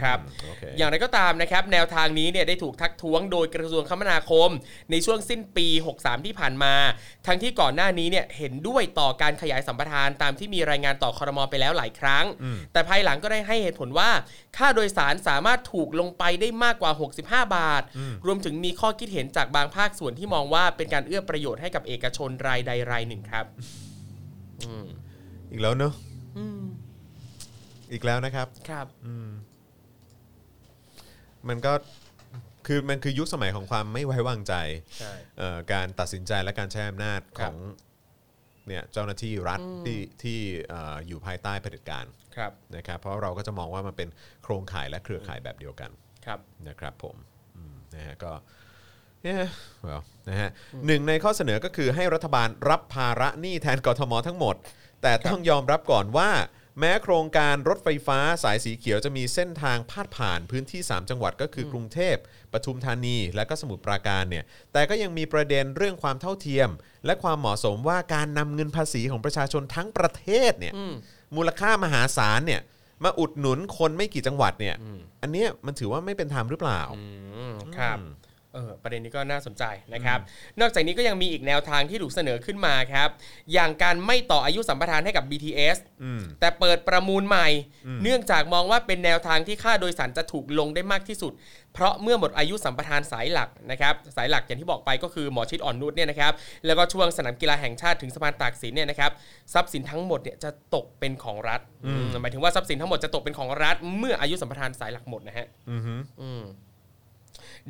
[0.00, 4.50] ครับโอเคอย่างไรก็ตามนะครับแนวทางนี้เนี่ยได้ถูกทักท้วงโดยกระทรวงคมนาคม
[4.90, 5.66] ในช่วงสิ้นปี
[5.96, 6.74] 63 ที่ผ่านมา
[7.26, 12.24] ทั้งที่ก่อนหน้านี้เนี่ยเห็นด้วยต่อการขยายสัมปทานตามที่มีรายงานต่อคอรมอไปแล้วหลายครั้ง
[12.72, 14.10] แต่ภายหลังก็ได้ให้เหตุผลว่า
[14.56, 17.82] ค่าโดยสารสามารถถูกลงไปได้มากกว่า 65 บาท
[18.26, 23.44] รวมถึงมีข้อคิดเห็นจากบางภาคส่วนที่มองว่าเป็นการเอื้อประโยชน์ให้กับเอกชนรายใดรายหนึ่งครับ
[25.50, 25.92] อีกแล้วเนอะ
[27.92, 29.43] อีกแล้วนะครับครับมั
[31.54, 31.72] นก็
[32.66, 34.54] คือมันคือยุคสมัยของความไม่ไว้วางใจ
[34.98, 37.56] ใช่ เอ่อการตัดสินใจและการใช้อำนาจคขรัอบ ง
[38.68, 40.38] เนี่ยเจ้าหน้าที่รัฐที่ที่
[40.68, 44.08] เอ่ออยู่ภายใต้เผด็จการครับนะครับ เพราะเราก็จะมองว่ามันเป็น
[44.42, 45.90] โครงข่ายและเครือข่ายแบบเดียวกัน
[46.26, 46.38] ครับ
[46.68, 47.16] นะครับผม
[47.56, 48.32] อืมนะฮะก็
[49.22, 49.38] เนี่ย
[49.86, 50.50] well นะฮะ
[50.86, 54.56] หนึ่งในข้อเสนอก็คือให้รัฐบาลรับภาระหนี้แทนกทมทั้งหมด
[55.02, 56.30] แต่ต้องยอมรับก่อนว่า
[56.80, 62.16] แม้โครงการรถไฟฟ้าสายสีเขียวจะมีเส้นทางพาดผ่านพื้นที่ 3 จังหวัดก็คือกรุงเทพ
[62.52, 66.68] ปทุมธานี และก็สมุทรปราการเนี่ยแต่ก็ยังมีประเด็นเรื่องความเท่าเทียม
[67.06, 70.74] และความเหมาะสมว่าการนำเงินภาษีของประชาชนทั้งประเทศเนี่ย
[71.36, 72.60] มูลค่ามหาศาลเนี่ย
[73.04, 74.76] มาอุดหนุนคนไม่กี่จังหวัดเนี่ย
[75.22, 77.98] อันเนี้ยมันถือว่าไม่เป็นธรรมหรือเปล่าอืมครับ
[78.54, 80.18] เออประเด็นนี้ก็น่าสนใจนะครับ
[80.60, 83.08] นอกจากนี้ก็ยังมีอีกแนวทางที่ถูกเสนอขึ้นมาครับ
[83.52, 87.48] อย่างการไม่ต่ออายุสัมปทานให้กับ BTS อืมแต่เปิดประมูลใหม่
[88.02, 91.32] เนื่องจากมองว่าเป็นแนวทางที่ค่าโดยสารจะถูกลงได้มากที่สุด
[91.74, 96.32] เพราะเมื่อหมดอายุสัมปทานสายหลักนะครับสายหลักอย่างที่บอกไปก็คือหมอชิดอ่อนนุชเนี่ยนะครับ
[96.66, 99.10] แล้วก็ช่วงสนามกีฬาแห่งชาติถึงสะพานตากสินเนี่ยนะครับ
[99.52, 106.42] ทรัพย์สินทั้งหมดเนี่ยจะตกเป็นของรัฐอืมหมายถึงว่าทรัพย์สินทั้งหมดจะตกเป็นของรัฐ เมื่ออายุสัมปทานสายหลักหมดนะฮะอือฮึอืม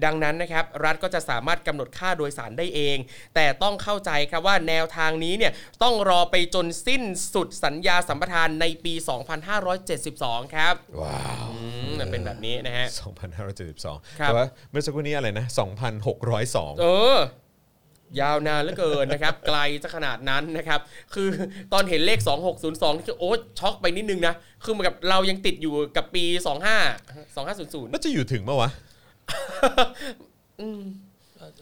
[0.05, 2.97] ดังนั้นนะครับรัฐก็จะสามารถกำหนดค่าโดยสารได้เอง
[3.35, 7.03] แต่ต้องเข้าใจครับว่าแนวทางนี้เนี่ยต้องรอไปจนสิ้น
[7.35, 8.95] สุดสัญญาสัมปทานในปี
[9.75, 11.59] 2572 ครับ ว้าวอื
[11.91, 12.87] มมเป็นแบบนี้นะฮะ
[13.53, 15.47] 2572ครับแต่ว่าเมื่อสักครู่นี้อะไรนะ
[16.13, 16.87] 2,602 เอ
[17.17, 17.19] อ
[18.21, 20.81] ยาวนานเหลือเกินนะครับ ไกลจะขนาดนั้นนะครับ
[21.15, 21.29] คือ
[21.73, 22.19] ตอนเห็นเลข
[22.59, 24.35] 2602นี่คือโอ้ช็อกไปนิดนึงนะ
[24.65, 26.37] คือเหมือนกับเรายังติดอยู่กับปี 25
[27.35, 28.71] 2500แล้วจะอยู่ถึงเมื่อวะ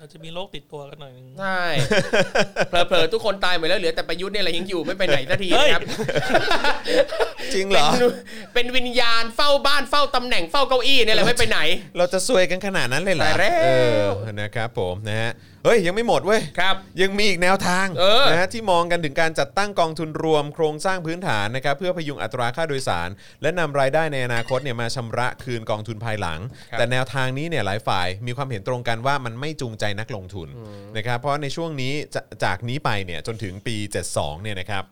[0.01, 1.63] อาจจะมีโรคติดตัวกันหน่อยนึงใช่
[2.69, 5.83] เผลอๆทุกคนตายหมดแล้วเหลือแต่ประยุทธ์เนี่ยแหละยังอยู่ไม่ไปไหนสักทีนะครับ
[7.55, 8.07] จริงเหรอ เป็น
[8.55, 11.61] เป็นวิญญาณเฝ้าบ้านเฝ้าตำแหน่งเฝ้าเก้าอี้เนี่ยแหละไม่ไปไหน
[11.99, 13.69] เราจะซวยกันขนาดนั้นเลยเหรอตายแล้วเอ
[14.05, 15.33] อนะครับผมนะฮะ
[15.65, 23.09] เฮ้ยยังไม่หมดเว้ยครับ ยังมีอีกแนวทางเออนะฮะที่มองกันถึงการจัดตั้งกองทุนรวมโครงสร้างพื้นฐานนะครับเพื่อพยุงอัตราค่าโดยสาร
[23.43, 26.41] และนำรายได้ในอนาคตเนี่ยมาชำระคืนกองทุนภายหลัง
[26.71, 30.49] ครับแต่แนวทางนี้เนี่ยหลายฝ่ายมีความเห็นตรงกันว่ามันไม่จูงใจนักลงทุน
[30.97, 33.77] นะครับเพราะในช่วงนี้จะจากนี้ไปเนี่ยจนถึงปี
[34.11, 34.85] 72เนี่ยนะครับ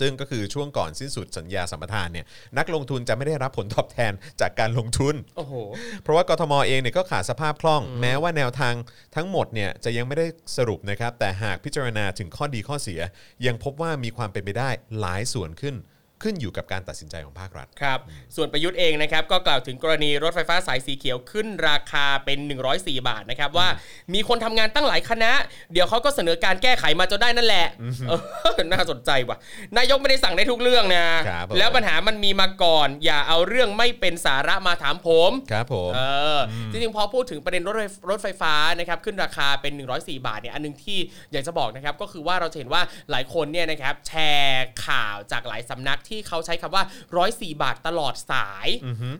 [0.00, 2.26] ซึ่งก็คือช่วงก่อนสิ้นสุดสัญญาสัมปทานเนี่ย
[2.58, 5.54] นักลงทุนจะไม่ได้รับผลตอบแทนจากการลงทุน โอ้โห
[6.02, 8.74] เพราะว่ากทมเองเนี่ยก็ขาดสภาพคล่อง แม้ว่าแนวทาง
[9.16, 10.26] ทั้งหมดเนี่ยจะยังไม่ได้
[10.56, 13.00] สรุปนะครับ แต่หากพิจารณาถึงข้อดีข้อเสีย
[13.46, 14.70] ยังพบว่ามีความเป็นไปได้
[15.00, 15.74] หลายส่วนขึ้น
[16.22, 17.98] ขึ้นอยู่กับการตัดสินใจของภาครัฐ ครับ
[18.36, 22.38] ส่วนประยุทธ์เองนะครับก็กล่าวถึงกรณีรถไฟฟ้าสายสีเขียวขึ้นราคาเป็น
[22.72, 23.68] 104 บาทนะครับว่า
[24.14, 25.32] มีคนทำงานตั้งหลายคณะ
[25.72, 27.66] เดี๋ยวเขาก็เสนอการแก้ไขมาจนได้นั่นแหละ
[28.08, 29.36] เออน่าสนใจว่ะ
[29.76, 36.00] นายกไม่ได้สั่งได้ทุกเรื่องนะครับผมแล้วปัญหามันมีมาก่อน อย่าเอาเรื่องไม่เป็นสาระมาถามผมครับผมเอ
[36.38, 36.40] อ
[36.70, 40.98] จริงๆพอพูดถึงประเด็นรถไฟรถไฟฟ้านะครับขึ้นราคาเป็น 104 บาทเนี่ยอันหนึงที่
[41.32, 46.84] อยากจะบอกนะครับก็คือว่าเราจะเห็นว่าหลายคนเนี่ยนะครับแชร์ข่าวจากหลายสำนักที่เขาใช้คำว่า
[47.22, 48.68] 104 บาทตลอดสาย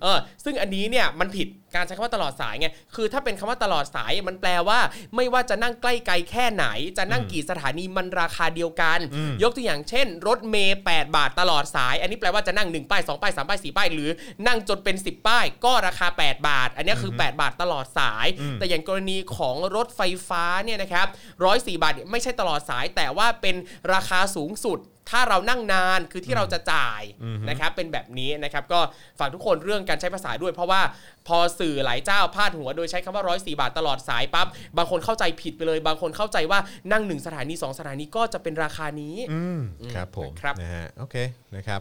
[0.03, 4.79] เออซึ่งอันนี้เนี่ยมันผิดการใช้คำว่าตลอดสายไง คือถ้าเป็นคำว่าตลอดสายมันแปลว่า
[5.17, 6.67] ไม่ว่าจะนั่งใกล้ไกลแค่ไหน
[6.99, 8.99] จะนั่งกี่สถานีมันราคาเดียวกัน
[9.43, 14.11] ยกตัวอย่างเช่น รถเมย์8บาทตลอดสาย อันนี้แปลว่าจะนั่ง 1 ป้าย 2 ป้าย 3 ป้าย 4 ป้าย หรือ
[14.47, 18.27] นั่งจนเป็น 10 ป้าย ก็ราคา 8 บาท อันนี้คือ 8 บาทตลอดสาย
[18.59, 21.07] แต่อย่างกรณีของรถไฟฟ้าเนี่ยนะครับ
[21.45, 23.57] 104บาทเนี่ยไม่ใช่ตลอดสาย แต่ว่าเป็น
[23.93, 24.81] ราคาสูงสุด
[25.13, 27.03] ถ้าเรานั่งนานคือที่เราจะจ่าย
[27.49, 28.81] นะครับเป็นแบบนี้นะครับก็
[29.19, 30.83] ฝากทุกคนเรื่องการใช้ภาษาด้วย เพราะว่า
[31.29, 34.47] พอสื่อหลายเจ้าพาดหัวโดยใช้คำว่า104บาทตลอดสายปั๊บ
[34.77, 36.59] บางคนเข้าใจผิดไปเลย บางคนเข้าใจว่า
[36.93, 39.61] นั่งหนึ่งสถานีสองสถานีก็จะเป็นราคานี้ อืม
[39.95, 41.17] ครับผมครับนะฮะโอเค
[41.57, 41.81] นะครับ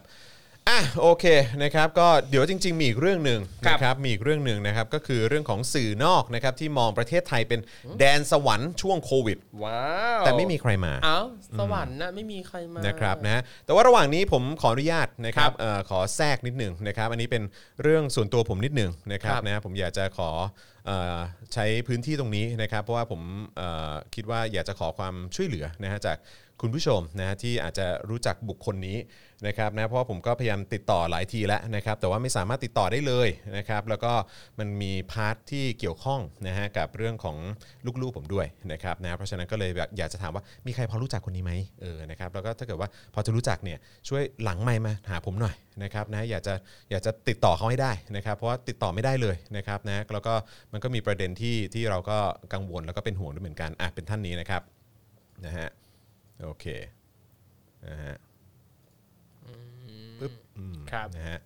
[0.67, 1.25] อะโอเค
[1.63, 7.59] นะครับก็เดี๋ยวจริง ๆ มีอีกเรื่องหนึ่งครับ นะครับมีอีกเรื่องหนึ่งนะครับก็คือเรื่องของสื่อนอกนะครับที่มองประเทศไทยเป็น
[7.99, 9.81] แดนสวรรค์ช่วงโควิด ว้า
[10.19, 11.19] วแต่ไม่มีใครมาเอ้า
[11.59, 17.43] สวรรค์นะไม่มีใครมา นะครับนะฮะแต่ว่าระหว่างนี้ผมขออนุญาตนะครัครับบเอ่อขอแทรกนิดหนึ่งนะครับอันนี้เป็น
[17.83, 20.29] เรื่องส่วนตัวผมนิดหนึ่งนะครับครับนะผมอยากจะขอ
[20.85, 21.17] เอ่อ
[21.53, 23.21] ใช้พื้นที่ตรงนี้นะครับ เพราะว่าผม
[23.57, 26.17] เอ่อคิดว่าอยากจะขอความช่วยเหลือนะฮะจาก
[26.61, 28.97] คุณผู้ชมนะฮะที่อาจจะรู้จักบุคคลนี้
[29.45, 34.11] นะครับนะเพราะผมก็พยายามติดต่อหลายทีแล้วนะครับแต่ว่าไม่สามารถติดต่อได้เลยนะครับแล้วก็
[34.59, 37.37] มันมีพาร์ทที่เกี่ยวข้องนะฮะกับเรื่องของ
[38.01, 43.77] ลูกๆผมด้วยนะครับนะเพราะฉะนั้นก็เลยแบบอยากจะถามว่ามีใครพอรู้จักคนนี้ไหมเออนะครับแล้วก็ถ้าเกิดว่าพอจะรู้จักเนี่ย
[44.09, 46.53] ช่วยหลังไมค์มาหาผมหน่อยนะครับนะอยากจะ
[46.91, 50.33] อยากจะติดต่อเขาให้ได้นะครับเพราะว่าติดต่อไม่ได้เลยนะครับนะแล้วก็
[50.73, 52.17] มันก็มีประเด็นที่ที่เราก็
[52.53, 54.61] กังวลแล้วก็เป็นห่วงด้วยเหมือนกันอะเป็นท่านนี้นะครับ
[55.45, 55.67] นะฮะ
[56.43, 56.65] โอเค
[57.87, 58.15] นะฮะ
[60.91, 61.39] ครับนะฮะ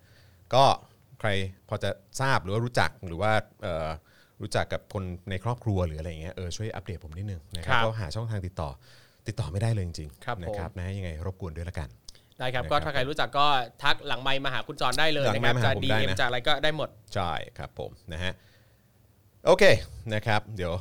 [0.54, 0.64] ก็
[1.20, 1.30] ใคร
[1.70, 1.90] พอจะ
[2.22, 3.32] ทราบหรือว่ารู้จักหรือว่า
[3.62, 3.90] เอ่อ
[4.42, 8.70] รู้จักกับคนในครอบครัวหรืออะไรอย่างเงี้ยเออช่วยอัปเดตผมนิดนึงนะครับครับก็หาช่องทางติดต่อ
[9.28, 11.90] ติดต่อไม่ได้เลยจริงครับๆนะผมครับนะยังไงรบกวนด้วยละกัน
[12.40, 13.46] ได้ครับนะครับก็ถ้าใครรู้จักก็
[13.84, 18.34] ทักหลังไมค์มาหาคุณจรได้เลยหลังนะไมคค์รับมาหาจะผมดีได้เอ็มนะจากอะไรก็ได้หมดใช่ครับผมนะฮะ
[19.46, 19.64] โอเค
[20.14, 20.74] นะครับ เดี๋ยว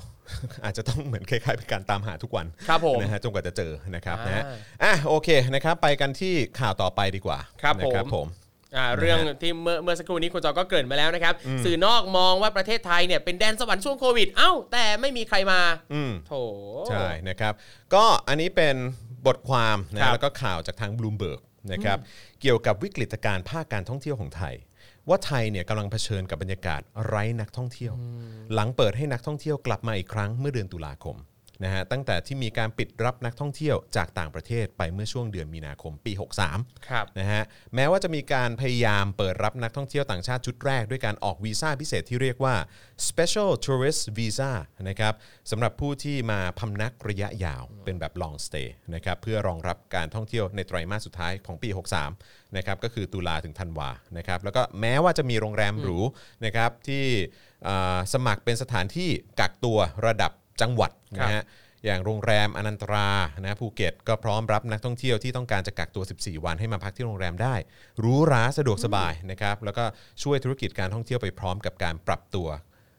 [0.65, 4.45] อาจจะต้องเหมือนคล้ายๆเป็นการตามหาทุกวันครับผมนะฮะจนกว่าจะเจอนะครับอ่านนะฮะ
[4.83, 8.29] อะโอเคนะครับไปกันที่ข่าวต่อไปดีกว่าครับนะผมผม
[8.77, 15.61] อ่าเรื่องที่เมื่อเมื่อสักครู่นี้คุณจอก็เกริ่นมาแล้วนะครับ สื่อนอกมองว่าประเทศไทยเนี่ยเป็นแดนสวรรค์ช่วงโควิด เอ้า แต่ไม่มีใครมา
[15.95, 16.35] อืม โถ
[16.89, 17.53] ใช่นะครับ
[17.95, 18.77] ก็อันนี้เป็น
[19.27, 21.41] บทความครันะบแล้วก็ข่าวจากทางบลูมเบิร์ก
[21.73, 21.99] นะครับ
[22.41, 24.55] เกี่ยวกับวิกฤตการณ์ภาคการท่องเที่ยวของไทย
[25.11, 27.95] ว่าไทยเนี่ยกำลังเผชิญกับบรรยากาศไร้นักท่องเที่ยว
[28.55, 31.17] หลังเปิดให้นักท่องเที่ยวกลับมาอีกครั้งเมื่อเดือนตุลาคม
[31.65, 36.13] นะฮะตั้งแต่ที่มีการปิดรับนักท่องเที่ยวจากต่างประเทศไปเมื่อช่วงเดือนมีนาคมปี
[36.51, 37.43] 63ครับนะฮะ
[37.75, 42.55] แม้ว่าจะมีการพยายามเปิดรับนักท่องเที่ยวต่างชาติชุดแรกด้วยการออกวีซ่าพิเศษที่เรียกว่า
[43.09, 44.53] Special Tourist Visa
[44.89, 45.15] นะครับ
[45.51, 51.69] สำหรับผู้ที่มาพำนักระยะยาวเป็นแบบ long stay นะครับเพื่อรองรับการท่องเที่ยวในไตรมาสสุดท้ายของปี
[52.13, 55.99] 63นะครับก็คือตุลาถึงธันวานะครับแล้วก็แม้ว่าจะมีโรงแรมหรู
[56.45, 57.05] นะครับที่
[57.69, 61.43] อ่าสมัครเป็นสถานที่กักตัวระดับ จังหวัดนะฮะ
[61.85, 63.09] อย่างโรงแรมอนันตรา
[63.41, 67.55] นะภูเก็ตก็พร้อมรับนักท่องเที่ยวที่ต้องการจะกักตัว 14 วันให้มาพักที่โรงแรมได้
[67.99, 69.85] หรูหราสะดวกสบายนะครับแล้วก็
[70.23, 72.49] ช่วยธุรกิจการท่องเที่ยวไปพร้อมกับการปรับตัว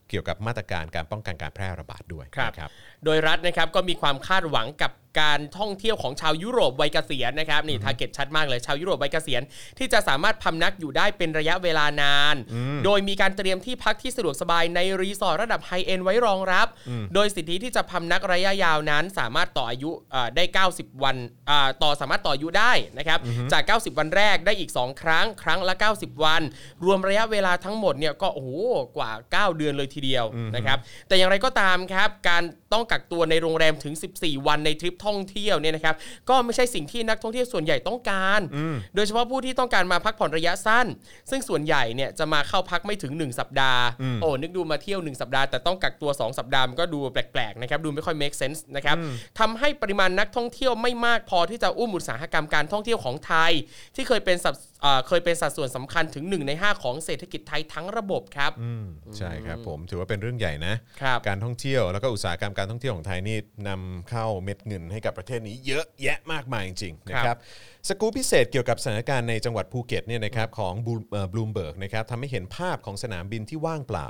[0.10, 2.70] เกี่ยวกับมาตรการการป้องกันการแพร่ระบาดด้วยครับนะครับ
[3.06, 4.92] โดยรัฐนะครับก็มีความคาดหวังกับ
[5.24, 9.42] การท่องเที่ยวของชาวยุโรปวัยเกษียณนะครับนี่ target ชัดมากเลยชาวยุโรปวัยเกษียณ
[9.78, 12.36] ที่จะสามารถพำนักอยู่ได้เป็นระยะเวลานาน
[12.86, 16.68] โดยมีการเตรียมที่พักที่สะดวกสบายในรีสอร์ทระดับ high-end ไว้รองรับ
[17.14, 21.16] โดยสิทธิที่จะพำนักระยะยาวนั้น สามารถต่ออายุเอ่อได้ 90 วัน
[21.50, 23.20] อ่าต่อสามารถต่ออายุได้นะครับ
[23.52, 26.42] จาก 90 วันแรกได้อีก 2 ครั้ง ครั้งละ 90 วัน
[26.86, 28.50] รวมระยะเวลาทั้งหมดเนี่ยก็โอ้โห
[28.98, 30.26] กว่า 9 เดือนเลยทีเดียว
[30.56, 35.96] นะครับแต่อย่างไรก็ตามครับการต้องกักตัวในโรงแรมถึง 14 วันในทริปท่องเที่ยวเนี่ยนะครับ
[36.30, 38.42] ก็ไม่ใช่สิ่งที่นักท่องเที่ยวส่วนใหญ่ต้องการ
[38.96, 40.88] โดยเฉพาะผู้ที่ต้องการมาพักผ่อนระยะสั้น
[41.30, 43.84] ซึ่งส่วนใหญ่เนี่ยจะมาเข้าพักไม่ถึง 1 สัปดาห์
[44.22, 48.98] โอ้นึกดูมาเที่ยว 1 สัปดาห์แต่ต้องกักตัว 2 สัปดาห์มันก็ดูแปลกๆนะครับดูไม่ค่อย make sense นะครับ
[49.40, 53.52] ทำให้ปริมาณนักท่องเที่ยวไม่มากพอที่จะอุ้มอุตสาหกรรมการท่องเที่ยวของไทย
[53.96, 58.86] ที่เคยเป็นสัด เอ่อเคยเป็นสัดส่วนสำคัญถึง 1 ใน 5 ของเศรษฐกิจไทยทั้งระบบครับอืม
[59.18, 63.38] ใช่ครับผมถือว่าเป็นเรื่องใหญ่นะครับการท่องเที่ยวแล้วก็อุตสาหกรรมการท่องเที่ยวของไทยนี่
[63.68, 67.40] นำเข้าเม็ดเงินให้กับประเทศนี้เยอะแยะมากมายจริงๆนะครับครับ
[67.88, 70.74] สกู๊ปพิเศษเกี่ยวกับสถานการณ์ในจังหวัดภูเก็ตเนี่ยนะครับของ
[71.32, 74.08] บลูมเบิร์กนะครับทำให้เห็นภาพของสนามบินที่ว่างเปล่า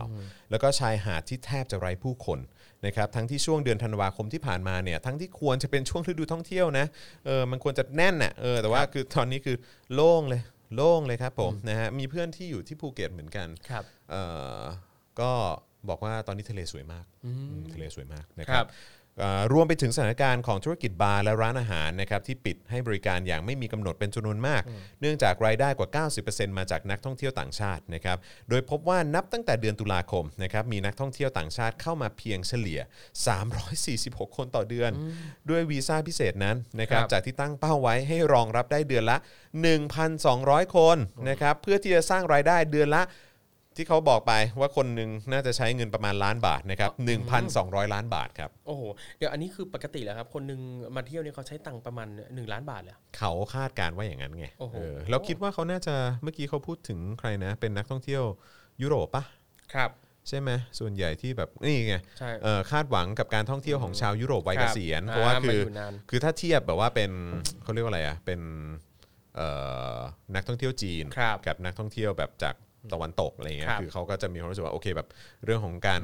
[0.51, 2.39] แล้วก็ชายหาดที่แทบจะไร้ผู้คน
[2.85, 6.85] นะครับทั้งที่ช่วงเดือนธันวาคมที่ผ่านมาเนี่ยทั้งที่ควรจะเป็นช่วงฤดูท่องเที่ยวนะ
[7.25, 9.57] เออมันควรจะแน่นน่ะเออแต่ว่าคือตอนนี้คือ
[9.93, 10.41] โล่งเลย
[10.75, 14.23] โล่งเลยครับผมนะฮะมีเพื่อนที่อยู่ที่ภูเก็ตเหมือนกันครับเอ่
[14.59, 14.61] อ
[15.19, 15.31] ก็
[15.89, 19.00] บอกว่าตอนนี้ทะเลสวยมากอืมทะเลสวยมากนะคครัรับบเอ่อ
[19.53, 24.61] รวมไปถึงสถานการณ์ของธุรกิจบาร์และร้านอาหารนะครับที่ปิดให้บริการอย่างไม่มีกำหนดเป็นจำนวนมาก
[25.01, 28.17] เนื่องจากรายได้กว่า 90%มาจากนักท่องเที่ยวต่างชาตินะครับ
[28.49, 32.79] โดยพบว่านับตั้งแต่เดือนตุลาคมนะครับมีนักท่องเที่ยวต่างชาติเข้ามาเพียงเฉลี่ย
[33.57, 34.91] 346 คนต่อเดือน
[35.49, 39.17] ด้วยวีซ่าพิเศษนั้นนะครับครับจากที่ตั้งเป้าไว้ให้รองรับได้เดือนละ
[39.95, 40.97] 1,200 คน
[41.29, 43.03] นะครับเพื่อที่จะสร้างรายได้เดือนละ
[43.75, 46.91] ที่เขาบอกไปว่าคนหนึ่งน่าจะใช้เงินประมาณล้านบาทนะครับ
[47.41, 48.81] 1,200 ล้านบาทครับ โอ้โห
[49.17, 50.61] เดี๋ยวอันนี้คือปกติแล้วครับ คนหนึง
[50.95, 58.23] มาเที่ยวเนี่ยเขาใช้ตังค์ประมาณ 1 ล้านบาทเลยเขาคาดการณ์ว่าอย่างนั้นไงโอ้โหเออแล้วคิดว่าเขาน่าจะเมื่อกี้เขาพูดถึงใครนะ เป็นนักท่องเที่ยว
[58.81, 59.23] ยุโรปปะ
[59.73, 59.91] ครับ
[60.29, 60.49] ใช่ไหม
[60.79, 67.11] ส่วนใหญ่ที่แบบนี่ไงใช่เอ่อคาดหวังกับการท่องเที่ยวของชาวยุโรปวัยคเกรับษียณอ่าเพราะว่าคือมาอยู่นานคือถ้าเทียบแบบว่าเป็น
[67.63, 68.41] เขาเรียกว่าอะไรอะเป็น
[69.35, 69.47] เอ่
[69.95, 69.97] อ
[70.35, 72.55] นักท่องเที่ยวจีนครับกับนักท่องเที่ยวแบบจาก
[72.93, 75.07] ตะวันตกอะไรเงี้ยครับคือเขาก็จะมีความรู้สึกว่าโอเคแบบ
[75.45, 76.01] เรื่องของการ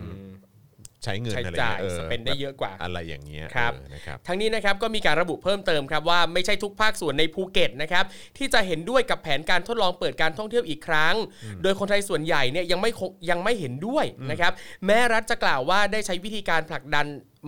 [1.04, 8.06] ใช้เงินใช้อะไรจ่าเงี้ยยเออสเปนได้เยอะกว่าอะไรอย่างเงี้ยครับเออนะครับทั้งนี้นะครับก็มีการระบุเพิ่มเติมครับว่าไม่ใช่ทุกภาคส่วนในภูเก็ตนะครับ
[8.38, 11.16] ที่จะเห็นด้วยกับแผนการทดลองเปิดการท่องเที่ยวอีกครั้ง
[11.64, 14.52] โดยคนไทยส่วนใหญ่เนี่ยยังไม่คงยังไม่เห็นด้วยนะครับ
[14.86, 17.06] แม้รัฐจะกล่าวว่าได้ใช้วิธีการผลักดัน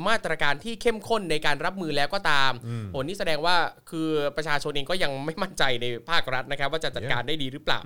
[0.07, 2.51] มาตรการที่เข้มข้นในการรับมือแล้วก็ตาม
[2.91, 3.55] โอ้นี่แสดงว่า
[3.89, 7.79] คือประชาชนเองก็ยังไม่มั่นใจในภาครัฐนะครับ ว่าจะจัดการได้ดีหรือเปล่า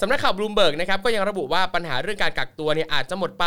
[0.00, 3.46] สำนักข่าวบลูมเบิร์กนะครับก็ยังระบุว่าปัญหาเรื่องการกักตัวเนี่ยอาจจะหมดไป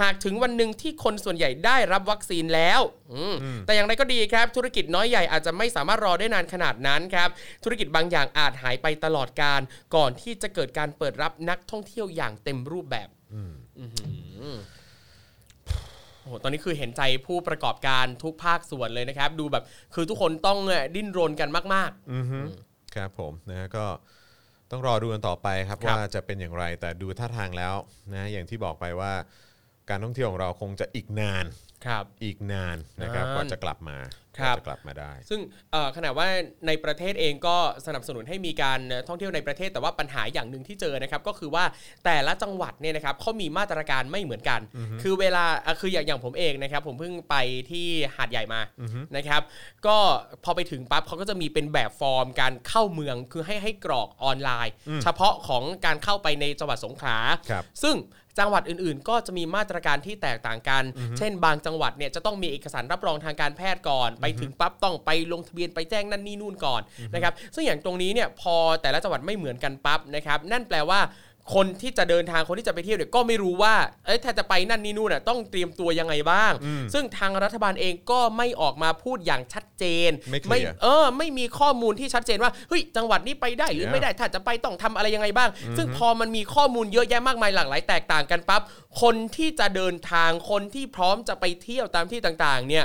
[0.00, 2.80] หากถึงวันหนึ่งที่คนส่วนใหญ่ได้รับวัคซีนแล้ว
[3.14, 3.34] อืม
[3.66, 7.28] แต่อย่างไรก็ดีครับ ธุรกิจน้อยใหญ่อาจจะไม่สามารถรอได้นานขนาดนั้นครับ
[7.64, 9.60] ธุรกิจบางอย่างอาจหายไปตลอดการ
[9.96, 14.58] ก่อนที่จะเกิดการเปิดรับนักท่องเที่ยวอย่างเต็มรูปแบบอื้อ
[16.32, 19.64] หือโอ้โหตอนนี้คือเห็นใจผู้ประกอบการทุกภาคส่วนเลยนะครับ ดูแบบ
[19.94, 20.58] คือทุกคนต้อง
[20.94, 22.38] ดิ้นรนกันมากอือฮึ
[22.94, 23.84] ครับผมนะฮะก็
[24.70, 27.74] ต้องรอดูกันต่อไปครับครับ ว่าจะเป็นอย่างไรแต่ดูท่าทางแล้ว
[28.14, 29.12] นะอย่างที่บอกไปว่า
[29.90, 33.98] การท่องเที่ยวของเราคงจะอีกนานๆ ครับอีกนานนะครับนานกว่าจะกลับมา
[34.38, 35.40] ครับกว่าจะกลับมาได้ ซึ่ง
[35.72, 36.28] เอ่อขณะว่า
[36.66, 37.56] ในประเทศเองก็
[37.86, 41.64] สนับสนุนให้มีการท่องเที่ยวในประเทศแต่ว่าปัญหาอย่างหนึ่งที่เจอนะครับก็คือว่า
[42.04, 44.60] แต่ละจังหวัดเนี่ยนะครับเขามีมาตรการไม่เหมือนกัน
[45.02, 47.36] คือเวลาอะคืออย่างอย่างผมเองนะครับ ผมเพิ่งไป
[47.70, 47.86] ที่
[48.16, 48.60] หาดใหญ่มา
[49.16, 49.42] นะครับ
[49.86, 49.96] ก็
[50.44, 54.72] พอไปถึงปั๊บเขาก็จะมีเป็นแบบฟอร์มการเข้าเมืองคือให้ให้กรอกออนไลน์
[55.02, 57.18] เฉพาะของการเข้าไปในจังหวัดสงขลา
[57.50, 57.96] ครับซึ่ง
[58.38, 60.84] จังหวัดอื่นๆ ก็จะมีมาตรการที่แตกต่างกัน
[61.18, 66.80] เช่น บางจังหวัดเนี่ยจะต้องมีเอกสารรับรองทางการแพทย์ก่อน ไปถึงปั๊บต้องไปลงทะเบียนไปแจ้งนั่นนี่นู่นก่อน
[67.14, 71.00] นะครับ ซึ่งอย่างตรงนี้เนี่ยพอแต่ละจังหวัดไม่เหมือนกันปั๊บนะครับ นั่นแปลว่า
[71.54, 73.74] คนที่จะเดินทางคนที่จะไปเที่ยวเนี่ยก็ไม่รู้ว่า
[74.06, 76.52] เอ้ยถ้าจะไปนั่นนี่นู่นน่ะต้องเตรียมตัวยังไงบ้าง
[76.94, 88.62] ซึ่งทางรัฐบาลเองก็ไม่ออกมาพูดอย่างชัดเจนไม่เคลียร์เออ ไม่มีข้อมูลที่ชัดเจนว่าเฮ้ยจังหวัดนี้ไปได้หรือ Yeah ไม่ได้ถ้าจะไปต้องทำอะไรยังไงบ้าง ซึ่งพอมันมีข้อมูลเยอะแยะมากมายหลากหลายแตกต่างกันปั๊บ
[89.02, 92.84] คนที่จะเดินทางคนที่พร้อมจะไปเที่ยวตามที่ต่างๆ เนี่ย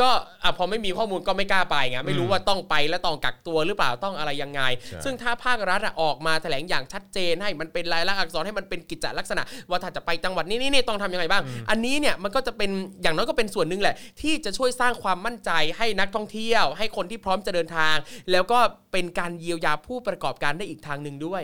[0.00, 0.10] ก็
[0.42, 12.70] อะพอไม่มีข้อมูลก็ไม่กล้าไปไงไม่รู้ว่าต้องไปแล้วต้องกักตัวหรือเปล่าต้องอะไรยังไงใช่ซึ่งถ้าภาครัฐอะออกมาแถลงอย่างชัดเจนให้มันเป็นเป็นลายลักษณ์อักษรให้มันเป็นกิจจลักษณะ ว่าถ้าจะไปจังหวัดนี้นี่นี่ต้องทำยังไงบ้าง อันนี้เนี่ยมันก็จะเป็น
[13.02, 17.96] อย่างน้อยก็เป็นส่วนหนึ่งแหละ ที่จะช่วยสร้างความมั่นใจให้นักท่องเที่ยว ให้คนที่พร้อมจะเดินทาง
[18.32, 18.58] แล้วก็
[18.92, 21.42] เป็นการเยียวยาผู้ประกอบการได้อีกทางหนึ่งด้วย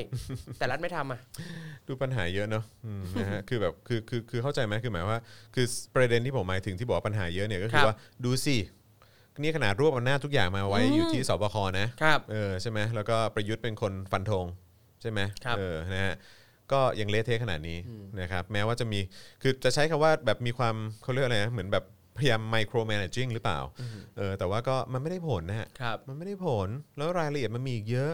[0.59, 1.21] แต่รัฐไม่ทำอะ
[1.89, 5.21] ดูปัญหาเยอะเนาะอืมนะฮะคือแบบคือคือคือเข้าใจไหมคือหมายว่า
[5.55, 8.57] คือประเด็นที่ผมหมายถึงที่บอกว่าปัญหาเยอะเนี่ยก็คืครัอบ ว่าดูสิ
[9.43, 16.15] นี่ขนาดรวบอำนาจทุกอย่างมาไว้อยู่ที่สบคนะครับ เออใช่ไหมแล้วก็ประยุทธ์เป็นคนฟันธงใช่ไหมครับเออนะฮะ
[16.73, 17.79] ก็ยังเละเทะขนาดนี้
[18.21, 19.01] นะครับแม้ว่าจะมี
[19.43, 21.85] คือจะใช้คำว่าแบบมีความเขาเรียกอะไรนะเหมือนแบบ
[22.19, 23.61] พยายามไมโครแม a g จิ n งหรือเปล่า
[24.17, 28.13] เออแต่ว่าก็มันไม่ได้ผลนะฮะครับมันไม่ได้ผลแล้วรายละเอียดมันมีอีกเยอะ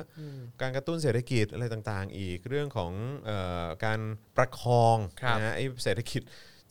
[0.60, 2.92] การกระตุ้นเศรษฐกิจอะไรต่างๆ อีกเรื่องของ
[3.26, 3.30] เอ
[3.64, 4.00] อการ
[4.36, 6.22] ประคองครับนะฮะไอ้เศรษฐกิจ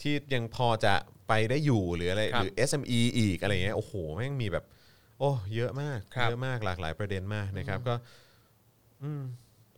[0.02, 0.94] ที่ยังพอจะ
[1.28, 4.66] ไปได้อยู่หรืออะไรครับหรือ SME อีกอะไรเงี้ยโอ้โหแม่งมีแบบ
[5.20, 7.96] โอ้เยอะมากครับเยอะมากหลากหลายประเด็นมากนะครับก็
[9.04, 9.22] อืม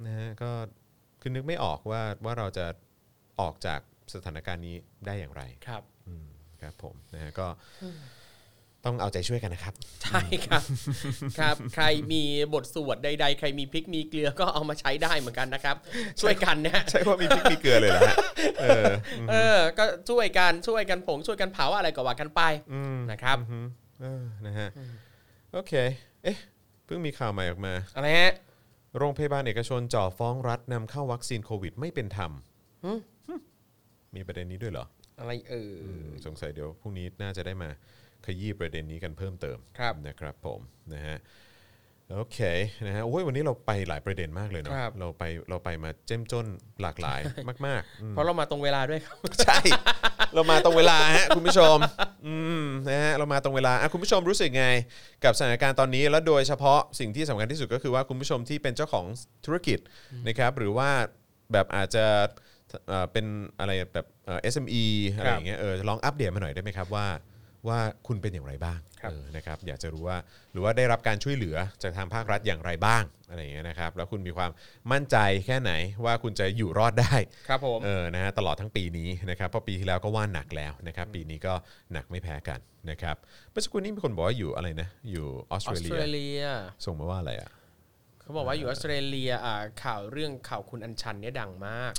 [0.08, 0.52] นะฮะก็
[1.22, 2.66] คือนึกไม่ออกว่าว่าเราจะ
[3.42, 3.80] ออกจาก
[4.14, 4.76] สถานการณ์นี้
[5.06, 6.28] ได้อย่างไรครับ อืม
[6.62, 7.48] ครับผมนะฮะก็
[8.86, 9.74] ต้องเอาใจช่วยกันนะครับ
[10.04, 10.64] ใช่ครับ
[11.40, 12.24] ครับ ใครมี
[12.54, 15.76] บทสวดใด ๆ ใครมีพริกมีเกลือก็เอามาใช้ได้เหมือนกันนะครับ
[16.22, 18.16] ช่วยกันนะใช่ว่ามีพริกมีเกลือเลยเหรอฮะ
[18.62, 18.84] เออ
[19.30, 22.42] เออ ก็ช่วยกันช่วยกันผงช่วยกันเผาอะไรก็ว่ากันไป
[23.12, 23.68] นะครับอืม
[24.02, 24.70] เออนะฮะ
[25.54, 25.74] โอเค
[26.24, 26.38] เอ๊ะ
[26.86, 28.34] เพิ่งมีข่าวใหม่ออกมาอะไรฮะ
[28.98, 32.32] โรงพยาบาลเอกชนจ่อฟ้องรัฐนำเข้าวัคซีนโควิด ไม่เป็นธรรม
[32.84, 32.92] หึ
[34.16, 34.86] มีประเด็นนี้ด้วยเหรอ
[35.20, 35.74] อะไรเออ
[36.10, 37.70] มสงสัยเดี๋ยวพรุ่งนี้น่าจะได้มา
[38.26, 40.60] ขยี้ประเด็นนี้กันเพิ่มเติมครับ นะครับผม
[40.94, 41.18] นะฮะ
[42.18, 42.40] โอเค
[42.86, 46.46] นะฮะโอ้ยวันนี้เราไปหลายประเด็นมากเลยเนาะครับ เราไปเราไปมาเจ้มจน
[46.82, 47.20] หลากหลาย
[47.68, 49.60] มากๆอืมเพราะเรามาตรงเวลาด้วยครับ ใช่
[50.36, 51.78] เรามาตรงเวลาฮะคุณผู้ชม
[52.26, 54.66] อืมนะฮะเรามาตรงเวลาอะคุณผู้ชมรู้สึกไง
[55.24, 59.06] กับสถานการณ์ตอนนี้แล้วโดยเฉพาะสิ่งที่สำคัญที่สุดก็คือว่าคุณผู้ชมที่เป็นเจ้าของ
[59.46, 59.80] ธุรกิจ
[60.28, 60.90] นะครับหรือว่า
[61.54, 62.06] แบบอาจจะ
[62.88, 63.26] เอ่อเป็น
[63.60, 64.84] อะไรแบบเอ่อ SME
[65.16, 67.06] อะไรอย่างเงี้ยเออลองอัปเดตมาหน่อยได้ไหมครับว่า
[67.68, 70.18] ว่าคุณเป็นอย่างไรบ้างครับเออนะครับอยากจะรู้ว่า
[70.52, 74.52] หรือว่าได้รับการช่วยเหลือจากทางภาครัฐอย่างไรบ้างอะไรอย่างเงี้ยนะครับแล้วคุณมีความ
[74.92, 75.72] มั่นใจแค่ไหน
[76.06, 77.16] ว่าคุณจะอยู่รอดได้
[77.50, 81.54] ครับผมเออนะฮะตลอดทั้งปีนี้นะครับเพราะปีที่แล้วก็ว่าหนักแล้วนะครับปีนี้ก็
[81.94, 82.60] หนักไม่แพ้กัน
[82.90, 83.16] นะครับ
[83.52, 86.46] เมื่อสักครู่นี้มีคนบอกว่าอยู่อะไรนะอยู่ออสเตรเลีย ออสเตรเลีย
[86.86, 87.52] ส่งมาว่าอะไรอะ
[88.22, 91.94] เขาบอกว่าอยู่ออสเตรเลียอ่าข่าวเรื่องข่าวคุณอัญชันเนี่ยดังมาก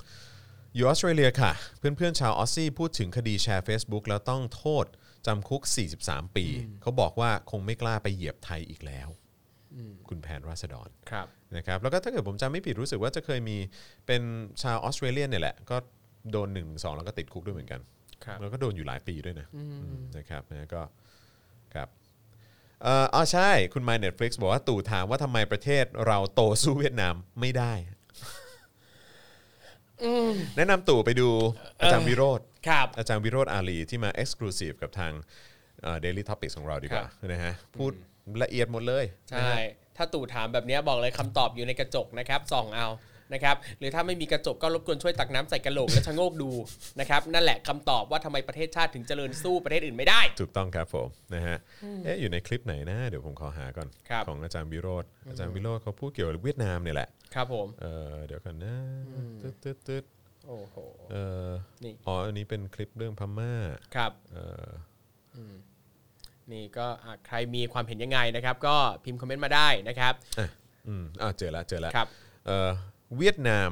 [0.74, 4.86] อยู่ออสเตรเลียค่ะ เพื่อนๆชาวออสซี่พูดถึงคดีแชร์ Facebook แล้วต้องโทษ
[5.26, 5.62] จำคุก
[5.98, 6.46] 43 ปี
[6.82, 9.08] เขาบอกว่าคงไม่กล้าไปเหยียบไทยอีกแล้ว
[10.08, 11.26] คุณแผนราษฎรครับ
[11.56, 13.56] นะครับแล้วก็ถ้าเกิดผมจำไม่ผิดรู้สึกว่าจะเคยมี
[14.06, 14.22] เป็น
[14.62, 15.76] ชาวออสเตรเลียเนี่ยแหละ ก็
[16.32, 16.62] โดน1นึ
[16.96, 17.80] แล้วก็ติดคุกด้วยเหมือนกัน
[18.24, 19.62] ครับแล้วก็โดนอยู่หลายปีด้วยนะอื
[19.94, 20.82] มนะครับนะก็
[21.74, 21.88] ครับ
[22.82, 27.72] เอ่ออ๋อใช่ คุณ My Netflix บอกว่าตู่ถามว่าทำไมประเทศเราโตสู้เวียดนามไม่ได้
[30.56, 31.28] แนะนำตู่ไปดู
[31.80, 35.12] อาจารย์วิโรธ ครับอาจารย์วิโรธอาลีที่มา Exclusive กับทาง
[35.82, 37.92] เอ่อ Daily Topics ของเราดีกว่านะฮะพูด
[38.42, 39.52] ละเอียดหมดเลยใช่
[39.96, 42.88] ถ้าตู่ถามแบบเนี้ยบอกเลยคำตอบอยู่ในกระจกนะครับส่องเอา
[43.34, 46.50] นะครับหรือถ้าไม่มีกระจกก็รบกวนช่วยตักน้ำใส่กระโหลกแล้วชะโงกดู
[47.00, 51.56] นะครับนั่นแหละคำตอบว่าทำไมประเทศชาติถึงเจริญสู้ประเทศอื่นไม่ได้ ถูกต้องครับผมนะฮะ
[52.04, 58.74] เอ๊ะอยู่ในคลิปไหนนะเดี๋ยวผมขอหาก่อนครับของอาจารย์วิโรธอาจารย์วิโรธเขาพูดเกี่ยวกับเวียดนามเนี่ยแหละครับผมเออเดี๋ยวกันนะ
[59.42, 60.04] ตึ๊ดตึ๊ดตึ๊ด
[60.46, 60.76] โอ้โห
[61.12, 61.16] เอ
[61.48, 61.50] อ
[61.84, 63.52] นี่อ๋ออันนี้เป็นคลิปเรื่องพม่า
[63.96, 64.68] ครับเออ
[66.52, 70.48] นี่ก็อะใครมีความเห็นยังไงนะครับ ก็พิมพ์คอมเมนต์มาได้นะครับ อะ
[70.86, 72.08] อืมอ่าเจอแล้วเจอแล้วครับ
[72.46, 72.70] เออ
[73.18, 73.70] เวียดนาม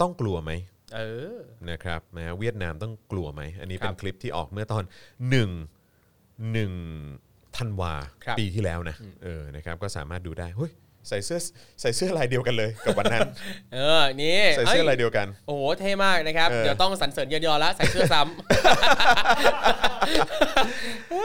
[0.00, 0.52] ต้องกลัวไหม
[0.96, 1.00] เอ
[1.32, 1.36] อ
[1.70, 4.84] นะครับนะฮะเวียดนามต้องกลัวไหมอันนี้ครับเป็นคลิปที่ออกเมื่อตอน
[5.90, 7.92] 1 1ธันวา
[8.24, 10.72] ครับปีที่แล้วนะเออนะครับก็สามารถดูได้เฮ้ย
[11.08, 11.38] ใส่เสื้อ
[11.80, 13.22] ใส่เสื้อลายเดียวกันเลยกับวันนั้น
[13.74, 18.32] เออ นี่ใส่เสื้ออ้ยลายเดียวกัน โอ้โห เท่มากนะครับเออเดี๋ยวต้องสรรเสริญเยอะๆแล้วใส่เสื้อซ้ำ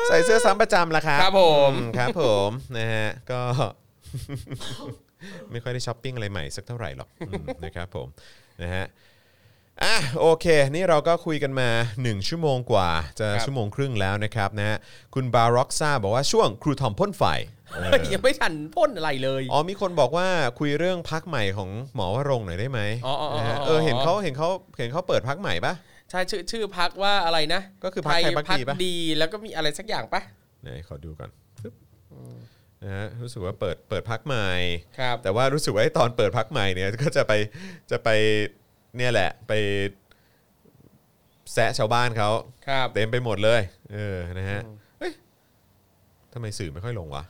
[0.09, 3.41] ใส่เสื้อซ้ำประจำละครับ ครับผมอืมครับผมนะฮะก็
[5.51, 8.07] ไม่ค่อยได้ช้อปปิ้งอะไรใหม่สักเท่าไหร่หรอกอืมนะครับผม
[8.61, 8.85] นะฮะ
[9.83, 11.69] อะโอเค นี่เราก็คุยกันมา
[12.01, 12.89] 1 ชั่วโมงกว่า
[13.19, 14.77] จะครับชั่วโมงครึ่งแล้วนะครับนะฮะ
[15.15, 17.23] คุณบาร็อกซ่าบอกว่าช่วงครูทอมพ่นไฟ
[17.75, 20.27] เออยังไม่ทันพ่นอะไรเลยอ๋อมีคนบอกว่า
[20.59, 25.73] คุยเรื่องพรรคใหม่ของหมอวรงค์หน่อยได้ไหมอ๋ออ๋ออ๋อ นะฮะเออเห็นเขาเห็นเขาเห็นเขาเปิดพรรคใหม่ปะ
[26.11, 30.21] ใช่ชื่อชื่อพักว่าอะไรนะก็คือพรรคไทยพรรคดีปะดีแล้วก็มีอะไรสักอย่างปะ
[30.63, 31.73] ไหนขอดูก่อนปึ๊บ
[32.83, 34.49] นะฮะรู้สึกว่าเปิดเปิดพักใหม่
[34.99, 37.33] ครับ แต่ว่ารู้สึกว่าไอ้ตอนเปิดพักใหม่เนี่ยก็จะไป
[37.91, 38.09] จะไป
[38.95, 39.53] เนี่ยแหละไป
[41.53, 42.29] แซะชาวบ้านเขา
[42.67, 43.61] ครับ เต็มไปหมดเลย
[43.93, 44.61] เออนะฮะ
[44.99, 45.13] เฮ้ย
[46.33, 47.23] ทำไมสื่อไม่ค่อยลงวะ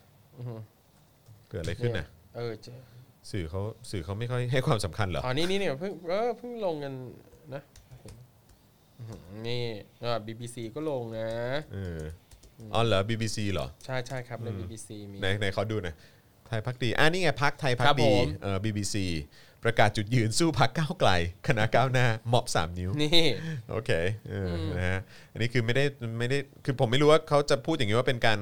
[1.49, 2.05] เกิดอะไรขึ้นนะ
[2.35, 2.79] เออเจอ
[3.31, 3.61] สื่อเขา
[3.91, 6.93] สื่อเขาไม่ค่อยให้ความสำคัญเหรออ๋อนี่นี่เนี่ยเพิ่งเออเพิ่งลงกัน
[7.53, 7.61] นะ
[8.99, 9.63] อื้อหือนี่
[10.03, 11.29] อ่า BBC ก็ลงนะ
[11.73, 11.99] เออ
[12.73, 15.95] อ๋อเหรอ BBC เหรอ ใช่ใช่ครับใน BBC มีไหนไหนเขาดูหน่อย
[16.47, 18.95] ไทยพักดีอ่านี่ไงพักไทยพักครับดีผมเออ BBC
[19.63, 21.11] ประกาศจุดยืนสู้พักก้าวไกล
[21.47, 23.25] คณะก้าวหน้าม็อบสามนิ้วนี่
[23.71, 23.91] โอเค
[24.29, 24.99] เอออนะฮะ
[25.31, 25.85] อันนี้คือไม่ได้
[26.19, 28.39] ไม่ได้คือผมไม่รู้ว่าเขาจะพูดอย่างนี้ว่าเป็นการ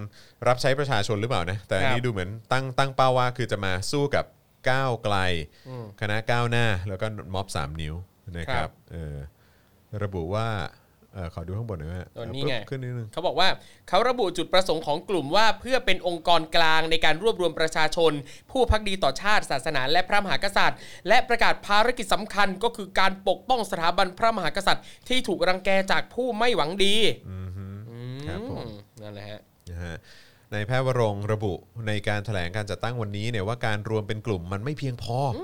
[0.47, 4.25] รับใช้ประชาชนหรือเปล่านะแต่อันนี้ครับดูเหมือนตั้งตั้งเป้าว่าคือจะมาสู้กับ
[4.69, 5.17] ก้าวไกล
[6.01, 7.95] คณะก้าวหน้า แล้วก็ม็อบสามนิ้ว
[8.37, 9.15] นะคครัรับบเออ
[10.03, 10.47] ระบุว่า
[11.15, 13.49] เออขอดูข้างบนหน่อยฮะตัวนี้ไงปึ๊บขึ้นนิดนึง เขาบอกว่า
[13.89, 18.11] เขาระบุจุดประสงค์ของกลุ่มว่าเพื่อเป็นองค์กรกลางในการรวบรวมประชาชน
[18.51, 26.95] ผู้พักดีต่อชาติศาสนา และพระมหากษัตริย์ และประกาศภารกิจสำคัญก็คือการปกป้องสถาบันพระมหากษัตริย์ ที่ถูกรังแกจากผู้ไม่หวังดี
[28.27, 28.71] ครับผม อืม
[29.01, 29.39] นั่นแหละฮะ
[29.69, 29.95] นะฮะ
[30.51, 31.53] ในแพทย์วรงค์ระบุ
[31.87, 35.39] ในการแถลงการจัดตั้งวันนี้เนี่ยว่าการรวมเป็นกลุ่มมันไม่เพียงพออ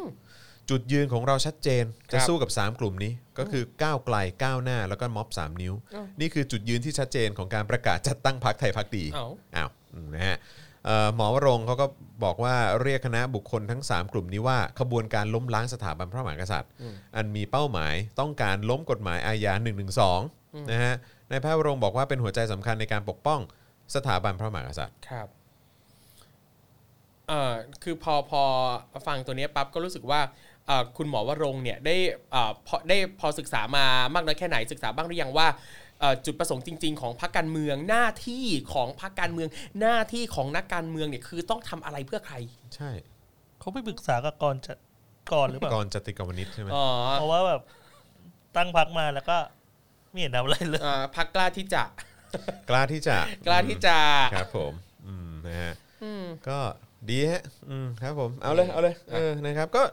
[0.70, 5.74] จุดยืนของเราชัดเจนจะครับสู้กับ 3 กลุ่มนี้ก็คือก้าวไกลก้าวหน้าแล้วก็ม็อบ 3 นิ้ว
[6.20, 10.38] นี่คือจุดยืนที่ชัดเจนของการประกาศจัดตั้งพรรคไทยพักดีเอ้าอ้าวอืมนะฮะ
[10.86, 11.86] เอ่อหมอวรงค์เขาก็
[12.24, 16.72] บอกว่าเรียกคณะบุคคลทั้ง 3 กลุ่มนี้ว่าขบวนการล้มล้างสถาบันพระมหากษัตริย์
[17.16, 19.72] อันมีเป้าหมายต้องการล้มกฎหมายอาญา1นึ
[20.72, 20.96] นะฮะ
[21.30, 23.40] นายแพทย์วรงค์บอกว่าเป็นหัวใจสำคัญในการปกป้อง
[23.96, 25.28] สถาบันพระมหากษัตริย์ครับ
[27.28, 28.44] เอ่อคือพอพอ
[29.08, 30.51] ฟังตัวเนี้ยปั๊บก็รู้สึกว่าเอ่อ
[30.98, 31.95] คุณหมอวรงค์เนี่ยได้
[32.31, 35.48] เอ่อพอได้พอศึกษามามากน้อยแค่ไหนศึกษาบ้างหรือยังว่า
[35.99, 39.49] เอ่อจุดประสงค์จริง ๆ ของพรรคการเมืองหน้าที่ของพรรคการเมือง
[39.80, 42.35] หน้าที่ของนักการเมืองเนี่ยคือต้องทำอะไรเพื่อใคร
[42.76, 42.91] ใช่
[43.60, 44.73] เขาไปปรึกษากับก่อนจะ
[45.34, 47.61] ก่อนหรือเปล่ากรจติกาวนิชใช่ไหมอ๋อเพราะว่าแบบ
[48.57, 49.38] ตั้งพักมาแล้วก็
[50.10, 51.84] ไม่เห็นทำอะไรเลยเอ่อพรรคกล้าที่จะ
[52.69, 53.18] กล้าที่จะ
[53.48, 53.98] กล้าที่จะ
[54.35, 54.73] ครับผม
[55.07, 55.73] อืมนะฮะ
[56.49, 56.60] ก็
[57.10, 59.84] ดีฮะอืมครับผมเอาเลยเอาเลยเออนะครับก็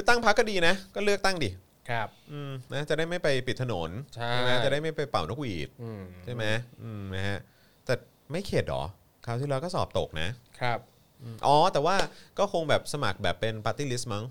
[0.00, 1.50] คือตั้งพักก็ดีนะ ก็เลือกตั้งดิ
[1.90, 6.44] ครับ อืมนะจะได้ไม่ไปปิดถนนใช่ ไหมจะได้ไม่ไปเป่านกหวีดอืมใช่ไหม
[6.82, 7.38] อืมนะฮะ
[7.84, 7.94] แต่
[8.32, 8.84] ไม่เข็ดหรอ
[9.26, 10.28] คราวที่แล้วก็สอบตกนะ
[10.60, 10.78] ครับ
[11.22, 11.96] อืมอ๋อแต่ว่า
[12.38, 14.24] ก็คงแบบสมัครแบบเป็นปาร์ตี้ลิสต์มั้ง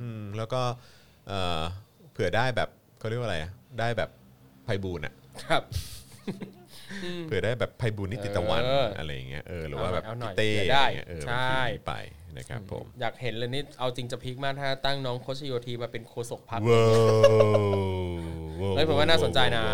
[0.00, 0.62] อืมแล้วก็
[1.28, 1.60] เอ่อ
[2.12, 2.68] เผื่อได้แบบ
[2.98, 3.50] เขาเรียกว่าอะไรอะ
[3.80, 4.10] ได้แบบ
[4.64, 5.14] ไพบูลย์อะ
[5.44, 5.62] ครับ
[7.26, 11.94] เผื่อได้แบบไพบูลย์นิติตะวันเออออะไรอย่างเงี้ยเออหรือว่าแบบเอาหน่อยเต้เผื่อได้อะไรเงี้ยเออใช่ บางทีไป
[12.36, 16.84] นะครับผมอยากเห็นเลยนี่เอาจริงจะ peak มากถ้าตั้งน้องโคชโยทีมาเป็นโฆษกพรรคว้าว
[18.70, 19.64] เฮ้ยผมว่าน่าสนใจนะ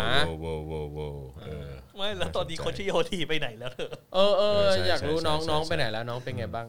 [0.43, 6.67] ว้าวว้าวว้าวเออ ไม่แล้วตอนนี้น่าสนใจโคชโยทีไปไหนแล้วเถอะเออเอเอออใช่อยากรู้ใช่น้องใช่น้องใช่ ไปไหนแล้วน้องเป็นไงบ้าง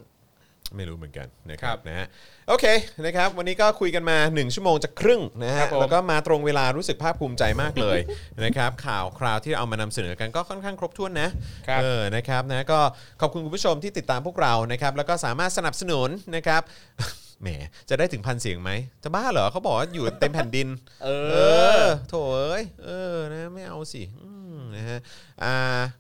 [0.77, 2.07] ไม่รู้เหมือนกันนะคครัรับบนะฮะ
[2.49, 2.65] โอเค
[3.05, 7.99] นะครับวันนี้ก็คุยกันมา 1 ชั่วโมงจะครึ่งนะครัฮะบผมแล้วก็มาตรงเวลารู้สึกภาคภูมิใจมากเลย
[8.45, 11.29] นะครับข่าวคราวที่เอามานำเสนอกันก็ค่อนข้างครบถ้วนนะ
[11.69, 12.79] ครับเออนะครับนะก็
[13.21, 16.63] ขอบคุณคุณผู้ชมที่ติดตามพวกเรานะครับแล้วก็สามารถสนับสนุนนะครับ
[17.43, 17.49] แหม
[17.89, 18.71] จะได้ถึงพันเสียงไหม
[19.03, 20.69] จะบ้าเหรอเขาบอกว่าอยู่เต็มแผ่นดิน
[21.05, 21.37] เอเอ
[21.79, 24.44] ออโถเอ้ยเออนะไม่เอาสิอืม
[24.77, 24.99] นะฮะ
[25.45, 25.57] อ่า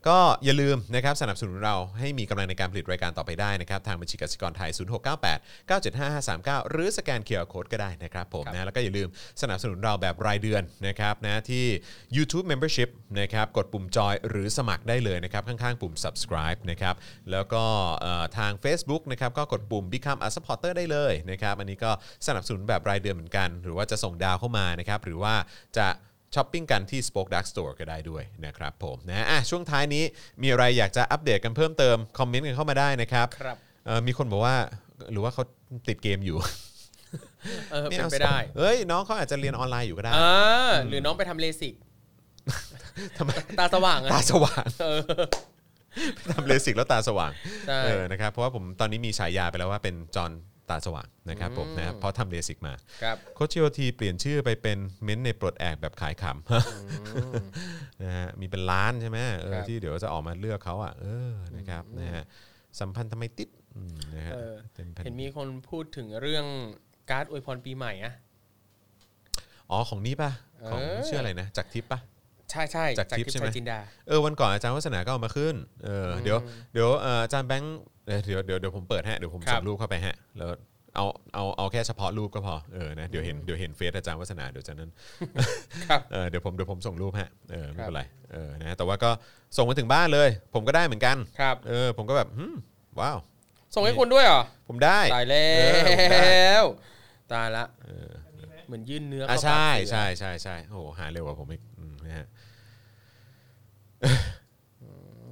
[0.09, 9.09] ก็อย่าลืมนะครับสนับสนุนเราให้มีกำลังในการผลิตรายการต่อไปได้นะครับ ทางบัญชีกสิกรไทย 0698 975 539 หรือสแกนเคอร์โคดก็ได้นะครับผมบนะแล้วก็อย่าลืม
[9.43, 11.65] สนับสนุนเราแบบรายเดือนนะครับนะที่
[12.17, 16.95] YouTube Membership นะครับกดปุ่มจอยหรือสมัครได้เลยนะครับ ข้างๆ ปุ่ม subscribe นะครับ
[17.33, 17.65] แล้วก็
[18.39, 21.91] ทาง Facebook นะครับก็กดปุ่ม Become a supporter ได้เลยนะครับอันนี้ก็
[22.27, 25.35] สนับสนุนแบบรายเดือนเหมือนกัน หรือว่าจะส่งดาวเข้ามานะครับหรือว่า
[25.79, 25.89] จะ
[26.35, 30.05] ช้อปปิ้งกันที่ Spoke Dark Store ก็ได้ด้วยนะครับผมนะอะช่วงท้ายนี้
[30.43, 33.57] มีอะไรอยากจะอัปเดตกันเพิ่มเติม คอมเมนต์กันเข้ามาได้นะครับครับ
[33.87, 34.57] เอ่อมีคนบอกว่า
[35.13, 35.43] หรือว่าเขา
[35.89, 36.37] ติดเกมอยู่
[37.73, 41.75] เออม่เป็นอาไปได้ เฮ้ยน้องเขาอาจจะเรียนออนไลน์อยู่ก็ได้อ่าหรือน้องไปทำเลสิก
[43.17, 45.03] ทำไม ตาสว่างอะ ตาสว่าง เออ
[46.33, 47.33] ทำเลสิกแล้วตาสว่าง
[47.67, 50.31] ใช่ เออนะครับเพราะว่าผมตอนนี้มีฉายาไปแล้วว่าเป็นจอห์น
[50.71, 52.73] ตาสว่างนะครับผมนะครับเพราะทำเลสิกมา
[53.03, 62.25] ครับโคชชิโอทีเปลี่ยนชื่อไปเป็นเม้นท์ในปลดแอกแบบขายขำนะฮะมีเป็นล้านใช่ไหมเออครับที่เดี๋ยวจะออกมาเลือกเขาอะเออนะครับนะฮะ
[62.81, 66.47] สัมพันธ์ทำไมติดอืมนะฮะเออเป็นแผ่นเห็นมีคนพูดถึงเรื่อง
[67.11, 68.15] การ์ดอวยพรปีใหม่อะ
[69.71, 70.31] อ๋อของนี้ป่ะ
[70.71, 72.01] ของเออชื่ออะไรนะจากทิปป่ะ
[72.51, 73.79] ใช่ใช่จากทิพย์ใช่ไหมชายจินดา
[74.09, 75.55] เออวันก่อนอาจารย์วัฒนาก็เอามาขึ้น
[75.85, 76.39] เออเดี๋ยว
[76.73, 80.51] เดี๋ยวเอ่ออาจารย์แบงค์ เอ่อเดี๋ยวเดี๋ยวเดี๋ยวผมเปิดฮะเดี๋ยวผมครัส่บงรูปเข้าไปฮะแล้ว
[80.97, 81.05] เอา
[81.35, 84.91] เอาเอาแค่เฉพาะรูปก็พอเออนะเดี๋ยวเห็นเดี๋ยวเห็นเฟซอาจารย์วัฒนาเดี๋ยวจากนั้น
[85.89, 88.03] ครับเออเดี๋ยวผมเดี๋ยวผมส่งรูปฮะเออไม่ครับเป็นไร
[88.33, 89.11] เออนะแต่ว่าก็
[89.57, 92.55] ส่งมาถึงบ้านเลย ผมก็ได้เหมือนกันครับเออผมก็แบบหืม
[93.01, 93.19] ว้าว
[93.75, 96.65] ส่งให้คุณด้วยเหรอผมได้ตายแล้เออผมได้ว
[97.33, 98.11] ตายละเออ
[98.67, 102.27] เหมือนยื่นเนื้ออะเข้าปากใช่เสือใช่ใใช่ใช่โอ้โหหาเร็วกว่าผมอีกอืมนะฮะ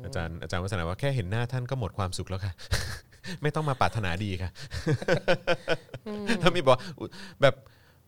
[0.05, 2.53] อาจารย์อาจารย์วัฒนาว่าแค่เห็นหน้าท่านก็หมดความสุขแล้วค่ะ
[3.43, 4.51] ไม่ต้องมาปรารถนาดีค่ะ
[6.43, 7.05] ถ้ามีบอกว่าอุ
[7.43, 7.55] แบบ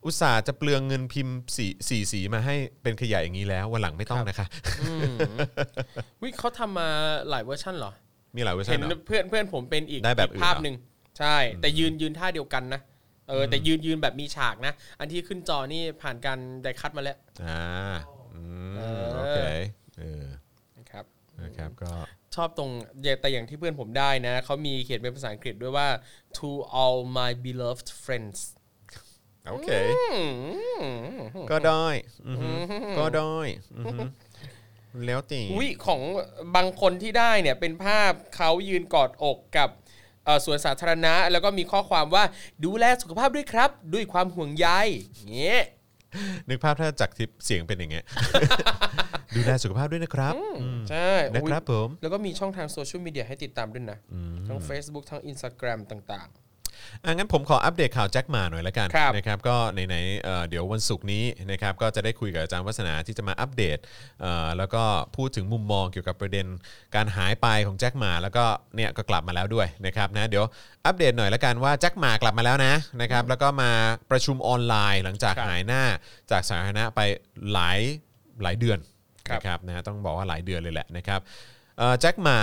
[0.05, 4.47] อุตส่าห์จะเปลืองเงินพิมพ์สีสีสีมาให้เป็นขยะอย่างนี้แล้ววันหลังไม่ต้องนะคะ
[6.23, 6.89] วิเขาทำมา
[7.31, 7.93] หลายเวอร์ชันเหรอ
[8.37, 10.77] มีหลายเวอร์ชัเห็นนเหรอเพื่อนเพื่อนผมเป็นอีกได้แบบอื่นภาพเหรอหนึ่ง
[11.19, 12.81] ใช่ แต่ยืนยืนท่าเดียวกันนะ
[13.29, 17.61] เอออแต่ยืนยืนแบบมีฉากนะ อันที่ขึ้นจอนี่ผ่านการไดคัดมาแล้วอ่า
[18.35, 18.41] อื
[18.71, 19.41] มเออโอเค
[19.99, 20.25] เออ
[21.45, 21.93] นะครับนะครับก็
[22.35, 22.71] ชอบตรง
[23.21, 25.89] แต่อย่างที่เพื่อนผมได้นะเขามีเขียนเป็นภาษาอังกฤษด้วยว่า
[26.37, 26.51] to
[26.81, 28.39] all my beloved friends
[29.51, 29.71] โอเค
[31.51, 31.87] ก็ได้
[32.27, 32.51] อือฮึ
[32.99, 33.37] ก็ได้
[33.77, 34.03] อือฮึ
[35.07, 36.01] แล้วตีอุ้ยของ
[36.57, 39.71] บางคนที่ได้เนี่ยเป็นภาพเขายืนกอดอกกับ
[40.25, 42.25] เอ่อสวนสาธารณะ แล้วก็มีข้อความว่า
[42.65, 44.69] ดูแลสุขภาพด้วยครับ ด้วยความห่วงใย
[45.33, 45.61] เงี้ย
[46.49, 48.05] นึกภาพถ้าจากทิปเสียงเป็นอย่างเงี้ย
[49.35, 53.99] ดูแลสุขภาพด้วยนะครับอืมใช่นะครับอุ๊ยผม แล้วก็มีช่องทางโซเชียลมีเดียให้ติดตามด้วยนะ
[54.49, 56.28] ทั้ง Facebook ทั้ง Instagram ต่าง
[57.05, 63.79] อะงั้นผมขออัปเดตข่าวแจ็คหมาหน่อยละกันครับ นะครับก็ไหนๆเอ่อเดี๋ยววันศุกร์นี้นะครับก็จะได้คุยกับอาจารย์วัฒนาที่จะมาอัปเดต
[64.21, 64.83] เอ่อแล้วก็
[65.17, 66.47] พูดถึงมุมมองเกี่ยวกับประเด็น
[66.95, 68.45] การหายไปของแจ็คหม่าแล้วก็
[68.77, 70.45] เนี่ยก็กลับมาแล้วด้วยนะครับนะเดี๋ยว
[70.87, 73.71] อัปเดตหน่อยละกันว่าแจ็คหม่ากลับมาแล้วนะนะครับแล้วก็มา
[74.11, 75.83] ประชุมออนไลน์หลังจากครับหายหน้า
[76.31, 77.01] จากสาธารณะไป
[77.53, 77.79] หลาย
[78.43, 78.79] หลายเดือน
[79.29, 81.53] ครับ นะครับนะต้องบอกว่าหลายเดือนเลยแหละนะครับเอ่อ
[82.01, 82.39] แจ็คหม่า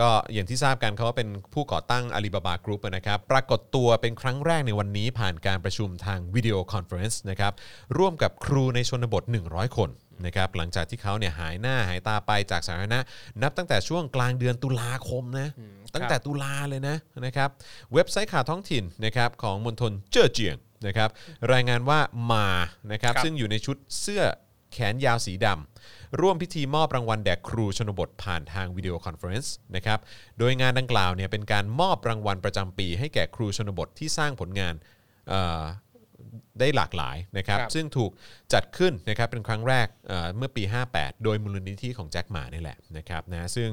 [0.00, 7.52] ก็อย่างที่ทราบกันเขาว่าเป็นผู้ก่อตั้ง Alibaba Group นะครับปรากฏตัวเป็นครั้งแรกในวันนี้ผ่านการประชุมทางวิดีโอคอนเฟอเรนซ์นะครับ
[7.98, 9.90] ร่วมกับครูในชนบท 100 คน
[10.26, 13.00] นะครับหลังจากที่เขาเนี่ยหายหน้าหายตาไปจากสาธารณะ
[13.42, 15.48] นับตั้งแต่ช่วงกลางเดือนตุลาคมนะ
[15.94, 16.96] ตั้งแต่ตุลาเลยนะ
[17.26, 17.48] นะครับ
[17.94, 20.56] เว็บไซต์ข่าวท้องถิ่นนะครับของมณฑลเจ้อเจียง
[20.86, 21.10] นะครับ
[21.52, 22.00] รายงานว่าห
[22.32, 22.48] ม่า
[22.92, 24.22] นะครับครับซึ่งอยู่ในชุดเสื้อ
[24.72, 29.98] แขนยาวสีดำ ร่วมพิธีมอบรางวัลแด่ครูชนบทผ่านทางวิดีโอคอนเฟอเรนซ์นะครับ
[30.38, 34.74] โดยงานดังกล่าวเนี่ยเป็นการมอบรางวัลประจำปี ให้แก่ครูชนบทที่สร้างผลงาน
[35.32, 35.34] อ
[36.60, 38.10] ได้หลากหลายนะครับครับ ซึ่งถูก
[38.52, 40.62] จัดขึ้นนะครับเป็นครั้งแรกเอ่อเมื่อปี
[40.94, 43.68] 58 โดยมูลนิธิของแจ็คหมานี่แหละนะครับนะซึ่ง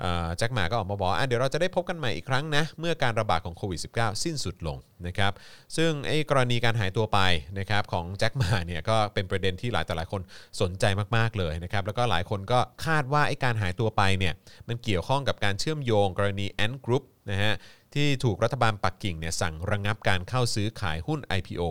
[0.00, 5.32] เอ่อแจ็คหมาก็ออกมาบอกว่าอะเดี๋ยวเราจะได้พบกันใหม่อีกครั้งนะเมื่อการระบาดของโควิด -19 สิ้นสุดลงนะครับ
[5.76, 7.20] ซึ่งไอ้กรณีการหายตัวไป
[7.58, 10.20] นะครับของแจ็คหมาเนี่ยก็เป็นประเด็นที่หลายต่อหลายคน
[10.60, 10.84] สนใจ
[11.16, 14.34] มากๆเลยนะครับแล้วก็หลายคนก็คาดว่าไอ้การหายตัวไปเนี่ย
[14.68, 17.54] มันเกี่ยวข้องกับการเชื่อมโยงกรณีแอนกรุ๊ปนะฮะ
[17.94, 21.62] ที่ถูกรัฐบาลปักกิ่งเนี่ยสั่งระงงับการเข้าซื้อขายหุ้น IPO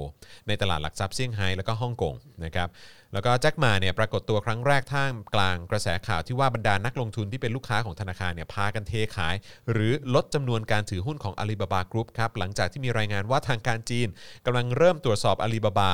[0.48, 2.14] ในตลาดหลักทรัพย์เซี่ยงไฮ้แล้วก็ฮ่องกง
[2.44, 2.70] นะครับ
[3.14, 9.36] แล้วก็แจ็คมาเนี่ยปรากฏตัวครั้งแรกท่ามกลางกระแสข่าวที่ว่าบรรดานักลงทุนที่เป็นลูกค้าของธนาคารเนี่ยพากันเทขาย
[9.72, 14.08] หรือลดจำนวนการถือหุ้นของ Alibaba Group ครับหลังจากที่มีรายงานว่าทางการจีน
[14.46, 15.92] กำลังเริ่มตรวจสอบ Alibaba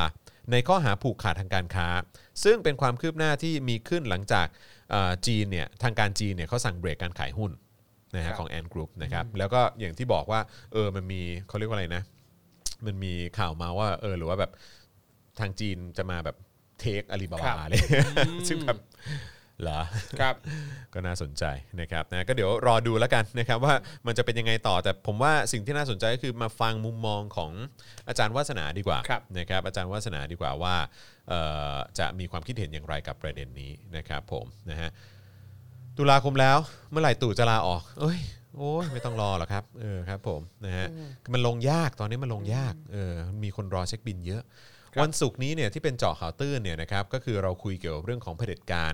[0.51, 1.87] ในข้อหาผูกขาดทางการค้า
[2.43, 4.47] ซึ่งเป็นความคืบหน้าที่มีขึ้นหลังจาก
[5.27, 7.51] จีนเนี่ยทางการจีนเนี่ยเขาสั่งเบรกการขายหุ้น
[8.15, 10.39] นะฮะครับของแอนกรุ๊ปนะครับแล้วก็อย่างที่บอกว่า
[10.73, 12.03] เออมันมีเขาเรียกว่าอะไรนะ
[12.85, 14.51] มันมีข่าวมาว่าเออหรือว่าแบบ
[15.39, 16.35] ทางจีนจะมาแบบ
[16.79, 17.79] เทคอาลีบาครับบาเลย
[18.47, 18.77] ซึ่งแบบ
[19.61, 20.35] เหรอๆครับ
[20.93, 21.43] ก็น่าสนใจ
[21.81, 23.73] นะครับนะก็เดี๋ยวรอดูแล้วกันนะครับว่า
[24.07, 27.51] มันจะเป็นยังไงต่อแต่ผมว่าสิ่งที่น่าสนใจก็คือมาฟังมุมมองของ
[28.07, 30.75] อาจารย์วาสนาดีกว่าครับนะครับอาจารย์วาสนาดีกว่าว่า
[31.29, 31.39] เอ่
[31.73, 34.89] อจะมีความคิดเห็นอย่างไรกับประเด็นนี้นะครับผมนะฮะ
[36.01, 36.57] ตุลาคมแล้ว
[36.91, 38.19] เมื่อไหร่ตู่จะลาออกเอ้ย
[38.57, 40.87] โอ้ยไม่ต้องรอหรอกครับเออครับผมนะฮะ
[41.23, 43.13] คือมันลงยากตอนนี้มันลงยากเออ
[43.43, 44.43] มีคนรอเช็คบินเยอะ
[45.01, 48.93] วันศุกร์นี้เนี่ยที่เป็นเจาะข่าวตื้นเนี่ยนะครับก็คือเราคุยเกี่ยวกับเรื่องของเผด็จการ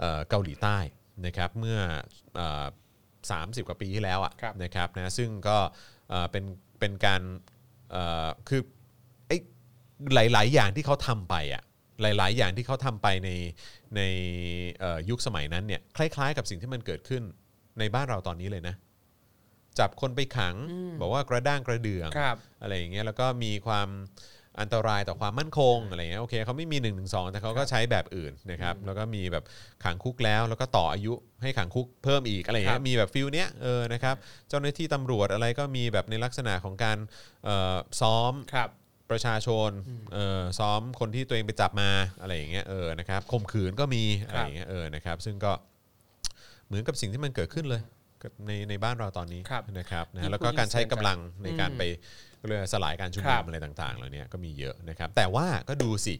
[0.00, 0.78] เอ่อเกาหลีใต้
[1.26, 1.78] นะครับเมื่อ
[2.36, 2.64] เอ่อ
[3.60, 5.56] 30 กว่าปีที่แล้วอะครับนะครับนะซึ่งก็
[6.10, 6.44] เอ่อเป็น
[6.80, 7.22] เป็นการ
[7.90, 8.60] เอ่อคือ
[9.28, 9.36] ไอ้
[10.14, 11.62] หลาย ๆ อย่างที่เขาทำไปอะ
[12.02, 13.30] หลาย ๆ อย่างที่เขาทำไปใน
[13.96, 14.02] ใน
[14.80, 17.22] เอ่อยุคสมัยนั้นเนี่ยคล้าย ๆ กับสิ่งที่มันเกิดขึ้น
[17.78, 18.74] ในบ้านเราตอนนี้เลยนะ
[19.78, 20.54] จับคนไปขัง
[21.00, 23.88] บอกว่ากระด้างกระเดื่องครับอะไรอย่างเงี้ยแล้วก็มีความ
[24.60, 26.90] อันตรายต่อความมั่นคงอะไรเงี้ยโอเคเขาไม่มี1นึ
[27.30, 29.44] แต่เขาก็ใช้แบบอื่นนะครับแล้วก็มีแบบ
[29.84, 34.16] ขังคุกแล้ว แล้วก็ต่ออายุให้ขังคุกเพิ่มอีกอะไรเงี้ครัยบมีแบบฟิลเนี้ยเออนะครับ
[34.48, 36.98] เจ้าหน้าที่ตำรวจอะไรก็มีแบบในลักษณะของการ
[37.44, 38.70] เอ่อซ้อมครับ
[39.10, 39.70] ประชาชน
[40.14, 45.52] เออซ้อมคนที่ตัวเองไปจับมาอะไรอย่างเงี้ยเออนะครับข่มขืนก็มีอะไรอย่างเงี้ยเออนะครับซึ่งก็
[46.66, 47.82] เหมือนกับสิ่งที่มันเกิดขึ้นเลย
[48.22, 51.82] กับในในบ้านเราตอนนี้ครับนะครับนะยิ่งแล้วก็พูดการใช้ยิ่งกำลังเสียใจในการไป
[52.40, 56.14] ก็เรียกว่าสลายการชุมครันุมบอะไรต่างๆเหล่านี้ก็มีเยอะนะครับ แต่ว่าก็ดูสิ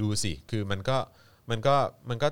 [0.00, 0.96] ดูสิคือมันก็
[1.50, 1.76] มันก็
[2.10, 2.28] มันก็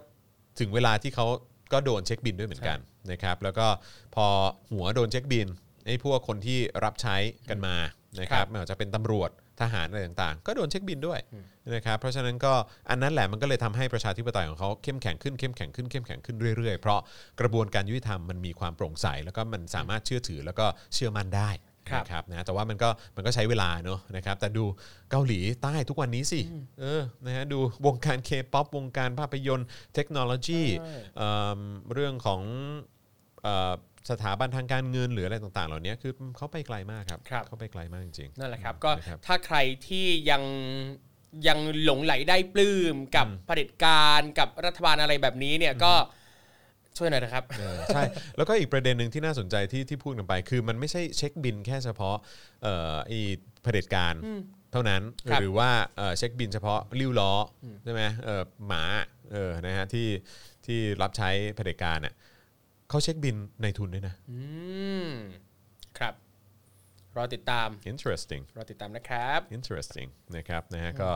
[0.60, 1.26] ถึงเวลาที่เขา
[1.72, 2.78] ก็โดนเช็คบินด้วยเหมือนกัน
[3.12, 3.66] นะครับแล้วก็
[4.14, 4.26] พอ
[4.72, 5.46] หัวโดนเช็คบิน
[5.86, 7.16] ไอ้พวกคนที่รับใช้
[7.50, 7.76] กันมา
[8.20, 9.30] นะครับไม่ว่าจะเป็นตำรวจ
[9.60, 11.20] ทหารอะไรต่างๆ ก็โดนเช็คบินด้วย
[11.74, 12.52] นะครับเพราะฉะนั้นก็
[12.90, 17.00] อันนั้นแหละมันก็เลยทำให้ประชาธิปไตยของเขาเข้มแข็งขึ้นเข้มแข็งขึ้นเข้มแข็งขึ้นเรื่อยๆ เพราะ
[17.40, 21.50] กระบวนการยุติธรรมมันมีความโปร่งใส แล้วก็มันสามารถเชื่อถือแล้วก็เชื่อมั่นได้
[21.90, 24.64] ครับนะครับนะแต่ว่ามันก็มันก็ใช้เวลาเนอะนะครับแต่ดู
[25.10, 26.40] เกาหลีใต้ทุกวันนี้สิ
[26.80, 31.60] เออนะฮะดูวงการเคป๊อปวงการภาพยนตร์เทคโนโลยีใช่เอิ่ม
[31.92, 32.42] เรื่องของ
[33.42, 33.72] เอ่อ
[34.10, 40.42] สถาบันทางการเงินหรืออะไรต่าง ๆ เหล่านี้คือเขาไปไกลมากครับครับเขาไปไกลมากจริงๆนั่นแหละครับ ก็นะครับถ้าใครที่ยัง
[41.48, 45.94] ยังหลงไหลได้ปลื้มกับเผด็จการกับรัฐบาลอะไรแบบนี้เนี่ยก็
[46.98, 48.02] ช่วยหน่อยนะครับเออใช่
[48.36, 52.16] แล้วก็อีกประเด็นหนึ่งที่น่าสนใจที่ที่พูดกันไป คือมันไม่ใช่เช็คบินแค่เฉพาะ
[52.62, 53.20] เอ่อไอี
[53.62, 54.14] เผด็จการ
[54.72, 57.32] เท่านั้นครับหรือว่าเอ่อเช็คบินเฉพาะริ้วล้อ
[57.64, 58.82] อใช่ไหมเออหมา
[59.32, 60.08] เออนะฮะที่
[60.66, 62.14] ที่รับใช้เผด็จการเนี่ย
[62.88, 64.38] เขาเช็คบินในทุนด้วยนะ อื
[65.08, 65.10] ม
[65.98, 66.14] ครับ
[67.16, 71.10] รอติดตาม interesting รอติดตามนะครับ interesting นะครับนะฮะก็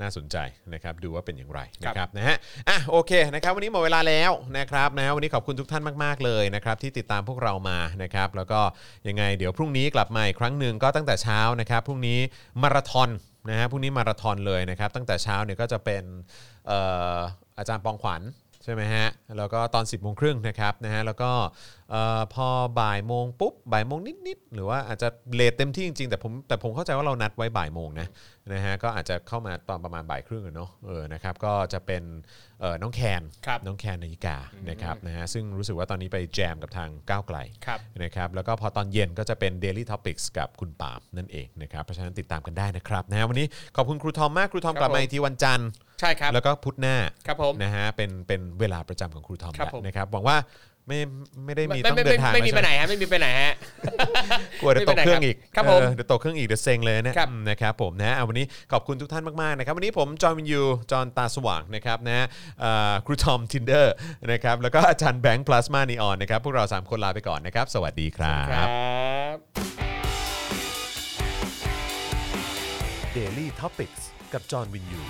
[0.00, 0.36] น่าสนใจ
[0.74, 2.36] นะครับดูว่าเป็นอย่างไรครับนะครับนะฮะ
[2.68, 8.60] อะโอเคนะครับวันนี้หมดเวลาแล้วนะครับนะฮะวันนี้ขอบคุณทุกท่านมากๆเลยนะครับที่ติดตามพวกเรามานะครับแล้วก็
[9.08, 12.18] ยังไงเดี๋ยวพรุ่งนี้กลับมาอีกครั้งหนึ่งก็ตั้งแต่เช้านะครับพรุ่งนี้
[12.62, 13.10] มาราธอน
[13.50, 16.04] นะฮะพรุ่งนี้มาราธอนเลยนะครับตั้งแต่เช้าเนี่ยก็จะเป็น
[16.66, 16.78] เอ่
[17.16, 17.18] อ
[17.58, 18.22] อาจารย์ปองขวัญ
[18.64, 19.08] ใช่ไหมฮะ
[19.38, 21.30] แล้วก็ตอน 10บโมงครึ่งนะครับนะฮะแล้วก็
[21.90, 22.48] เอ่อพอ
[22.80, 28.08] บ่ายโมงปุ๊บบ่ายโมงนิดๆหรือว่าอาจจะเลทเต็มที่จริงๆแต่ผมแต่ผมเข้าใจว่าเรานัดไว้บ่ายโมงนะ
[28.52, 32.02] นะฮะก็อาจจะเข้ามาตอนประมาณบ่ายครึ่งอะเนาะเออนะครับก็จะเป็น
[32.60, 34.36] เอ่อน้องแคนครับน้องแคนนาฬิกา
[34.70, 43.46] นะครับนะฮะซึ่งรู้สึกว่าตอนนี้ไปแจมกับทางก้าวไกลครับนะครับแล้วก็พอตอนเย็นก็จะเป็น Daily Topics กับคุณปาล์มนั่นเองนะครับเพราะฉะนั้นติดตามกันได้นะครับนะฮะวันนี้
[43.76, 45.68] ขอบคุณครูทอมมากครูทอมครับกลับมาผมอีกทีวันจันทร์
[46.00, 46.96] ใช่ครับ แล้วก็พุธหน้า
[47.26, 50.38] ครับผมนะฮะเป็นเป็นเวลาประจำของครูทอมครับแล้วผม นะครับหวังว่า
[50.88, 51.00] ไม่
[51.44, 53.52] ไม่ได้มีไม่ต้องไม่เดิไม่นทางไม่มีแล้วไปใช่ไหนฮะไม่มีไปไหนฮะ
[54.60, 62.26] กลัวเดี๋ยวตกเครื่องอีกครับผมเออเดี๋ยวตกเครื่องอีกเดี๋ยวเซ็งเลยนะครับ อืมนะครับผมนะอะวันนี้ขอบคุณทุกท่านมากๆนะครับวันนี้ผมจอห์นวินยูจอห์นตาสว่างนะครับนะ
[62.60, 63.94] เอ่อครูทอมทินเดอร์
[64.32, 69.36] นะครับแล้วก็อาจารย์แบงค์พลาสมานีออนนะครับพวกเราสามคนลาไปก่อนนะครับสวัสดีครับครับ
[73.16, 75.00] Daily Topics กับจอห์นวินยู